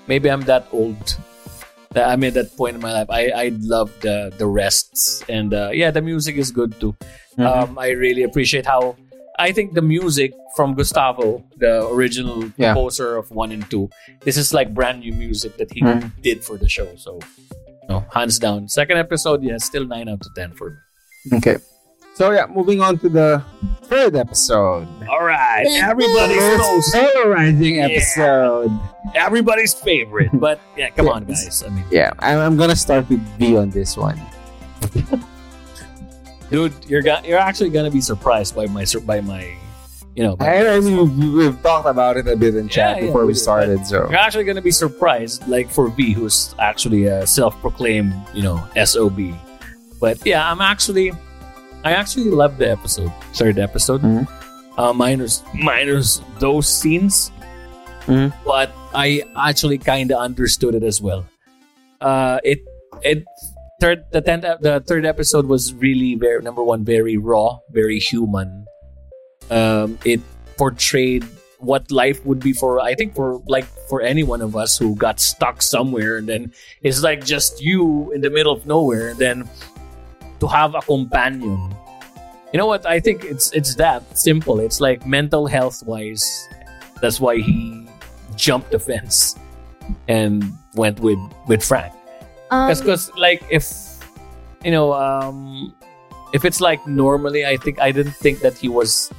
maybe 0.07 0.29
I'm 0.29 0.41
that 0.41 0.67
old. 0.71 1.17
That 1.91 2.09
I'm 2.09 2.23
at 2.25 2.33
that 2.33 2.55
point 2.57 2.75
in 2.75 2.81
my 2.81 2.91
life. 2.91 3.07
I 3.09 3.29
I 3.29 3.51
love 3.61 3.89
the 4.01 4.31
the 4.37 4.45
rests 4.47 5.23
and 5.29 5.53
uh, 5.53 5.69
yeah, 5.73 5.91
the 5.91 6.01
music 6.01 6.35
is 6.35 6.51
good 6.51 6.77
too. 6.79 6.93
Mhm. 7.37 7.45
Um, 7.45 7.79
I 7.79 7.89
really 7.91 8.23
appreciate 8.23 8.65
how 8.65 8.95
I 9.39 9.51
think 9.51 9.73
the 9.73 9.81
music 9.81 10.31
from 10.55 10.75
Gustavo, 10.75 11.43
the 11.57 11.87
original 11.87 12.51
Yeah. 12.57 12.73
composer 12.73 13.15
of 13.17 13.31
one 13.31 13.51
and 13.51 13.63
two, 13.71 13.89
this 14.27 14.35
is 14.37 14.53
like 14.53 14.73
brand 14.73 14.99
new 15.01 15.11
music 15.13 15.55
that 15.57 15.71
he 15.71 15.81
Mhm. 15.81 16.11
did 16.21 16.43
for 16.43 16.57
the 16.57 16.67
show. 16.69 16.87
So, 16.95 17.19
no, 17.89 18.03
hands 18.13 18.39
down. 18.39 18.67
Second 18.67 18.97
episode, 18.99 19.43
yeah, 19.43 19.57
still 19.57 19.85
nine 19.87 20.07
out 20.07 20.25
of 20.25 20.31
ten 20.35 20.51
for 20.53 20.67
me. 21.31 21.37
Okay. 21.39 21.57
So 22.15 22.31
yeah, 22.31 22.47
moving 22.47 22.79
on 22.81 22.97
to 22.99 23.09
the 23.09 23.43
third 23.91 24.15
episode. 24.15 24.87
All 25.09 25.23
right, 25.23 25.65
everybody's 25.83 26.39
most 26.57 26.93
polarizing 26.95 27.75
Yeah. 27.75 27.87
episode. 27.91 28.71
everybody's 29.13 29.73
favorite. 29.73 30.31
But 30.39 30.59
yeah, 30.77 30.89
come 30.95 31.09
on, 31.09 31.25
guys. 31.25 31.63
I 31.63 31.69
mean, 31.69 31.83
Yeah, 31.91 32.11
I'm, 32.19 32.39
I'm 32.39 32.55
gonna 32.57 32.75
start 32.75 33.07
with 33.09 33.19
B 33.37 33.55
on 33.57 33.69
this 33.69 33.97
one. 33.97 34.15
dude, 36.49 36.73
you're 36.87 37.01
go- 37.01 37.19
you're 37.23 37.39
actually 37.39 37.69
gonna 37.69 37.91
be 37.91 38.01
surprised 38.01 38.55
by 38.55 38.65
my 38.67 38.85
by 39.05 39.19
my, 39.21 39.51
you 40.15 40.23
know, 40.23 40.35
by- 40.35 40.63
I, 40.63 40.75
I 40.75 40.79
mean, 40.79 40.95
we- 41.19 41.29
we've 41.35 41.61
talked 41.61 41.87
about 41.87 42.15
it 42.17 42.27
a 42.27 42.35
bit 42.35 42.55
in 42.55 42.69
chat 42.69 42.95
Yeah, 42.95 43.01
yeah, 43.01 43.05
before 43.07 43.21
we 43.21 43.27
we 43.27 43.33
did, 43.33 43.39
started. 43.43 43.85
So 43.85 44.07
you're 44.09 44.15
actually 44.23 44.45
gonna 44.45 44.61
be 44.63 44.71
surprised, 44.71 45.45
like 45.47 45.69
for 45.69 45.89
V, 45.89 46.13
who's 46.13 46.55
actually 46.59 47.05
a 47.11 47.27
self-proclaimed, 47.27 48.13
you 48.33 48.43
know, 48.43 48.63
sob. 48.85 49.19
But 49.99 50.23
yeah, 50.25 50.49
I'm 50.49 50.61
actually, 50.61 51.11
I 51.85 51.93
actually 51.93 52.31
love 52.33 52.57
the 52.57 52.69
episode, 52.69 53.11
third 53.37 53.59
episode. 53.59 54.01
Mhm. 54.01 54.25
Uh, 54.77 54.91
minus 54.91 55.43
minus 55.53 56.19
those 56.39 56.67
scenes, 56.67 57.31
Mhm. 58.09 58.33
but 58.43 58.73
I 58.93 59.23
actually 59.37 59.77
kind 59.77 60.11
of 60.11 60.17
understood 60.19 60.73
it 60.75 60.83
as 60.83 60.99
well. 60.99 61.23
Uh, 62.01 62.39
it 62.43 62.59
it 63.05 63.23
third 63.79 64.03
the 64.11 64.19
tenth 64.19 64.43
the 64.61 64.81
third 64.81 65.05
episode 65.05 65.45
was 65.45 65.73
really 65.77 66.15
very 66.15 66.41
number 66.41 66.63
one 66.63 66.83
very 66.83 67.15
raw, 67.17 67.59
very 67.71 67.99
human. 67.99 68.65
Um, 69.53 69.99
it 70.03 70.19
portrayed 70.57 71.23
what 71.59 71.89
life 71.91 72.19
would 72.25 72.39
be 72.41 72.51
for 72.51 72.81
I 72.81 72.95
think 72.95 73.13
for 73.15 73.41
like 73.47 73.65
for 73.87 74.01
any 74.01 74.23
one 74.23 74.41
of 74.41 74.55
us 74.57 74.75
who 74.77 74.95
got 74.97 75.19
stuck 75.21 75.61
somewhere 75.61 76.17
and 76.17 76.27
then 76.27 76.51
it's 76.81 77.01
like 77.05 77.23
just 77.23 77.61
you 77.61 78.11
in 78.11 78.21
the 78.21 78.29
middle 78.29 78.51
of 78.51 78.65
nowhere 78.65 79.09
and 79.13 79.19
then 79.19 79.49
to 80.41 80.47
have 80.47 80.75
a 80.75 80.81
companion. 80.81 81.74
You 82.55 82.63
know 82.63 82.71
what? 82.71 82.85
I 82.87 83.03
think 83.03 83.27
it's 83.27 83.51
it's 83.51 83.75
that 83.75 83.99
simple. 84.15 84.63
It's 84.63 84.79
like 84.79 85.03
mental 85.03 85.43
health 85.43 85.83
wise. 85.83 86.23
That's 87.03 87.19
why 87.19 87.43
he 87.43 87.83
jumped 88.39 88.71
the 88.71 88.79
fence 88.79 89.35
and 90.07 90.39
went 90.71 91.03
with 91.03 91.19
with 91.51 91.59
Frank. 91.59 91.91
Um, 92.55 92.71
Because 92.71 93.11
like 93.19 93.43
if 93.51 93.67
you 94.63 94.71
know 94.71 94.95
um 94.95 95.75
if 96.31 96.47
it's 96.47 96.63
like 96.63 96.79
normally, 96.87 97.43
I 97.43 97.59
think 97.59 97.75
I 97.83 97.91
didn't 97.91 98.15
think 98.23 98.39
that 98.39 98.55
he 98.55 98.71
was 98.71 99.11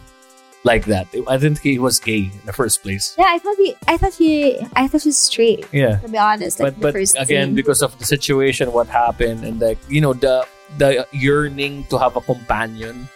like 0.64 0.88
that. 0.88 1.04
I 1.28 1.36
didn't 1.36 1.60
think 1.60 1.76
he 1.76 1.78
was 1.78 2.00
gay 2.00 2.32
in 2.32 2.44
the 2.48 2.56
first 2.56 2.80
place. 2.80 3.12
yeah, 3.20 3.36
I 3.36 3.38
thought 3.38 3.60
he, 3.60 3.76
I 3.84 4.00
thought 4.00 4.14
he, 4.16 4.56
I 4.80 4.88
thought 4.88 5.02
he's 5.04 5.20
straight. 5.20 5.68
Yeah. 5.76 6.00
To 6.00 6.08
be 6.08 6.16
honest, 6.16 6.56
like 6.56 6.72
but 6.72 6.74
the 6.80 6.80
but 6.88 6.92
first 6.96 7.20
again 7.20 7.48
scene. 7.48 7.54
because 7.54 7.84
of 7.84 7.92
the 8.00 8.08
situation 8.08 8.72
what 8.72 8.88
happened 8.88 9.44
and 9.44 9.60
like 9.60 9.76
you 9.92 10.00
know 10.00 10.16
the 10.16 10.48
the 10.80 11.04
yearning 11.12 11.84
to 11.92 12.00
have 12.00 12.16
a 12.16 12.24
companion 12.24 13.12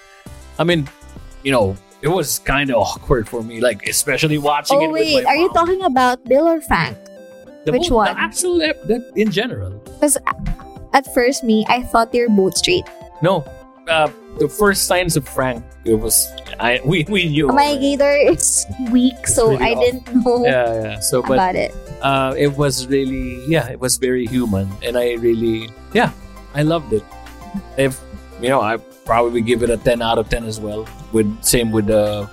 i 0.61 0.65
mean 0.65 0.85
you 1.43 1.51
know 1.51 1.73
it 2.05 2.09
was 2.09 2.39
kind 2.45 2.69
of 2.71 2.77
awkward 2.77 3.25
for 3.29 3.41
me 3.43 3.61
like 3.61 3.81
especially 3.89 4.37
watching 4.39 4.77
Oh 4.79 4.85
it 4.85 4.93
with 4.93 5.01
wait, 5.03 5.25
my 5.25 5.31
are 5.33 5.37
you 5.37 5.49
talking 5.57 5.83
about 5.83 6.21
Bill 6.29 6.47
or 6.49 6.61
Frank? 6.61 6.97
the 7.65 7.73
which 7.73 7.89
both- 7.89 8.09
one? 8.09 8.17
the 8.17 8.73
ep- 8.73 8.85
that 8.89 9.03
in 9.17 9.29
general 9.33 9.73
Because 9.97 10.17
at 10.93 11.07
first, 11.15 11.45
me, 11.45 11.63
I 11.69 11.83
thought 11.87 12.11
they 12.13 12.21
were 12.27 12.33
both 12.35 12.57
straight. 12.61 12.85
no 13.23 13.45
uh, 13.89 14.09
the 14.39 14.49
first 14.49 14.87
signs 14.87 15.17
of 15.17 15.27
frank 15.29 15.65
it 15.85 15.95
was 15.99 16.29
i 16.61 16.79
we, 16.89 17.05
we 17.11 17.29
knew 17.29 17.49
My 17.49 17.75
already. 17.75 17.97
gator 17.97 18.15
is 18.33 18.65
weak, 18.95 19.27
so 19.27 19.51
really 19.51 19.65
I 19.65 19.71
off. 19.75 19.81
didn't 19.85 20.07
know 20.25 20.37
yeah 20.45 20.71
yeah 20.85 20.97
so 21.01 21.21
but 21.23 21.37
about 21.41 21.57
it. 21.57 21.73
uh, 22.01 22.33
it 22.39 22.53
was 22.57 22.87
really 22.87 23.43
yeah 23.51 23.69
it 23.69 23.81
was 23.81 23.97
very 23.99 24.25
human 24.27 24.69
and 24.87 24.97
i 24.97 25.15
really 25.21 25.69
yeah 25.93 26.13
i 26.55 26.63
loved 26.63 26.93
it 26.95 27.05
if 27.77 27.99
you 28.43 28.49
know 28.49 28.61
i 28.61 28.77
probably 29.05 29.41
give 29.41 29.63
it 29.63 29.71
a 29.71 29.77
10 29.77 30.03
out 30.03 30.19
of 30.19 30.29
10 30.29 30.45
as 30.45 30.61
well 30.61 30.87
with 31.13 31.27
same 31.43 31.71
with 31.71 31.87
the 31.87 32.29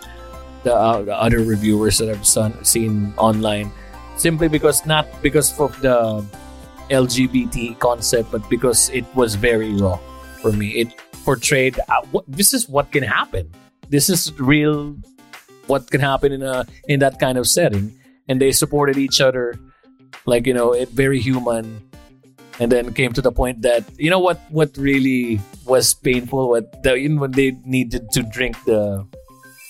the, 0.63 0.75
uh, 0.75 1.01
the 1.01 1.15
other 1.15 1.39
reviewers 1.39 1.97
that 1.97 2.09
i've 2.09 2.25
son, 2.25 2.51
seen 2.63 3.13
online. 3.17 3.71
Simply 4.17 4.47
because 4.47 4.85
not 4.85 5.05
because 5.21 5.57
of 5.59 5.79
the 5.81 6.25
lgbt 6.89 7.77
concept 7.79 8.31
but 8.31 8.47
because 8.49 8.89
it 8.89 9.05
was 9.15 9.35
very 9.35 9.73
raw 9.73 9.99
for 10.41 10.51
me. 10.51 10.69
It 10.71 10.93
portrayed 11.23 11.79
uh, 11.87 12.01
what, 12.11 12.25
this 12.27 12.53
is 12.53 12.67
what 12.67 12.91
can 12.91 13.03
happen. 13.03 13.51
This 13.89 14.09
is 14.09 14.33
real 14.39 14.97
what 15.67 15.89
can 15.91 16.01
happen 16.01 16.31
in 16.31 16.41
a 16.41 16.65
in 16.87 16.99
that 16.99 17.19
kind 17.19 17.37
of 17.37 17.47
setting. 17.47 17.93
And 18.27 18.41
they 18.41 18.51
supported 18.51 18.97
each 18.97 19.21
other 19.21 19.59
like 20.25 20.47
you 20.47 20.53
know 20.53 20.73
it 20.73 20.89
very 20.89 21.19
human 21.19 21.79
and 22.59 22.71
then 22.71 22.93
came 22.93 23.13
to 23.13 23.21
the 23.21 23.31
point 23.31 23.61
that 23.61 23.83
you 23.97 24.09
know 24.09 24.19
what 24.19 24.39
what 24.49 24.75
really 24.77 25.39
was 25.65 25.93
painful 25.93 26.49
what 26.49 26.81
the 26.83 26.95
even 26.95 27.19
when 27.19 27.31
they 27.31 27.51
needed 27.65 28.09
to 28.11 28.23
drink 28.23 28.55
the 28.65 29.05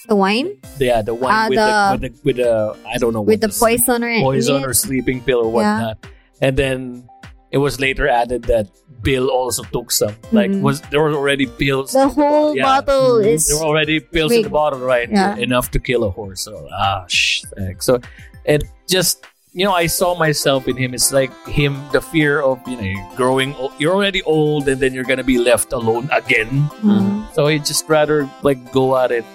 The 0.08 0.16
wine 0.16 0.56
yeah 0.80 1.02
the 1.04 1.12
one 1.14 1.34
Ah, 1.36 1.48
with, 1.52 1.60
the, 1.60 1.68
the- 1.68 1.92
with 1.92 2.02
the 2.02 2.12
with 2.24 2.38
the 2.40 2.54
I 2.88 2.96
don't 2.98 3.12
know 3.14 3.22
with 3.22 3.44
what 3.44 3.52
the 3.52 3.60
poison 3.60 4.04
or 4.08 4.12
poison 4.24 4.64
or 4.64 4.72
sleeping 4.74 5.20
pill 5.20 5.44
or 5.44 5.52
Yeah. 5.52 5.52
whatnot 5.92 5.98
and 6.40 6.56
then 6.56 7.04
it 7.52 7.60
was 7.60 7.80
later 7.80 8.08
added 8.08 8.44
that 8.48 8.68
Bill 9.04 9.28
also 9.30 9.64
took 9.76 9.92
some 9.92 10.16
like 10.32 10.52
Mhm. 10.52 10.64
was 10.64 10.80
there 10.92 11.04
were 11.04 11.12
already 11.12 11.46
pills 11.46 11.92
the 11.92 12.08
whole 12.08 12.56
Yeah. 12.56 12.64
bottle 12.64 13.20
Mhm. 13.20 13.36
is 13.36 13.48
there 13.52 13.60
were 13.60 13.68
already 13.68 14.00
pills 14.00 14.32
in 14.32 14.44
the 14.48 14.50
bottle, 14.50 14.80
right? 14.80 15.08
Yeah. 15.12 15.36
Enough 15.36 15.72
to 15.76 15.80
kill 15.80 16.04
a 16.08 16.12
horse. 16.12 16.42
So 16.48 16.56
ah, 16.72 17.04
sh- 17.08 17.44
so 17.80 18.00
it 18.48 18.64
just 18.88 19.24
you 19.54 19.66
know 19.66 19.74
I 19.74 19.88
saw 19.88 20.14
myself 20.18 20.68
in 20.68 20.78
him. 20.78 20.94
It's 20.94 21.12
like 21.12 21.32
him, 21.48 21.80
the 21.92 22.02
fear 22.02 22.42
of 22.42 22.60
you 22.68 22.78
know 22.78 22.94
growing. 23.16 23.56
You're 23.80 23.96
already 23.96 24.22
old, 24.24 24.68
and 24.68 24.80
then 24.80 24.94
you're 24.94 25.08
gonna 25.08 25.24
be 25.24 25.38
left 25.38 25.74
alone 25.74 26.10
again. 26.12 26.70
Mhm. 26.84 27.34
So 27.34 27.48
he 27.48 27.60
just 27.60 27.88
rather 27.90 28.30
like 28.44 28.60
go 28.72 28.98
at 28.98 29.12
it, 29.12 29.26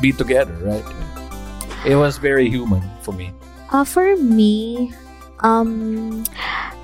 be 0.00 0.12
together, 0.12 0.54
right? 0.62 0.84
It 1.86 1.96
was 1.96 2.18
very 2.18 2.48
human 2.48 2.82
for 3.02 3.12
me. 3.12 3.30
Uh, 3.70 3.84
for 3.84 4.16
me, 4.16 4.90
um, 5.40 6.24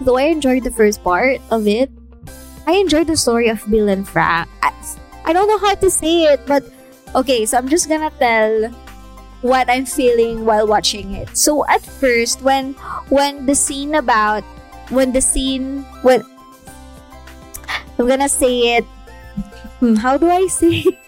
though 0.01 0.17
I 0.19 0.29
enjoyed 0.31 0.63
the 0.65 0.71
first 0.71 1.03
part 1.03 1.41
of 1.51 1.67
it, 1.67 1.91
I 2.67 2.79
enjoyed 2.79 3.09
the 3.09 3.17
story 3.17 3.49
of 3.49 3.65
Bill 3.71 3.89
and 3.89 4.07
Frank. 4.07 4.49
I, 4.63 4.71
I 5.25 5.33
don't 5.33 5.49
know 5.49 5.59
how 5.59 5.75
to 5.75 5.91
say 5.91 6.29
it, 6.31 6.45
but 6.47 6.63
okay, 7.15 7.47
so 7.47 7.57
I'm 7.59 7.69
just 7.69 7.89
gonna 7.89 8.13
tell 8.21 8.69
what 9.45 9.69
I'm 9.69 9.85
feeling 9.85 10.45
while 10.49 10.67
watching 10.67 11.13
it. 11.13 11.37
So 11.37 11.69
at 11.69 11.85
first, 11.85 12.41
when 12.41 12.73
when 13.13 13.45
the 13.45 13.55
scene 13.55 13.95
about 13.95 14.41
when 14.89 15.13
the 15.13 15.21
scene 15.21 15.85
when 16.01 16.25
I'm 17.99 18.09
gonna 18.09 18.29
say 18.29 18.81
it, 18.81 18.85
hmm, 19.79 19.95
how 20.01 20.17
do 20.17 20.31
I 20.31 20.47
say 20.49 20.81
it? 20.89 20.99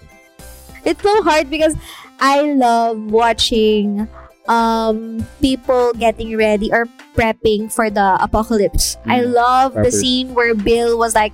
It's 0.85 1.03
so 1.03 1.22
hard 1.25 1.51
because 1.51 1.75
I 2.20 2.42
love 2.53 3.11
watching 3.11 4.07
um 4.46 5.27
people 5.40 5.92
getting 5.99 6.37
ready 6.37 6.70
or 6.70 6.87
prepping 7.16 7.72
for 7.72 7.90
the 7.90 8.14
apocalypse. 8.22 8.96
I 9.09 9.25
Mm. 9.25 9.33
love 9.35 9.75
the 9.75 9.90
scene 9.90 10.35
where 10.37 10.55
Bill 10.55 10.94
was 10.99 11.14
like 11.16 11.33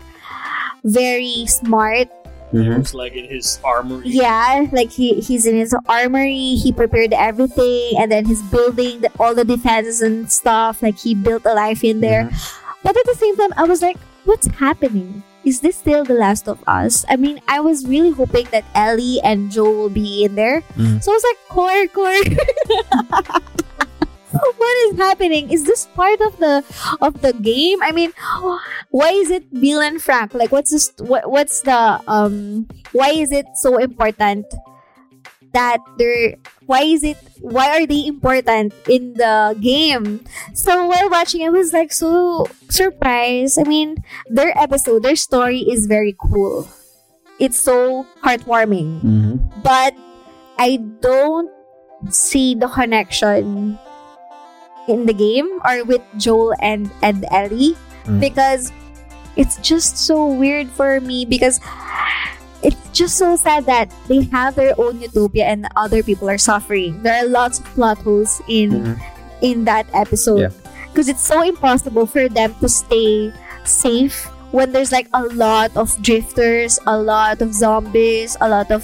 very 0.85 1.45
smart. 1.47 2.09
Mhm. 2.53 2.81
It's 2.81 2.93
like 2.95 3.15
in 3.15 3.25
his 3.29 3.59
armory. 3.65 4.09
Yeah, 4.09 4.67
like 4.73 4.91
he 4.93 5.21
he's 5.21 5.47
in 5.47 5.57
his 5.57 5.75
armory. 5.88 6.55
He 6.61 6.73
prepared 6.73 7.12
everything, 7.15 7.97
and 7.99 8.12
then 8.12 8.27
he's 8.27 8.43
building 8.53 9.01
the, 9.01 9.11
all 9.19 9.35
the 9.35 9.45
defenses 9.45 10.03
and 10.03 10.31
stuff. 10.31 10.83
Like 10.83 10.99
he 10.99 11.15
built 11.15 11.47
a 11.47 11.55
life 11.55 11.83
in 11.83 12.01
there. 12.01 12.29
But 12.85 12.97
at 12.97 13.07
the 13.07 13.15
same 13.17 13.37
time, 13.37 13.55
I 13.57 13.65
was 13.65 13.81
like, 13.81 13.97
what's 14.25 14.47
happening? 14.59 15.23
Is 15.45 15.61
this 15.61 15.75
still 15.77 16.05
The 16.05 16.15
Last 16.15 16.47
of 16.47 16.62
Us? 16.69 17.05
I 17.09 17.17
mean, 17.17 17.41
I 17.49 17.59
was 17.59 17.87
really 17.87 18.11
hoping 18.12 18.47
that 18.53 18.65
Ellie 18.77 19.19
and 19.25 19.51
Joe 19.51 19.71
will 19.71 19.91
be 19.91 20.23
in 20.23 20.35
there. 20.37 20.61
Mhm. 20.79 21.03
So 21.03 21.11
I 21.11 21.15
was 21.19 21.25
like, 21.27 21.41
core, 21.49 21.87
core. 21.91 22.23
what 24.62 24.77
is 24.87 24.98
happening? 24.98 25.51
Is 25.51 25.64
this 25.66 25.87
part 25.98 26.20
of 26.22 26.38
the 26.38 26.62
of 27.03 27.18
the 27.22 27.35
game? 27.35 27.83
I 27.83 27.90
mean, 27.90 28.14
why 28.94 29.11
is 29.11 29.31
it 29.31 29.51
Bill 29.51 29.83
and 29.83 29.98
Frank? 30.01 30.35
Like, 30.38 30.53
what's 30.55 30.70
this? 30.70 30.92
What, 31.03 31.27
what's 31.31 31.62
the 31.66 31.98
um? 32.07 32.68
Why 32.94 33.11
is 33.11 33.33
it 33.35 33.46
so 33.59 33.79
important 33.83 34.46
that 35.53 35.79
they're? 35.98 36.37
Why 36.66 36.83
is 36.87 37.03
it? 37.03 37.18
Why 37.42 37.75
are 37.83 37.87
they 37.87 38.07
important 38.07 38.72
in 38.88 39.14
the 39.18 39.59
game? 39.61 40.22
So 40.55 40.87
while 40.87 41.11
watching, 41.11 41.42
I 41.44 41.51
was 41.51 41.72
like 41.75 41.92
so 41.92 42.46
surprised. 42.70 43.59
I 43.59 43.64
mean, 43.66 43.98
their 44.31 44.57
episode, 44.57 45.03
their 45.03 45.16
story 45.18 45.61
is 45.66 45.87
very 45.90 46.14
cool. 46.16 46.68
It's 47.42 47.59
so 47.59 48.07
heartwarming, 48.22 49.03
Mhm. 49.03 49.42
but 49.66 49.94
I 50.59 50.79
don't 51.03 51.51
see 52.14 52.55
the 52.55 52.68
connection 52.70 53.79
in 54.88 55.07
the 55.07 55.14
game 55.14 55.49
or 55.64 55.85
with 55.85 56.03
Joel 56.18 56.55
and 56.61 56.90
and 57.03 57.25
Ellie 57.31 57.77
Mm. 58.03 58.18
because 58.18 58.73
it's 59.38 59.55
just 59.62 59.95
so 59.97 60.27
weird 60.27 60.66
for 60.75 60.99
me 61.01 61.23
because 61.25 61.62
it's 62.62 62.79
just 62.90 63.14
so 63.18 63.35
sad 63.37 63.66
that 63.66 63.90
they 64.09 64.23
have 64.35 64.55
their 64.55 64.75
own 64.79 65.01
utopia 65.01 65.47
and 65.47 65.66
other 65.77 66.03
people 66.03 66.29
are 66.31 66.38
suffering. 66.38 67.03
There 67.03 67.14
are 67.14 67.27
lots 67.27 67.59
of 67.59 67.64
plot 67.75 67.99
holes 68.03 68.42
in 68.49 68.71
Mhm. 68.71 68.95
in 69.42 69.64
that 69.66 69.87
episode 69.95 70.51
Yeah. 70.51 70.55
because 70.90 71.09
it's 71.09 71.23
so 71.23 71.42
impossible 71.42 72.07
for 72.07 72.29
them 72.29 72.55
to 72.62 72.68
stay 72.68 73.31
safe 73.64 74.31
when 74.55 74.71
there's 74.71 74.90
like 74.92 75.07
a 75.14 75.23
lot 75.35 75.71
of 75.75 75.90
drifters, 76.03 76.79
a 76.87 76.95
lot 76.99 77.38
of 77.42 77.55
zombies, 77.55 78.37
a 78.42 78.47
lot 78.51 78.71
of 78.71 78.83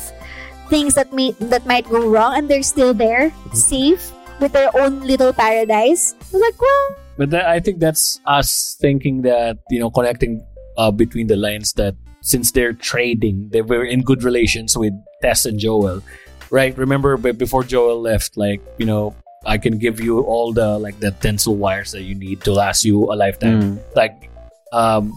things 0.71 0.95
that 0.95 1.11
may 1.15 1.33
that 1.51 1.67
might 1.67 1.87
go 1.91 2.07
wrong 2.07 2.35
and 2.37 2.47
they're 2.51 2.63
still 2.67 2.93
there 2.95 3.31
safe 3.55 4.13
with 4.41 4.53
their 4.53 4.71
own 4.77 5.01
little 5.01 5.33
paradise. 5.33 6.15
I 6.15 6.25
was 6.33 6.43
like, 6.43 6.61
well, 6.61 6.97
But 7.17 7.31
that, 7.31 7.47
I 7.47 7.61
think 7.61 7.81
that's 7.81 8.21
us 8.27 8.77
thinking 8.81 9.23
that 9.23 9.59
you 9.71 9.81
know 9.81 9.91
connecting 9.91 10.45
uh, 10.77 10.91
between 10.91 11.27
the 11.27 11.37
lines 11.37 11.73
that 11.75 11.95
since 12.21 12.53
they're 12.53 12.73
trading, 12.73 13.49
they 13.51 13.63
were 13.63 13.85
in 13.85 14.03
good 14.03 14.23
relations 14.23 14.77
with 14.77 14.93
Tess 15.23 15.47
and 15.47 15.59
Joel, 15.59 16.03
right? 16.51 16.77
Remember 16.77 17.17
before 17.17 17.65
Joel 17.65 18.01
left, 18.01 18.37
like 18.37 18.61
you 18.79 18.87
know, 18.87 19.15
I 19.47 19.59
can 19.59 19.79
give 19.79 20.01
you 20.01 20.21
all 20.21 20.53
the 20.53 20.79
like 20.79 20.99
the 21.01 21.11
tensile 21.11 21.57
wires 21.57 21.93
that 21.93 22.03
you 22.03 22.15
need 22.15 22.43
to 22.43 22.53
last 22.53 22.85
you 22.85 23.11
a 23.13 23.15
lifetime. 23.15 23.63
Mm. 23.63 23.97
Like 23.97 24.31
um, 24.73 25.13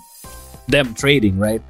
them 0.67 0.93
trading, 0.93 1.38
right? 1.38 1.62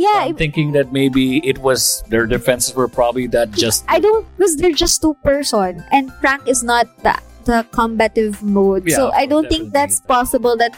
Yeah, 0.00 0.24
I'm 0.26 0.36
thinking 0.36 0.72
that 0.72 0.92
maybe 0.92 1.38
it 1.46 1.58
was 1.58 2.02
their 2.08 2.24
defenses 2.26 2.74
were 2.74 2.88
probably 2.88 3.26
that 3.36 3.52
just 3.52 3.84
I 3.88 4.00
don't 4.00 4.24
because 4.36 4.56
they're 4.56 4.72
just 4.72 5.02
two 5.04 5.14
person 5.22 5.84
and 5.92 6.08
Frank 6.20 6.48
is 6.48 6.64
not 6.64 6.88
the 7.04 7.14
the 7.44 7.66
combative 7.72 8.42
mode. 8.42 8.88
Yeah, 8.88 8.96
so 8.96 9.12
I 9.12 9.26
don't 9.26 9.48
think 9.48 9.68
definitely. 9.72 9.76
that's 9.76 10.00
possible 10.00 10.56
that 10.56 10.72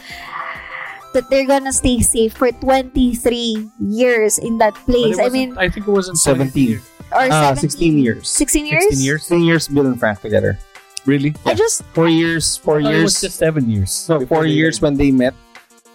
that 1.14 1.28
they're 1.28 1.46
gonna 1.46 1.72
stay 1.72 2.00
safe 2.00 2.32
for 2.34 2.50
23 2.50 3.68
years 3.80 4.38
in 4.38 4.58
that 4.58 4.74
place. 4.88 5.18
I 5.18 5.28
mean, 5.28 5.56
I 5.58 5.68
think 5.68 5.86
it 5.86 5.90
wasn't 5.90 6.18
17. 6.18 6.80
or 7.12 7.28
Ah, 7.28 7.52
17 7.52 7.68
16 7.68 7.98
years. 7.98 8.28
16 8.30 8.66
years? 8.66 8.82
16 8.88 9.04
years. 9.04 9.22
16 9.28 9.44
years 9.44 9.68
Bill 9.68 9.86
and 9.86 10.00
Frank 10.00 10.20
together. 10.24 10.56
Really? 11.04 11.34
I 11.44 11.52
just 11.52 11.82
Four 11.92 12.08
years, 12.08 12.56
four 12.56 12.80
it 12.80 12.86
years. 12.88 13.02
was 13.04 13.20
just 13.20 13.36
seven 13.36 13.68
years. 13.68 13.90
so 13.90 14.24
four 14.24 14.46
years 14.46 14.80
when 14.80 14.94
they 14.96 15.10
met 15.10 15.34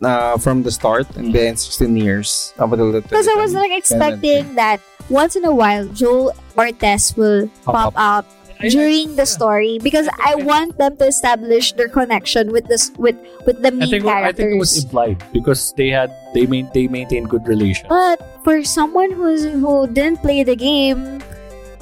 uh, 0.01 0.37
from 0.37 0.63
the 0.63 0.71
start, 0.71 1.07
and 1.17 1.33
then 1.33 1.55
16 1.57 1.95
years 1.97 2.53
up 2.59 2.71
until 2.71 2.91
the 2.91 3.01
because 3.01 3.27
I 3.27 3.35
was 3.35 3.53
like 3.53 3.71
expecting 3.71 4.55
that 4.55 4.81
once 5.09 5.35
in 5.35 5.45
a 5.45 5.53
while 5.53 5.87
Joel 5.89 6.33
or 6.57 6.71
Tess 6.71 7.15
will 7.15 7.47
Pop 7.63 7.93
pop 7.93 7.93
up 7.95 8.25
during 8.73 9.15
the 9.15 9.25
story 9.25 9.77
because 9.83 10.09
I 10.25 10.33
want 10.35 10.77
them 10.81 10.97
to 10.97 11.05
establish 11.05 11.73
their 11.73 11.87
connection 11.89 12.51
with 12.51 12.65
this 12.65 12.89
with 12.97 13.15
with 13.45 13.61
the 13.61 13.69
I 13.69 13.71
main 13.71 13.89
think 13.89 14.05
I 14.05 14.31
think 14.33 14.53
it 14.53 14.57
was 14.57 14.73
characters. 14.73 14.83
implied 14.83 15.17
because 15.31 15.73
they 15.77 15.89
had 15.89 16.09
they 16.33 16.45
main 16.45 16.69
they 16.73 16.87
maintained 16.87 17.29
good 17.29 17.45
relations. 17.47 17.85
But 17.89 18.17
for 18.43 18.63
someone 18.63 19.11
who's 19.13 19.45
who 19.45 19.85
didn't 19.87 20.21
play 20.25 20.41
the 20.43 20.55
game, 20.57 21.21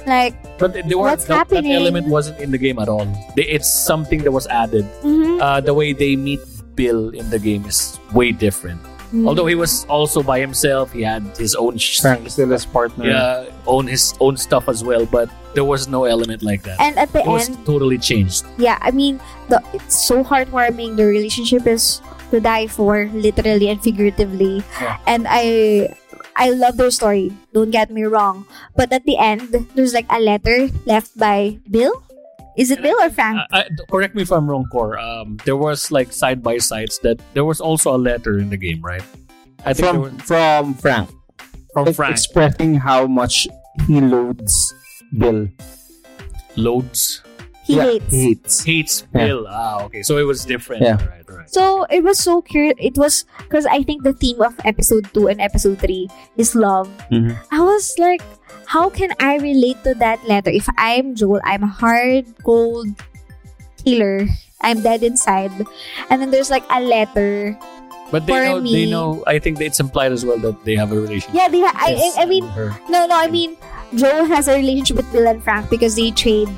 like 0.06 0.36
But 0.58 0.72
they 0.72 0.94
were, 0.94 1.08
What's 1.08 1.24
that, 1.28 1.48
that 1.48 1.56
happening? 1.56 1.72
element 1.72 2.08
wasn't 2.08 2.40
in 2.40 2.50
the 2.52 2.56
game 2.58 2.78
at 2.78 2.88
all. 2.88 3.04
They, 3.36 3.44
it's 3.44 3.68
something 3.72 4.22
that 4.24 4.32
was 4.32 4.46
added. 4.48 4.84
mhm, 5.04 5.40
Uh, 5.40 5.60
the 5.60 5.72
way 5.74 5.92
they 5.92 6.16
meet 6.16 6.40
Bill 6.76 7.08
in 7.10 7.28
the 7.32 7.38
game 7.40 7.64
is 7.64 7.98
way 8.12 8.30
different. 8.32 8.80
mhm. 9.14 9.24
Although 9.26 9.46
he 9.46 9.54
was 9.54 9.86
also 9.88 10.18
by 10.22 10.38
himself, 10.42 10.90
he 10.92 11.00
had 11.06 11.22
his 11.38 11.54
own 11.54 11.78
sh- 11.78 12.02
Frank 12.02 12.28
still 12.28 12.50
his 12.50 12.66
partner. 12.66 13.06
yeah, 13.08 13.46
own 13.66 13.86
his 13.86 14.12
own 14.20 14.36
stuff 14.36 14.68
as 14.68 14.82
well. 14.84 15.06
But 15.06 15.30
there 15.54 15.64
was 15.64 15.86
no 15.88 16.04
element 16.04 16.42
like 16.42 16.62
that. 16.66 16.76
and 16.82 16.98
at 16.98 17.14
the 17.14 17.22
It 17.22 17.30
was 17.30 17.48
end, 17.48 17.62
totally 17.64 17.96
changed. 18.02 18.44
yeah, 18.58 18.76
I 18.82 18.90
mean, 18.90 19.22
the 19.48 19.62
it's 19.72 19.96
so 20.04 20.20
heartwarming. 20.26 20.98
The 20.98 21.06
relationship 21.06 21.64
is 21.70 22.02
to 22.34 22.42
die 22.42 22.66
for, 22.66 23.06
literally 23.14 23.70
and 23.70 23.78
figuratively. 23.78 24.66
Yeah. 24.82 24.98
And 25.06 25.30
I, 25.30 25.94
I 26.34 26.50
love 26.50 26.74
their 26.76 26.90
story. 26.90 27.30
Don't 27.54 27.70
get 27.70 27.88
me 27.94 28.02
wrong, 28.04 28.44
but 28.74 28.90
at 28.92 29.06
the 29.06 29.16
end, 29.16 29.54
there's 29.78 29.94
like 29.94 30.10
a 30.10 30.18
letter 30.18 30.68
left 30.84 31.14
by 31.14 31.62
Bill. 31.70 32.02
Is 32.56 32.70
it 32.70 32.80
Bill 32.82 32.96
or 33.02 33.10
Frank? 33.10 33.38
Uh, 33.52 33.56
uh, 33.56 33.64
correct 33.90 34.14
me 34.14 34.22
if 34.22 34.32
I'm 34.32 34.48
wrong, 34.48 34.64
Core. 34.72 34.98
Um, 34.98 35.36
there 35.44 35.56
was 35.56 35.90
like 35.92 36.12
side 36.12 36.42
by 36.42 36.58
sides 36.58 36.98
that 37.00 37.20
there 37.34 37.44
was 37.44 37.60
also 37.60 37.94
a 37.94 37.98
letter 38.00 38.38
in 38.38 38.48
the 38.48 38.56
game, 38.56 38.80
right? 38.80 39.02
I 39.64 39.72
think 39.74 39.88
From 39.88 40.00
was, 40.00 40.12
from 40.22 40.74
Frank. 40.74 41.10
from 41.72 41.88
Ex- 41.88 41.96
Frank 41.96 42.12
Expressing 42.12 42.74
how 42.76 43.06
much 43.06 43.46
he 43.86 44.00
loads 44.00 44.72
Bill. 45.18 45.48
loads 46.56 47.20
he 47.66 47.74
Yeah, 47.76 47.82
hates. 47.98 48.12
He 48.14 48.22
hates. 48.30 48.54
hates 48.64 48.94
Yeah. 49.12 49.26
Bill. 49.26 49.42
Ah, 49.50 49.82
okay, 49.90 50.02
so 50.06 50.16
it 50.22 50.24
was 50.24 50.46
different. 50.46 50.82
Yeah. 50.86 51.02
Right, 51.02 51.26
right. 51.28 51.50
So 51.50 51.84
it 51.90 52.06
was 52.06 52.18
so 52.22 52.40
cute. 52.42 52.78
It 52.78 52.94
was 52.96 53.26
because 53.42 53.66
I 53.66 53.82
think 53.82 54.06
the 54.06 54.14
theme 54.14 54.40
of 54.40 54.54
episode 54.64 55.10
two 55.12 55.26
and 55.26 55.40
episode 55.42 55.78
three 55.82 56.06
is 56.38 56.54
love. 56.54 56.86
Mhm. 57.10 57.34
I 57.50 57.60
was 57.60 57.98
like, 57.98 58.22
how 58.70 58.86
can 58.90 59.10
I 59.18 59.36
relate 59.42 59.82
to 59.82 59.94
that 59.98 60.22
letter? 60.26 60.50
If 60.54 60.66
I'm 60.78 61.14
Joel, 61.18 61.42
I'm 61.44 61.62
a 61.66 61.70
hard, 61.70 62.26
cold 62.46 62.86
killer. 63.84 64.26
I'm 64.62 64.80
dead 64.82 65.02
inside. 65.02 65.52
And 66.10 66.22
then 66.22 66.30
there's 66.30 66.50
like 66.50 66.64
a 66.70 66.80
letter. 66.80 67.58
But 68.10 68.26
they 68.26 68.32
For 68.32 68.42
know, 68.44 68.60
they 68.62 68.86
know. 68.86 69.22
I 69.26 69.38
think 69.38 69.60
it's 69.60 69.80
implied 69.82 70.12
as 70.12 70.24
well 70.24 70.38
that 70.38 70.62
they 70.64 70.74
have 70.78 70.92
a 70.92 70.98
relationship. 70.98 71.34
Yeah, 71.34 71.48
they 71.50 71.60
ha- 71.60 71.74
I, 71.74 71.90
Yes, 71.98 72.14
I, 72.18 72.22
I 72.22 72.26
mean, 72.26 72.46
her. 72.54 72.70
no, 72.88 73.06
no, 73.06 73.18
I 73.18 73.26
mean, 73.26 73.56
Joel 73.94 74.24
has 74.30 74.46
a 74.46 74.54
relationship 74.54 74.96
with 75.02 75.10
Bill 75.12 75.26
and 75.26 75.42
Frank 75.42 75.70
because 75.70 75.94
they 75.98 76.10
trade 76.14 76.50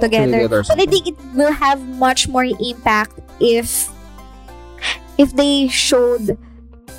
together. 0.00 0.48
Together 0.48 0.62
But 0.68 0.80
I 0.80 0.86
think 0.86 1.06
it 1.08 1.16
will 1.34 1.52
have 1.52 1.80
much 1.98 2.28
more 2.28 2.44
impact 2.44 3.18
if 3.40 3.88
if 5.18 5.34
they 5.34 5.68
showed 5.68 6.38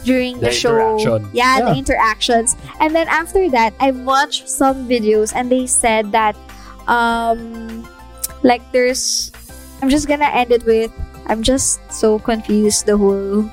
during 0.04 0.40
the, 0.40 0.48
The 0.48 0.52
show. 0.52 0.76
interaction. 0.98 1.30
Yeah, 1.34 1.62
the 1.62 1.76
interactions. 1.76 2.56
And 2.80 2.96
then 2.96 3.08
after 3.08 3.50
that, 3.52 3.74
I 3.80 3.92
watched 3.92 4.48
some 4.50 4.88
videos 4.88 5.32
and 5.36 5.52
they 5.52 5.68
said 5.68 6.12
that 6.12 6.36
um 6.88 7.84
like 8.44 8.64
there's 8.72 9.32
I'm 9.82 9.90
just 9.90 10.08
gonna 10.08 10.28
end 10.32 10.52
it 10.52 10.66
with 10.66 10.92
I'm 11.28 11.44
just 11.44 11.80
so 11.92 12.18
confused 12.20 12.86
the 12.88 12.98
whole 12.98 13.46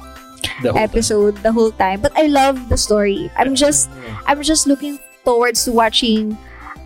The 0.63 0.73
episode 0.79 1.37
the 1.43 1.53
whole 1.53 1.73
time. 1.73 2.01
But 2.01 2.17
I 2.17 2.27
love 2.31 2.69
the 2.71 2.79
story. 2.79 3.29
I'm 3.37 3.55
just. 3.59 3.91
I'm 4.25 4.41
just 4.41 4.65
looking 4.67 4.99
forward 5.27 5.55
to 5.67 5.73
watching 5.73 6.39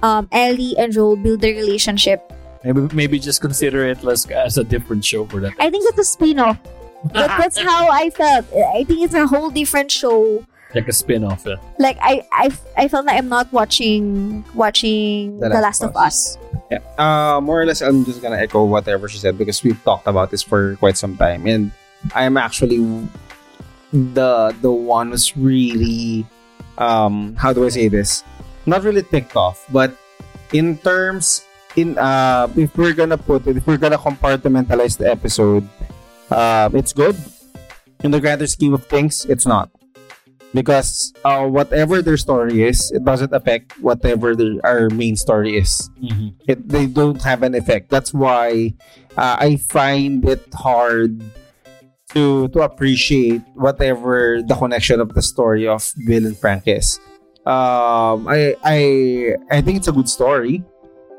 um, 0.02 0.26
Ellie 0.32 0.74
and 0.78 0.90
Joel 0.92 1.14
build 1.16 1.40
their 1.44 1.54
relationship. 1.54 2.24
Maybe 2.64 2.80
maybe 2.94 3.18
just 3.18 3.40
consider 3.40 3.86
it 3.86 4.04
as, 4.04 4.26
as 4.26 4.58
a 4.58 4.64
different 4.64 5.04
show 5.04 5.24
for 5.26 5.40
that. 5.40 5.52
I 5.58 5.70
think 5.70 5.84
it's 5.88 5.98
a 5.98 6.04
spin-off. 6.04 6.58
That, 7.12 7.38
that's 7.38 7.58
how 7.68 7.88
I 7.90 8.10
felt. 8.10 8.46
I 8.52 8.84
think 8.84 9.00
it's 9.02 9.14
a 9.14 9.26
whole 9.26 9.50
different 9.50 9.90
show. 9.90 10.44
like 10.74 10.86
a 10.88 10.92
spin-off. 10.92 11.44
Yeah. 11.46 11.56
Like 11.78 11.98
I, 12.00 12.22
I, 12.30 12.50
I 12.76 12.88
felt 12.88 13.06
like 13.06 13.16
I'm 13.16 13.28
not 13.28 13.52
watching 13.52 14.44
watching 14.54 15.40
The, 15.40 15.48
Last, 15.48 15.82
of 15.82 15.96
Us. 15.96 16.38
Yeah. 16.70 16.78
Uh, 16.98 17.40
more 17.40 17.60
or 17.60 17.66
less, 17.66 17.82
I'm 17.82 18.04
just 18.04 18.22
gonna 18.22 18.36
echo 18.36 18.64
whatever 18.64 19.08
she 19.08 19.18
said 19.18 19.36
because 19.38 19.62
we've 19.64 19.82
talked 19.82 20.06
about 20.06 20.30
this 20.30 20.42
for 20.42 20.76
quite 20.76 20.96
some 20.96 21.16
time, 21.16 21.46
and 21.46 21.72
I'm 22.14 22.36
actually 22.36 22.78
the 23.92 24.54
the 24.62 24.70
one 24.70 25.10
who's 25.10 25.36
really 25.36 26.24
um 26.78 27.34
how 27.34 27.52
do 27.52 27.64
I 27.66 27.70
say 27.70 27.88
this? 27.88 28.22
Not 28.66 28.84
really 28.84 29.02
ticked 29.02 29.34
off, 29.34 29.66
but 29.72 29.96
in 30.52 30.78
terms 30.78 31.42
in 31.76 31.98
uh 31.98 32.48
if 32.56 32.76
we're 32.76 32.92
gonna 32.94 33.18
put 33.18 33.46
it, 33.46 33.56
if 33.56 33.66
we're 33.66 33.78
gonna 33.78 33.98
compartmentalize 33.98 34.98
the 34.98 35.10
episode, 35.10 35.66
uh, 36.30 36.68
it's 36.74 36.92
good. 36.92 37.16
In 38.02 38.10
the 38.10 38.20
grander 38.20 38.46
scheme 38.46 38.72
of 38.74 38.86
things, 38.86 39.24
it's 39.26 39.46
not. 39.46 39.70
Because 40.52 41.12
uh, 41.24 41.46
whatever 41.46 42.02
their 42.02 42.16
story 42.16 42.64
is, 42.64 42.90
it 42.90 43.04
doesn't 43.04 43.32
affect 43.32 43.78
whatever 43.78 44.34
their, 44.34 44.58
our 44.64 44.90
main 44.90 45.14
story 45.14 45.56
is 45.56 45.88
it, 46.48 46.68
they 46.68 46.86
don't 46.86 47.22
have 47.22 47.44
an 47.44 47.54
effect. 47.54 47.88
That's 47.88 48.12
why 48.12 48.74
uh, 49.16 49.36
I 49.38 49.56
find 49.56 50.26
it 50.26 50.42
hard 50.54 51.22
to 52.10 52.48
to 52.48 52.62
appreciate 52.62 53.42
whatever 53.54 54.42
the 54.42 54.54
connection 54.56 54.98
of 54.98 55.14
the 55.14 55.22
story 55.22 55.68
of 55.68 55.86
Bill 56.06 56.26
and 56.26 56.36
Frank 56.36 56.66
is. 56.66 56.98
Um, 57.46 58.26
I 58.26 58.56
I 58.64 58.78
I 59.50 59.60
think 59.62 59.78
it's 59.78 59.88
a 59.88 59.92
good 59.92 60.08
story. 60.08 60.64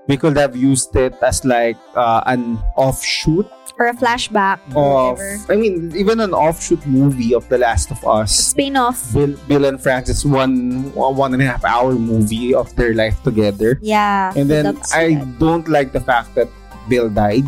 We 0.08 0.18
could 0.18 0.36
have 0.38 0.56
used 0.56 0.96
it 0.96 1.14
as 1.22 1.46
like 1.46 1.78
uh, 1.96 2.22
an 2.26 2.58
offshoot 2.76 3.48
Or 3.78 3.88
a 3.88 3.94
flashback 3.94 4.60
or 4.76 5.14
of. 5.14 5.20
I 5.50 5.56
mean, 5.56 5.90
even 5.96 6.20
an 6.20 6.34
offshoot 6.34 6.86
movie 6.86 7.34
of 7.34 7.48
The 7.50 7.58
Last 7.58 7.90
of 7.90 8.04
Us. 8.06 8.54
Spin-off. 8.54 9.14
Bill, 9.14 9.34
Bill 9.48 9.66
and 9.66 9.82
Frank 9.82 10.10
is 10.10 10.26
one 10.26 10.94
one 10.94 11.34
and 11.34 11.42
a 11.42 11.46
half 11.46 11.64
hour 11.66 11.94
movie 11.94 12.54
of 12.54 12.70
their 12.76 12.94
life 12.94 13.18
together. 13.24 13.80
Yeah. 13.82 14.34
And 14.36 14.50
then 14.50 14.78
I 14.94 15.14
good. 15.18 15.40
don't 15.40 15.68
like 15.70 15.94
the 15.94 16.02
fact 16.02 16.36
that 16.36 16.50
Bill 16.90 17.10
died. 17.10 17.46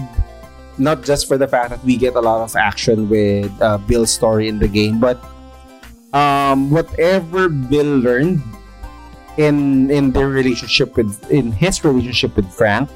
Not 0.78 1.04
just 1.06 1.28
for 1.28 1.38
the 1.38 1.48
fact 1.48 1.70
that 1.70 1.84
we 1.86 1.98
get 1.98 2.16
a 2.16 2.22
lot 2.22 2.42
of 2.42 2.56
action 2.56 3.10
with 3.10 3.52
uh, 3.62 3.78
Bill's 3.86 4.10
story 4.10 4.50
in 4.50 4.58
the 4.58 4.68
game, 4.68 4.98
but 4.98 5.22
um, 6.18 6.72
whatever 6.74 7.50
Bill 7.50 7.98
learned 8.02 8.42
in 9.38 9.90
in 9.90 10.12
their 10.12 10.30
relationship 10.30 10.96
with 10.96 11.14
in 11.32 11.52
his 11.52 11.84
relationship 11.84 12.36
with 12.36 12.50
Frank, 12.54 12.90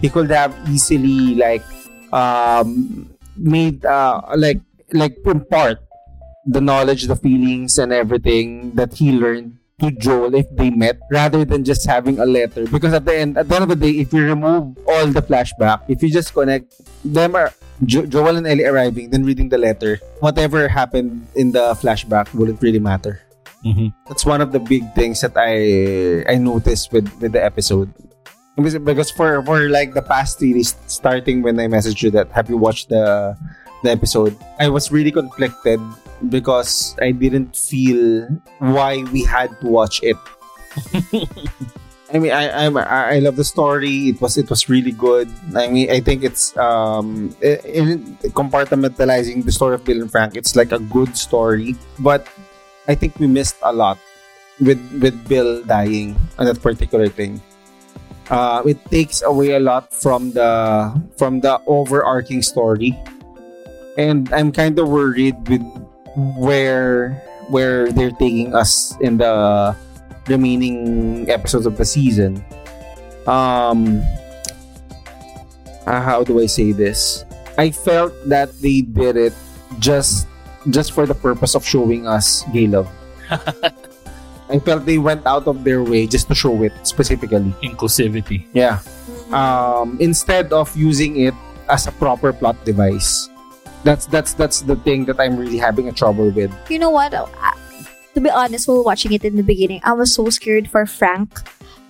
he 0.00 0.08
could 0.08 0.30
have 0.30 0.54
easily 0.68 1.34
like 1.34 1.64
um, 2.12 3.08
made 3.36 3.84
uh, 3.84 4.20
like 4.36 4.60
like 4.92 5.16
impart 5.24 5.78
the 6.46 6.60
knowledge, 6.60 7.04
the 7.04 7.16
feelings, 7.16 7.78
and 7.78 7.92
everything 7.92 8.72
that 8.72 8.94
he 8.94 9.12
learned 9.12 9.58
to 9.80 9.90
Joel 9.90 10.34
if 10.34 10.48
they 10.56 10.70
met 10.70 10.98
rather 11.10 11.44
than 11.44 11.64
just 11.64 11.86
having 11.86 12.18
a 12.18 12.24
letter. 12.24 12.66
Because 12.66 12.94
at 12.94 13.04
the 13.04 13.14
end 13.14 13.36
at 13.36 13.48
the 13.48 13.54
end 13.56 13.64
of 13.64 13.68
the 13.68 13.76
day 13.76 14.00
if 14.00 14.12
you 14.12 14.24
remove 14.24 14.78
all 14.88 15.06
the 15.06 15.20
flashback 15.20 15.84
if 15.88 16.02
you 16.02 16.08
just 16.08 16.32
connect 16.32 16.72
them 17.04 17.36
are 17.36 17.52
jo- 17.84 18.06
Joel 18.06 18.36
and 18.36 18.46
Ellie 18.46 18.64
arriving 18.64 19.10
then 19.10 19.24
reading 19.24 19.50
the 19.50 19.58
letter 19.58 20.00
whatever 20.20 20.68
happened 20.68 21.26
in 21.34 21.52
the 21.52 21.76
flashback 21.76 22.32
wouldn't 22.32 22.62
really 22.62 22.80
matter 22.80 23.20
Mhm. 23.66 23.90
that's 24.06 24.22
one 24.24 24.38
of 24.40 24.52
the 24.54 24.60
big 24.62 24.86
things 24.94 25.20
that 25.26 25.34
I 25.34 26.22
I 26.30 26.38
noticed 26.38 26.92
with 26.94 27.10
with 27.18 27.32
the 27.34 27.42
episode 27.42 27.90
because, 28.86 29.10
for 29.10 29.42
for 29.42 29.68
like 29.68 29.92
the 29.92 30.02
past 30.06 30.38
series 30.38 30.76
starting 30.86 31.42
when 31.42 31.58
I 31.58 31.66
messaged 31.66 32.00
you 32.02 32.10
that 32.14 32.30
have 32.30 32.46
you 32.48 32.56
watched 32.56 32.88
the 32.94 33.34
the 33.82 33.90
episode 33.90 34.38
I 34.62 34.68
was 34.70 34.92
really 34.94 35.10
conflicted 35.10 35.80
because 36.30 36.94
I 37.02 37.10
didn't 37.10 37.56
feel 37.58 38.28
why 38.62 39.02
we 39.12 39.24
had 39.24 39.50
to 39.60 39.66
watch 39.66 40.00
it. 40.02 40.16
I 42.14 42.18
mean, 42.22 42.30
I 42.30 42.64
I'm, 42.64 42.76
I 42.78 43.16
I 43.16 43.18
love 43.18 43.34
the 43.34 43.44
story. 43.44 44.14
It 44.14 44.20
was 44.22 44.38
it 44.38 44.48
was 44.48 44.68
really 44.70 44.92
good. 44.94 45.26
I 45.58 45.66
mean, 45.66 45.90
I 45.90 45.98
think 45.98 46.22
it's 46.22 46.56
um 46.56 47.34
in 47.42 48.16
compartmentalizing 48.30 49.44
the 49.44 49.50
story 49.50 49.74
of 49.74 49.84
Bill 49.84 50.00
and 50.06 50.10
Frank. 50.10 50.36
It's 50.36 50.54
like 50.54 50.70
a 50.70 50.78
good 50.78 51.16
story, 51.18 51.74
but 51.98 52.24
I 52.88 52.94
think 52.94 53.18
we 53.18 53.26
missed 53.26 53.56
a 53.62 53.72
lot 53.72 53.98
with 54.60 54.80
with 55.02 55.16
Bill 55.28 55.62
dying 55.64 56.16
on 56.38 56.46
that 56.46 56.62
particular 56.62 57.08
thing. 57.08 57.42
Uh, 58.30 58.62
it 58.66 58.78
takes 58.90 59.22
away 59.22 59.54
a 59.54 59.60
lot 59.60 59.92
from 59.92 60.32
the 60.32 60.90
from 61.18 61.40
the 61.40 61.60
overarching 61.66 62.42
story, 62.42 62.96
and 63.98 64.32
I'm 64.34 64.50
kind 64.50 64.78
of 64.78 64.88
worried 64.88 65.36
with 65.46 65.62
where 66.38 67.22
where 67.50 67.92
they're 67.92 68.14
taking 68.14 68.54
us 68.54 68.94
in 69.00 69.18
the 69.18 69.76
remaining 70.26 71.30
episodes 71.30 71.66
of 71.66 71.76
the 71.78 71.84
season. 71.84 72.42
Um, 73.26 74.02
uh, 75.86 76.02
how 76.02 76.22
do 76.24 76.40
I 76.40 76.46
say 76.46 76.72
this? 76.72 77.24
I 77.58 77.70
felt 77.70 78.12
that 78.26 78.50
they 78.60 78.82
did 78.82 79.16
it 79.16 79.34
just 79.78 80.26
just 80.70 80.92
for 80.92 81.06
the 81.06 81.14
purpose 81.14 81.54
of 81.54 81.64
showing 81.64 82.06
us 82.06 82.42
gay 82.52 82.66
love. 82.66 82.88
I 84.48 84.58
felt 84.60 84.86
they 84.86 84.98
went 84.98 85.26
out 85.26 85.46
of 85.48 85.64
their 85.64 85.82
way 85.82 86.06
just 86.06 86.28
to 86.28 86.34
show 86.34 86.62
it 86.62 86.72
specifically. 86.86 87.50
Inclusivity. 87.62 88.46
Yeah. 88.54 88.78
um, 89.32 89.96
instead 90.00 90.52
of 90.52 90.70
using 90.76 91.18
it 91.18 91.34
as 91.68 91.86
a 91.88 91.92
proper 91.92 92.32
plot 92.32 92.54
device. 92.64 93.28
That's 93.82 94.06
that's 94.06 94.34
that's 94.34 94.62
the 94.62 94.76
thing 94.76 95.04
that 95.06 95.18
I'm 95.20 95.36
really 95.36 95.58
having 95.58 95.88
a 95.88 95.92
trouble 95.92 96.30
with. 96.30 96.50
You 96.70 96.78
know 96.78 96.90
what? 96.90 97.14
Uh, 97.14 97.26
to 98.14 98.20
be 98.20 98.30
honest, 98.30 98.66
while 98.66 98.82
watching 98.84 99.12
it 99.12 99.24
in 99.24 99.36
the 99.36 99.42
beginning, 99.42 99.80
I 99.84 99.92
was 99.94 100.14
so 100.14 100.30
scared 100.30 100.70
for 100.70 100.86
Frank 100.86 101.30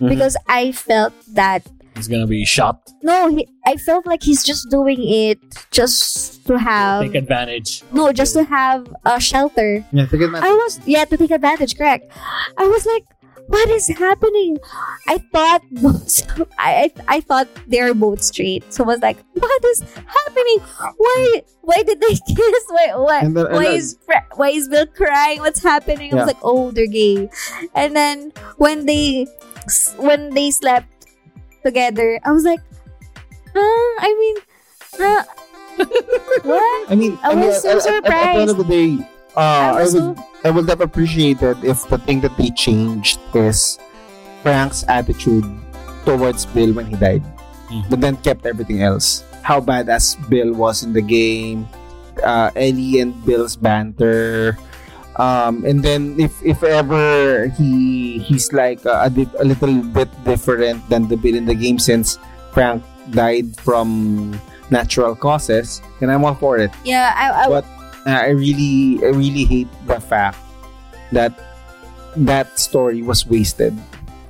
Mhm. 0.01 0.09
because 0.13 0.37
I 0.49 0.73
felt 0.73 1.13
that 1.33 1.65
He's 1.95 2.09
gonna 2.09 2.27
be 2.27 2.45
shot. 2.45 2.81
no, 3.03 3.29
he, 3.29 3.49
I 3.65 3.77
felt 3.77 4.05
like 4.07 4.23
he's 4.23 4.45
just 4.45 4.69
doing 4.69 5.01
it 5.01 5.41
just 5.71 6.36
to 6.47 6.59
have 6.59 7.03
Take 7.03 7.15
advantage. 7.15 7.83
no, 7.93 8.13
just 8.13 8.35
to 8.35 8.45
have 8.45 8.87
a 9.05 9.21
shelter. 9.21 9.85
Yeah, 9.93 10.07
to 10.07 10.17
get 10.19 10.35
I 10.35 10.51
was 10.53 10.81
yeah 10.87 11.05
to 11.05 11.17
take 11.17 11.31
advantage. 11.31 11.77
Correct. 11.77 12.11
I 12.57 12.67
was 12.67 12.87
like, 12.87 13.05
what 13.49 13.69
is 13.71 13.87
happening? 13.89 14.59
I 15.07 15.19
thought 15.31 15.63
both. 15.71 16.27
I, 16.59 16.91
I 17.09 17.17
I 17.17 17.21
thought 17.21 17.47
they're 17.69 17.95
both 17.95 18.23
straight. 18.23 18.67
So 18.73 18.83
I 18.85 18.87
was 18.87 19.03
like, 19.03 19.19
what 19.35 19.65
is 19.71 19.83
happening? 19.95 20.59
Why 20.99 21.43
why 21.63 21.83
did 21.83 22.01
they 22.01 22.15
kiss? 22.35 22.65
Why 22.71 22.87
why 22.97 23.19
And 23.23 23.37
then- 23.37 23.47
and 23.47 23.55
why 23.55 23.65
then- 23.71 23.75
is 23.79 23.99
why 24.35 24.51
is 24.51 24.67
Bill 24.69 24.87
crying? 24.87 25.39
What's 25.41 25.63
happening? 25.63 26.13
I 26.13 26.17
was 26.17 26.27
like, 26.27 26.43
oh, 26.43 26.71
they're 26.71 26.91
gay. 26.91 27.31
And 27.75 27.95
then 27.95 28.33
when 28.59 28.87
they 28.87 29.27
when 29.97 30.35
they 30.35 30.51
slept 30.51 30.91
together, 31.63 32.19
I 32.25 32.31
was 32.31 32.45
like, 32.45 32.61
huh? 33.55 33.89
I 34.03 34.11
mean, 34.19 34.37
huh? 34.99 35.23
what? 36.43 36.91
I 36.91 36.95
mean, 36.95 37.19
I 37.23 37.35
was 37.35 37.63
so 37.63 37.77
at- 37.79 37.87
at- 37.87 38.05
At, 38.07 38.35
the 38.35 38.41
end 38.41 38.51
of 38.51 38.59
the 38.59 38.65
day, 38.69 38.91
uh, 39.37 39.41
I 39.41 39.81
I, 39.81 39.83
was 39.83 39.95
would 39.95 40.17
I 40.45 40.51
would 40.51 40.69
have 40.69 40.81
appreciated 40.81 41.63
if 41.65 41.85
the 41.89 41.99
thing 41.99 42.21
that 42.23 42.37
they 42.37 42.51
changed 42.51 43.19
is 43.35 43.79
Frank's 44.43 44.85
attitude 44.89 45.45
towards 46.05 46.47
Bill 46.47 46.73
when 46.73 46.87
he 46.87 46.97
died, 46.97 47.23
Mhm. 47.69 47.91
but 47.91 48.01
then 48.01 48.17
kept 48.23 48.47
everything 48.47 48.83
else. 48.83 49.25
How 49.43 49.61
badass 49.61 50.17
Bill 50.31 50.53
was 50.55 50.83
in 50.83 50.93
the 50.93 51.03
game, 51.03 51.67
uh, 52.23 52.51
Ellie 52.57 53.01
and 53.01 53.15
Bill's 53.27 53.57
banter. 53.57 54.57
Um, 55.17 55.65
and 55.65 55.81
then 55.81 56.21
if 56.21 56.37
if 56.45 56.61
ever 56.63 57.49
he 57.57 58.19
he's 58.21 58.53
like 58.53 58.85
a, 58.85 59.09
a, 59.09 59.11
di- 59.11 59.33
a 59.41 59.45
little 59.49 59.81
bit 59.81 60.13
different 60.29 60.85
than 60.93 61.09
the 61.09 61.17
Bill 61.17 61.35
in 61.35 61.47
the 61.49 61.57
game 61.57 61.79
since 61.81 62.21
Frank 62.53 62.85
died 63.17 63.57
from 63.57 64.37
natural 64.71 65.15
causes, 65.15 65.83
then 66.01 66.11
I'm 66.11 66.25
all 66.25 66.35
for 66.35 66.59
it. 66.59 66.71
Yeah, 66.85 67.15
I, 67.17 67.45
I 67.45 67.49
But 67.49 67.65
uh, 68.07 68.11
I 68.11 68.31
really, 68.31 69.01
I 69.05 69.11
really 69.11 69.45
hate 69.45 69.69
the 69.87 70.01
fact 70.01 70.39
that 71.13 71.33
that 72.17 72.59
story 72.59 73.03
was 73.03 73.27
wasted. 73.27 73.77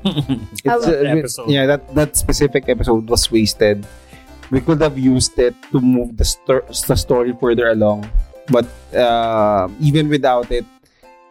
It's, 0.06 0.86
uh, 0.86 1.02
episode. 1.06 1.50
yeah, 1.50 1.66
that 1.66 1.82
that 1.94 2.16
specific 2.16 2.68
episode 2.68 3.08
was 3.10 3.30
wasted. 3.30 3.86
We 4.50 4.60
could 4.60 4.80
have 4.80 4.94
used 4.98 5.34
it 5.38 5.54
to 5.72 5.80
move 5.80 6.16
the, 6.16 6.24
sto- 6.24 6.62
the 6.70 6.94
story 6.94 7.34
further 7.34 7.70
along, 7.74 8.06
but 8.46 8.66
uh, 8.94 9.66
even 9.82 10.06
without 10.08 10.52
it, 10.54 10.64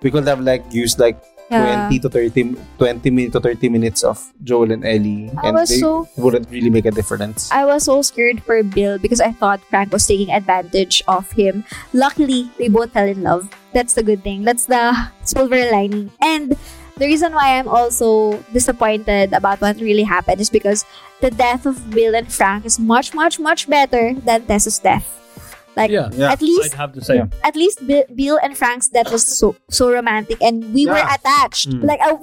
we 0.04 0.12
could 0.12 0.28
have 0.28 0.42
like 0.42 0.68
used 0.76 1.00
like 1.00 1.16
yeah. 1.50 1.88
20 1.88 2.00
to 2.00 2.10
30 2.10 2.56
20 2.78 3.10
minutes 3.12 3.34
to 3.34 3.40
30 3.40 3.70
minutes 3.70 4.04
of 4.04 4.18
Joel 4.44 4.72
and 4.72 4.86
Ellie 4.86 5.30
I 5.38 5.50
and 5.50 5.56
was 5.56 5.70
they 5.70 5.78
so 5.78 6.08
wouldn't 6.18 6.50
really 6.50 6.70
make 6.70 6.86
a 6.86 6.92
difference. 6.92 7.52
I 7.52 7.66
was 7.66 7.86
so 7.86 8.02
scared 8.02 8.44
for 8.44 8.62
Bill 8.64 8.98
because 8.98 9.22
I 9.22 9.32
thought 9.32 9.62
Frank 9.70 9.92
was 9.94 10.06
taking 10.08 10.32
advantage 10.32 11.04
of 11.08 11.32
him. 11.32 11.64
Luckily, 11.94 12.50
they 12.58 12.70
both 12.70 12.92
fell 12.94 13.08
in 13.08 13.22
love. 13.24 13.50
That's 13.74 13.94
the 13.94 14.04
good 14.04 14.24
thing. 14.24 14.44
That's 14.44 14.66
the 14.66 14.96
silver 15.24 15.70
lining. 15.72 16.12
And 16.22 16.58
the 16.98 17.06
reason 17.06 17.34
why 17.34 17.60
I'm 17.60 17.68
also 17.68 18.40
disappointed 18.54 19.34
about 19.34 19.60
what 19.60 19.78
really 19.78 20.04
happened 20.04 20.40
is 20.40 20.50
because 20.50 20.86
the 21.22 21.30
death 21.32 21.66
of 21.66 21.76
Bill 21.92 22.16
and 22.16 22.32
Frank 22.32 22.66
is 22.66 22.80
much, 22.80 23.14
much, 23.14 23.40
much 23.40 23.70
better 23.70 24.14
than 24.14 24.46
Tess's 24.46 24.80
death. 24.80 25.25
Like 25.76 25.92
yeah. 25.92 26.10
Yeah. 26.14 26.32
at 26.32 26.42
least 26.42 26.74
I'd 26.74 26.78
have 26.78 26.94
to 26.94 27.02
say. 27.04 27.16
Yeah. 27.18 27.28
at 27.44 27.56
least 27.56 27.86
Bill, 27.86 28.04
Bill 28.16 28.40
and 28.42 28.58
Frank's 28.58 28.88
death 28.88 29.12
was 29.12 29.26
so 29.26 29.56
so 29.70 29.92
romantic 29.92 30.42
and 30.42 30.74
we 30.74 30.88
were 30.88 30.96
Yeah. 30.98 31.16
attached. 31.16 31.70
Mm. 31.70 31.84
Like 31.84 32.00
I, 32.02 32.16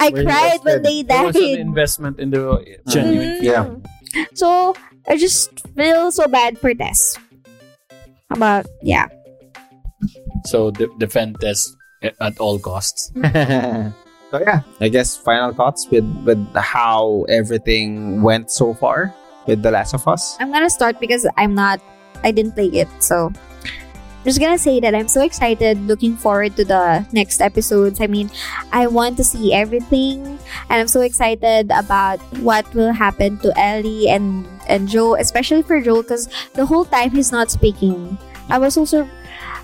I 0.00 0.08
We're 0.10 0.24
cried 0.24 0.58
when 0.62 0.78
invested. 0.78 0.82
they 0.84 1.02
There 1.02 1.24
was 1.26 1.36
an 1.36 1.42
died. 1.42 1.58
investment 1.60 2.18
in 2.18 2.30
the 2.30 2.42
genuine. 2.88 3.38
Mm. 3.38 3.42
Yeah. 3.42 4.24
So 4.34 4.74
I 5.06 5.16
just 5.16 5.62
feel 5.76 6.10
so 6.10 6.26
bad 6.26 6.58
for 6.58 6.74
Tess. 6.74 7.16
About 8.30 8.66
yeah. 8.82 9.08
So 10.44 10.70
de- 10.70 10.90
defend 10.98 11.36
this 11.40 11.74
at 12.02 12.38
all 12.38 12.58
costs. 12.58 13.10
so 13.14 14.36
yeah, 14.38 14.62
I 14.80 14.88
guess 14.88 15.16
final 15.16 15.52
thoughts 15.54 15.86
with 15.90 16.04
with 16.24 16.38
how 16.54 17.24
everything 17.28 18.22
went 18.22 18.50
so 18.50 18.74
far 18.74 19.14
with 19.46 19.62
The 19.62 19.70
Last 19.70 19.94
of 19.94 20.06
Us. 20.06 20.36
I'm 20.40 20.52
gonna 20.52 20.70
start 20.70 21.00
because 21.00 21.26
I'm 21.36 21.54
not 21.54 21.80
I 22.24 22.30
didn't 22.30 22.52
play 22.52 22.68
it, 22.68 22.88
so 23.00 23.32
I'm 24.18 24.24
just 24.24 24.40
gonna 24.40 24.58
say 24.58 24.80
that 24.80 24.94
I'm 24.94 25.08
so 25.08 25.22
excited, 25.22 25.78
looking 25.86 26.16
forward 26.16 26.56
to 26.56 26.64
the 26.64 27.06
next 27.12 27.40
episodes. 27.40 28.00
I 28.00 28.06
mean, 28.06 28.30
I 28.72 28.86
want 28.86 29.16
to 29.18 29.24
see 29.24 29.54
everything, 29.54 30.26
and 30.68 30.76
I'm 30.80 30.88
so 30.88 31.00
excited 31.00 31.70
about 31.70 32.18
what 32.42 32.66
will 32.74 32.92
happen 32.92 33.38
to 33.46 33.54
Ellie 33.58 34.08
and 34.08 34.44
and 34.68 34.88
Joe, 34.88 35.14
especially 35.16 35.62
for 35.62 35.80
Joe, 35.80 36.02
because 36.02 36.28
the 36.54 36.66
whole 36.66 36.84
time 36.84 37.10
he's 37.10 37.32
not 37.32 37.50
speaking. 37.50 38.18
I 38.50 38.58
was 38.58 38.76
also, 38.76 39.08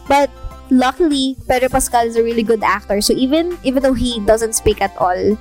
but 0.09 0.31
luckily 0.71 1.37
Pedro 1.49 1.69
Pascal 1.69 2.07
is 2.07 2.17
a 2.17 2.23
really 2.23 2.43
good 2.43 2.63
actor, 2.63 3.01
so 3.01 3.13
even 3.13 3.59
even 3.65 3.83
though 3.83 3.93
he 3.93 4.21
doesn't 4.25 4.55
speak 4.55 4.81
at 4.81 4.97
all, 4.97 5.37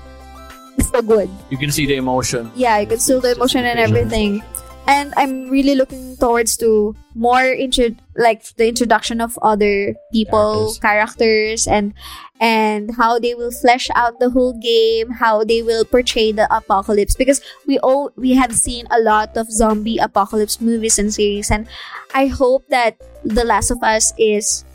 it's 0.76 0.88
still 0.90 1.04
good. 1.06 1.30
You 1.50 1.58
can 1.58 1.72
see 1.72 1.86
the 1.86 1.96
emotion. 1.96 2.52
yeah, 2.56 2.80
you 2.80 2.88
can 2.88 3.00
still 3.00 3.22
the 3.22 3.38
emotion 3.38 3.64
and 3.64 3.80
everything. 3.80 4.44
And 4.86 5.14
I'm 5.16 5.50
really 5.50 5.76
looking 5.76 6.18
towards 6.18 6.58
to 6.58 6.96
more 7.16 7.44
intro 7.44 7.96
like 8.18 8.44
the 8.60 8.68
introduction 8.68 9.22
of 9.22 9.40
other 9.42 9.96
people, 10.12 10.76
characters, 10.82 11.68
and 11.68 11.94
and 12.40 12.96
how 13.00 13.18
they 13.18 13.34
will 13.34 13.52
flesh 13.52 13.88
out 13.96 14.20
the 14.20 14.30
whole 14.30 14.60
game, 14.60 15.12
how 15.24 15.44
they 15.44 15.64
will 15.64 15.86
portray 15.86 16.32
the 16.34 16.52
apocalypse. 16.52 17.16
Because 17.16 17.40
we 17.66 17.80
all 17.80 18.12
we 18.18 18.36
have 18.36 18.52
seen 18.52 18.86
a 18.92 19.00
lot 19.00 19.38
of 19.38 19.48
zombie 19.50 19.98
apocalypse 19.98 20.60
movies 20.60 21.00
and 21.00 21.14
series, 21.14 21.50
and 21.50 21.68
I 22.14 22.28
hope 22.28 22.68
that 22.68 23.00
The 23.24 23.48
Last 23.48 23.72
of 23.72 23.82
Us 23.84 24.12
is 24.20 24.66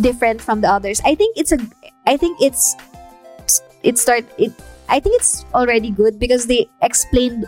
different 0.00 0.40
from 0.40 0.62
the 0.62 0.68
others. 0.72 1.00
I 1.04 1.14
think 1.14 1.36
it's 1.36 1.52
a 1.52 1.60
I 2.06 2.16
think 2.16 2.40
it's 2.40 2.74
it 3.82 3.98
start 3.98 4.24
it 4.38 4.52
I 4.88 5.00
think 5.00 5.16
it's 5.16 5.44
already 5.54 5.90
good 5.90 6.18
because 6.18 6.46
they 6.46 6.68
explained 6.82 7.46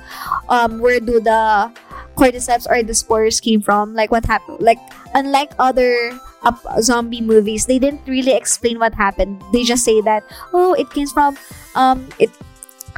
um 0.49 0.81
where 0.81 1.01
do 1.01 1.21
the 1.21 1.73
cordyceps 2.17 2.67
or 2.69 2.83
the 2.83 2.95
spores 2.95 3.41
came 3.41 3.61
from, 3.61 3.95
like 3.95 4.11
what 4.11 4.25
happened. 4.25 4.61
Like 4.61 4.79
unlike 5.15 5.53
other 5.59 6.12
up 6.43 6.61
zombie 6.81 7.21
movies, 7.21 7.67
they 7.67 7.79
didn't 7.79 8.03
really 8.07 8.33
explain 8.33 8.79
what 8.79 8.95
happened. 8.95 9.43
They 9.53 9.65
just 9.65 9.85
say 9.85 10.01
that 10.03 10.23
oh, 10.53 10.75
it 10.75 10.91
came 10.91 11.09
from 11.09 11.37
um 11.75 12.09
it 12.19 12.31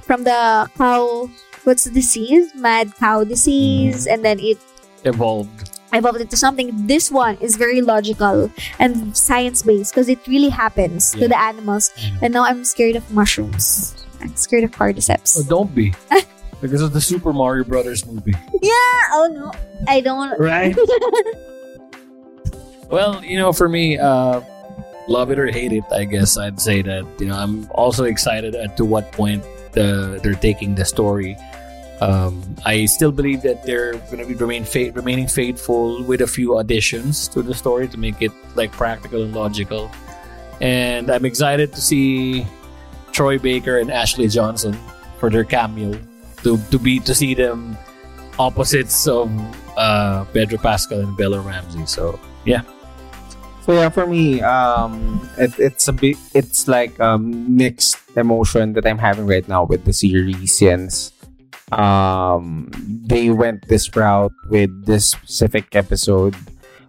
from 0.03 0.25
the 0.25 0.69
cow. 0.77 1.31
What's 1.65 1.85
the 1.85 1.91
disease? 1.91 2.55
Mad 2.55 2.95
cow 2.95 3.25
disease, 3.25 4.07
and 4.07 4.25
then 4.25 4.39
it 4.39 4.59
Evolved. 5.03 5.71
evolved 5.93 6.21
into 6.21 6.37
something. 6.37 6.71
This 6.87 7.11
one 7.11 7.37
is 7.41 7.57
very 7.57 7.81
logical 7.83 8.51
and 8.79 9.17
science 9.17 9.63
based 9.63 9.93
because 9.95 10.09
it 10.09 10.19
really 10.27 10.49
happens 10.51 11.11
to 11.13 11.27
the 11.27 11.39
animals. 11.39 11.91
And 12.23 12.35
now 12.35 12.45
I'm 12.45 12.63
scared 12.65 12.95
of 12.97 13.07
mushrooms. 13.11 13.95
I'm 14.21 14.35
scared 14.35 14.65
of 14.65 14.71
cordyceps. 14.73 15.39
Oh, 15.39 15.43
don't 15.47 15.75
be. 15.75 15.95
because 16.67 16.83
of 16.83 16.93
the 16.93 17.01
Super 17.01 17.33
Mario 17.33 17.65
Brothers 17.65 18.07
movie. 18.07 18.35
Yeah. 18.63 18.73
Oh 19.13 19.29
no. 19.33 19.53
I 19.89 20.01
don't. 20.01 20.39
Right? 20.39 20.77
well, 22.91 23.25
you 23.25 23.39
know, 23.39 23.53
for 23.53 23.69
me, 23.69 23.99
uh, 23.99 24.41
love 25.09 25.31
it 25.31 25.39
or 25.39 25.47
hate 25.47 25.73
it, 25.73 25.85
I 25.93 26.05
guess 26.05 26.37
I'd 26.37 26.61
say 26.61 26.83
that, 26.83 27.07
you 27.19 27.27
know, 27.27 27.37
I'm 27.37 27.71
also 27.73 28.05
excited 28.05 28.55
at 28.55 28.77
to 28.77 28.85
what 28.85 29.13
point 29.13 29.45
the, 29.73 30.21
they're 30.23 30.35
taking 30.35 30.75
the 30.75 30.85
story. 30.85 31.37
Um, 32.01 32.43
I 32.65 32.85
still 32.85 33.13
believe 33.13 33.43
that 33.43 33.63
they're 33.65 33.93
going 33.93 34.19
to 34.19 34.27
be 34.27 34.35
remain 34.35 34.65
fa- 34.65 34.93
remaining 34.93 35.29
faithful 35.29 36.03
with 36.05 36.21
a 36.21 36.27
few 36.27 36.59
additions 36.59 37.27
to 37.29 37.43
the 37.43 37.55
story 37.55 37.89
to 37.89 37.99
make 37.99 38.21
it 38.21 38.33
like 38.55 38.71
practical 38.73 39.23
and 39.23 39.35
logical. 39.35 39.91
And 40.61 41.11
I'm 41.11 41.25
excited 41.25 41.73
to 41.73 41.81
see 41.81 42.47
Troy 43.13 43.39
Baker 43.39 43.79
and 43.79 43.91
Ashley 43.91 44.29
Johnson 44.29 44.77
for 45.19 45.31
their 45.31 45.45
cameo 45.45 45.99
to 46.43 46.59
to 46.71 46.79
be 46.79 47.01
to 47.01 47.15
see 47.15 47.35
them 47.35 47.77
opposites 48.39 49.07
of 49.07 49.31
uh, 49.77 50.25
Pedro 50.33 50.59
Pascal 50.59 51.01
and 51.01 51.17
Bella 51.17 51.41
Ramsey. 51.41 51.87
So 51.87 52.19
yeah. 52.45 52.63
So 53.67 53.73
yeah, 53.73 53.89
for 53.89 54.07
me, 54.07 54.41
um, 54.43 55.29
it, 55.39 55.59
it's 55.59 55.89
a 55.89 55.93
bit, 55.93 56.17
it's 56.35 56.69
like 56.69 56.95
a 57.01 57.19
mixed 57.19 57.99
emotion 58.15 58.75
that 58.75 58.87
I'm 58.87 58.99
having 58.99 59.27
right 59.27 59.43
now 59.49 59.65
with 59.65 59.85
the 59.85 59.93
series 59.93 60.57
since 60.57 61.11
um, 61.73 62.71
they 62.87 63.31
went 63.31 63.67
this 63.67 63.91
route 63.97 64.31
with 64.51 64.71
this 64.87 65.11
specific 65.11 65.75
episode. 65.75 66.37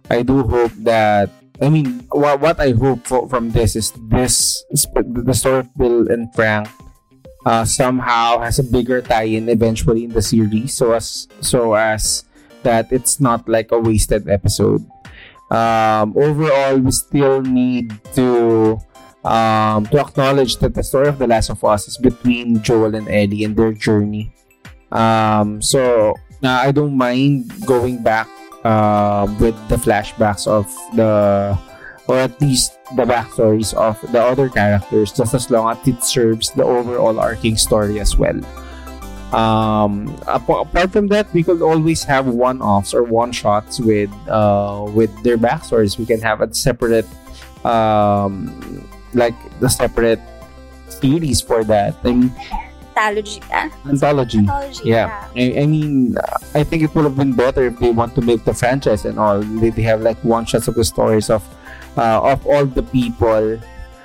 I 0.08 0.22
do 0.22 0.46
hope 0.46 0.70
that, 0.86 1.30
I 1.60 1.68
mean, 1.68 2.06
what, 2.12 2.38
what 2.38 2.60
I 2.60 2.70
hope 2.70 3.08
for, 3.08 3.28
from 3.28 3.50
this 3.50 3.74
is 3.74 3.90
this, 4.06 4.62
the 4.70 5.34
story 5.34 5.66
of 5.66 5.74
Bill 5.76 6.06
and 6.06 6.32
Frank 6.32 6.68
uh, 7.48 7.64
somehow 7.64 8.44
has 8.44 8.60
a 8.60 8.66
bigger 8.68 9.00
tie-in 9.00 9.48
eventually 9.48 10.04
in 10.04 10.12
the 10.12 10.20
series, 10.20 10.76
so 10.76 10.92
as 10.92 11.24
so 11.40 11.72
as 11.72 12.28
that 12.60 12.92
it's 12.92 13.24
not 13.24 13.48
like 13.48 13.72
a 13.72 13.80
wasted 13.80 14.28
episode. 14.28 14.84
Um, 15.48 16.12
overall, 16.12 16.76
we 16.76 16.92
still 16.92 17.40
need 17.40 17.96
to 18.12 18.76
um, 19.24 19.88
to 19.88 19.96
acknowledge 19.96 20.60
that 20.60 20.76
the 20.76 20.84
story 20.84 21.08
of 21.08 21.16
The 21.16 21.26
Last 21.26 21.48
of 21.48 21.64
Us 21.64 21.88
is 21.88 21.96
between 21.96 22.60
Joel 22.60 22.94
and 22.94 23.08
Ellie 23.08 23.48
and 23.48 23.56
their 23.56 23.72
journey. 23.72 24.28
Um, 24.92 25.64
so 25.64 26.12
uh, 26.44 26.68
I 26.68 26.68
don't 26.68 26.96
mind 26.96 27.48
going 27.64 28.04
back 28.04 28.28
uh, 28.60 29.24
with 29.40 29.56
the 29.72 29.80
flashbacks 29.80 30.44
of 30.44 30.68
the 30.92 31.56
or 32.08 32.16
at 32.16 32.40
least 32.40 32.80
the 32.96 33.04
backstories 33.04 33.74
of 33.76 34.00
the 34.12 34.20
other 34.20 34.48
characters 34.48 35.12
just 35.12 35.34
as 35.34 35.50
long 35.50 35.76
as 35.76 35.86
it 35.86 36.02
serves 36.02 36.50
the 36.52 36.64
overall 36.64 37.20
arcing 37.20 37.56
story 37.56 38.00
as 38.00 38.16
well. 38.16 38.40
Um, 39.28 40.16
apart 40.26 40.90
from 40.90 41.08
that, 41.08 41.28
we 41.34 41.42
could 41.42 41.60
always 41.60 42.02
have 42.04 42.26
one-offs 42.26 42.94
or 42.94 43.04
one-shots 43.04 43.78
with 43.78 44.08
uh, 44.26 44.88
with 44.88 45.12
their 45.22 45.36
backstories. 45.36 45.98
We 46.00 46.06
can 46.08 46.20
have 46.24 46.40
a 46.40 46.48
separate, 46.54 47.04
um, 47.60 48.56
like 49.12 49.36
the 49.60 49.68
separate 49.68 50.20
series 50.88 51.44
for 51.44 51.62
that. 51.64 51.92
I 52.04 52.12
mean, 52.16 52.32
Anthology. 52.96 53.42
anthology. 53.52 54.38
Anthology. 54.38 54.88
Yeah, 54.88 55.28
I, 55.36 55.60
I 55.60 55.66
mean, 55.66 56.16
I 56.54 56.64
think 56.64 56.82
it 56.82 56.94
would 56.94 57.04
have 57.04 57.16
been 57.16 57.34
better 57.34 57.66
if 57.66 57.78
they 57.78 57.92
want 57.92 58.14
to 58.16 58.22
make 58.22 58.44
the 58.44 58.54
franchise 58.54 59.04
and 59.04 59.20
all. 59.20 59.40
They, 59.40 59.68
they 59.68 59.82
have 59.82 60.00
like 60.00 60.16
one 60.24 60.46
shots 60.46 60.68
of 60.68 60.74
the 60.74 60.84
stories 60.84 61.28
of 61.28 61.44
uh, 61.96 62.20
of 62.22 62.46
all 62.46 62.66
the 62.66 62.82
people. 62.82 63.60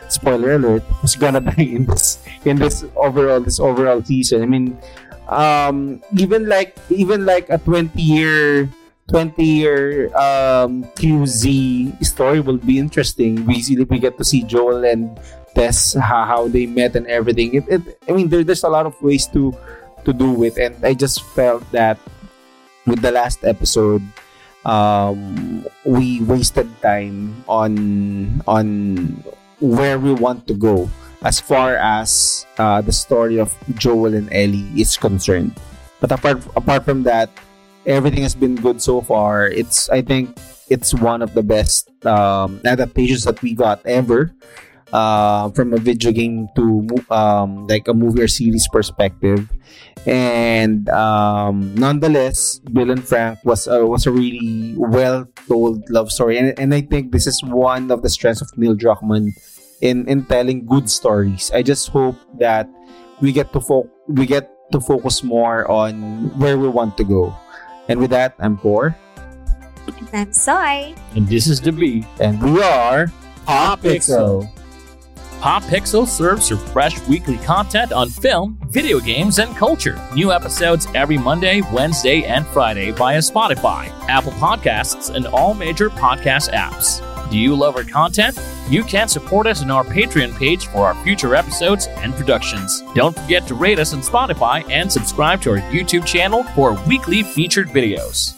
Spoiler 0.09 0.55
alert: 0.55 0.83
who's 1.01 1.15
gonna 1.15 1.41
die 1.49 1.63
in 1.73 1.85
this 1.85 2.21
in 2.45 2.57
this 2.57 2.85
overall 2.95 3.41
this 3.41 3.59
overall 3.59 4.03
season? 4.03 4.43
I 4.43 4.45
mean, 4.45 4.77
um, 5.27 6.01
even 6.15 6.47
like 6.47 6.77
even 6.89 7.25
like 7.25 7.49
a 7.49 7.57
twenty 7.57 8.01
year. 8.01 8.69
20 9.11 9.43
year 9.43 10.07
um, 10.15 10.87
QZ 10.95 11.91
story 12.05 12.39
will 12.39 12.57
be 12.57 12.79
interesting. 12.79 13.45
We 13.45 13.61
see 13.61 13.75
we 13.75 13.99
get 13.99 14.17
to 14.17 14.23
see 14.23 14.43
Joel 14.47 14.85
and 14.87 15.19
Tess 15.53 15.93
how, 15.93 16.23
how 16.23 16.47
they 16.47 16.65
met 16.65 16.95
and 16.95 17.05
everything. 17.07 17.53
It, 17.53 17.67
it 17.67 17.81
I 18.07 18.13
mean 18.13 18.29
there, 18.29 18.45
there's 18.47 18.63
a 18.63 18.71
lot 18.71 18.85
of 18.85 18.95
ways 19.03 19.27
to 19.35 19.51
to 20.05 20.13
do 20.13 20.43
it 20.47 20.57
and 20.57 20.79
I 20.85 20.93
just 20.93 21.21
felt 21.35 21.67
that 21.71 21.99
with 22.87 23.01
the 23.01 23.11
last 23.11 23.43
episode 23.43 24.01
um 24.65 25.65
we 25.85 26.21
wasted 26.23 26.69
time 26.81 27.43
on 27.47 28.41
on 28.47 29.07
where 29.59 29.99
we 29.99 30.13
want 30.13 30.47
to 30.47 30.53
go 30.53 30.89
as 31.23 31.39
far 31.39 31.75
as 31.75 32.45
uh, 32.59 32.81
the 32.81 32.91
story 32.91 33.39
of 33.39 33.51
Joel 33.75 34.13
and 34.13 34.27
Ellie 34.31 34.67
is 34.75 34.97
concerned. 34.97 35.55
But 35.99 36.11
apart 36.11 36.43
apart 36.55 36.83
from 36.83 37.03
that, 37.03 37.31
everything 37.85 38.23
has 38.23 38.35
been 38.35 38.55
good 38.55 38.81
so 38.81 38.99
far. 38.99 39.47
It's 39.47 39.89
I 39.89 40.01
think 40.01 40.35
it's 40.67 40.93
one 40.93 41.21
of 41.21 41.33
the 41.33 41.43
best 41.43 41.87
um, 42.05 42.59
adaptations 42.65 43.23
that 43.23 43.41
we 43.41 43.55
got 43.55 43.79
ever 43.85 44.35
uh, 44.93 45.49
from 45.51 45.73
a 45.73 45.77
video 45.81 46.13
game 46.13 46.47
to 46.55 46.87
um, 47.09 47.67
like 47.67 47.89
a 47.89 47.93
movie 47.93 48.21
or 48.21 48.29
series 48.29 48.69
perspective. 48.71 49.49
And 50.05 50.87
um, 50.89 51.73
nonetheless, 51.75 52.59
Bill 52.59 52.91
and 52.91 53.03
Frank 53.03 53.39
was 53.43 53.67
a, 53.67 53.85
was 53.85 54.05
a 54.05 54.11
really 54.11 54.75
well 54.77 55.25
told 55.47 55.89
love 55.89 56.11
story, 56.11 56.37
and, 56.37 56.57
and 56.59 56.73
I 56.73 56.81
think 56.81 57.11
this 57.11 57.25
is 57.25 57.41
one 57.43 57.89
of 57.89 58.03
the 58.03 58.09
strengths 58.09 58.41
of 58.41 58.51
Neil 58.57 58.75
Druckmann 58.75 59.33
in 59.81 60.07
in 60.07 60.25
telling 60.25 60.65
good 60.65 60.89
stories. 60.89 61.51
I 61.53 61.63
just 61.63 61.89
hope 61.89 62.15
that 62.37 62.69
we 63.19 63.31
get 63.31 63.51
to 63.53 63.61
fo- 63.61 63.89
we 64.07 64.27
get 64.27 64.51
to 64.71 64.79
focus 64.79 65.23
more 65.23 65.65
on 65.71 66.29
where 66.37 66.57
we 66.59 66.67
want 66.67 66.97
to 66.97 67.03
go. 67.03 67.33
And 67.87 67.99
with 67.99 68.11
that, 68.11 68.35
I'm 68.39 68.57
Core, 68.59 68.95
I'm 70.11 70.35
Soy. 70.35 70.93
And 71.15 71.27
this 71.27 71.47
is 71.47 71.61
the 71.63 71.71
B. 71.71 72.05
and 72.19 72.43
we 72.43 72.61
are 72.61 73.07
Pop 73.47 73.83
Pixel. 75.43 75.51
Pop 75.51 75.63
Pixel 75.63 76.07
serves 76.07 76.49
your 76.49 76.59
fresh 76.59 76.99
weekly 77.07 77.37
content 77.37 77.91
on 77.91 78.09
film, 78.09 78.57
video 78.69 78.99
games, 78.99 79.39
and 79.39 79.55
culture. 79.55 79.99
New 80.13 80.31
episodes 80.31 80.87
every 80.95 81.17
Monday, 81.17 81.61
Wednesday, 81.73 82.23
and 82.23 82.47
Friday 82.47 82.91
via 82.91 83.19
Spotify, 83.19 83.89
Apple 84.07 84.31
Podcasts, 84.33 85.13
and 85.13 85.27
all 85.27 85.53
major 85.53 85.89
podcast 85.89 86.51
apps. 86.53 87.01
Do 87.29 87.37
you 87.37 87.55
love 87.55 87.75
our 87.75 87.83
content? 87.83 88.39
You 88.69 88.83
can 88.83 89.09
support 89.09 89.47
us 89.47 89.61
on 89.61 89.71
our 89.71 89.83
Patreon 89.83 90.37
page 90.37 90.67
for 90.67 90.87
our 90.87 91.03
future 91.03 91.35
episodes 91.35 91.87
and 91.87 92.13
productions. 92.13 92.81
Don't 92.95 93.17
forget 93.17 93.45
to 93.47 93.55
rate 93.55 93.79
us 93.79 93.93
on 93.93 94.01
Spotify 94.01 94.69
and 94.69 94.91
subscribe 94.91 95.41
to 95.41 95.51
our 95.51 95.59
YouTube 95.71 96.05
channel 96.05 96.43
for 96.55 96.73
weekly 96.87 97.23
featured 97.23 97.69
videos. 97.69 98.35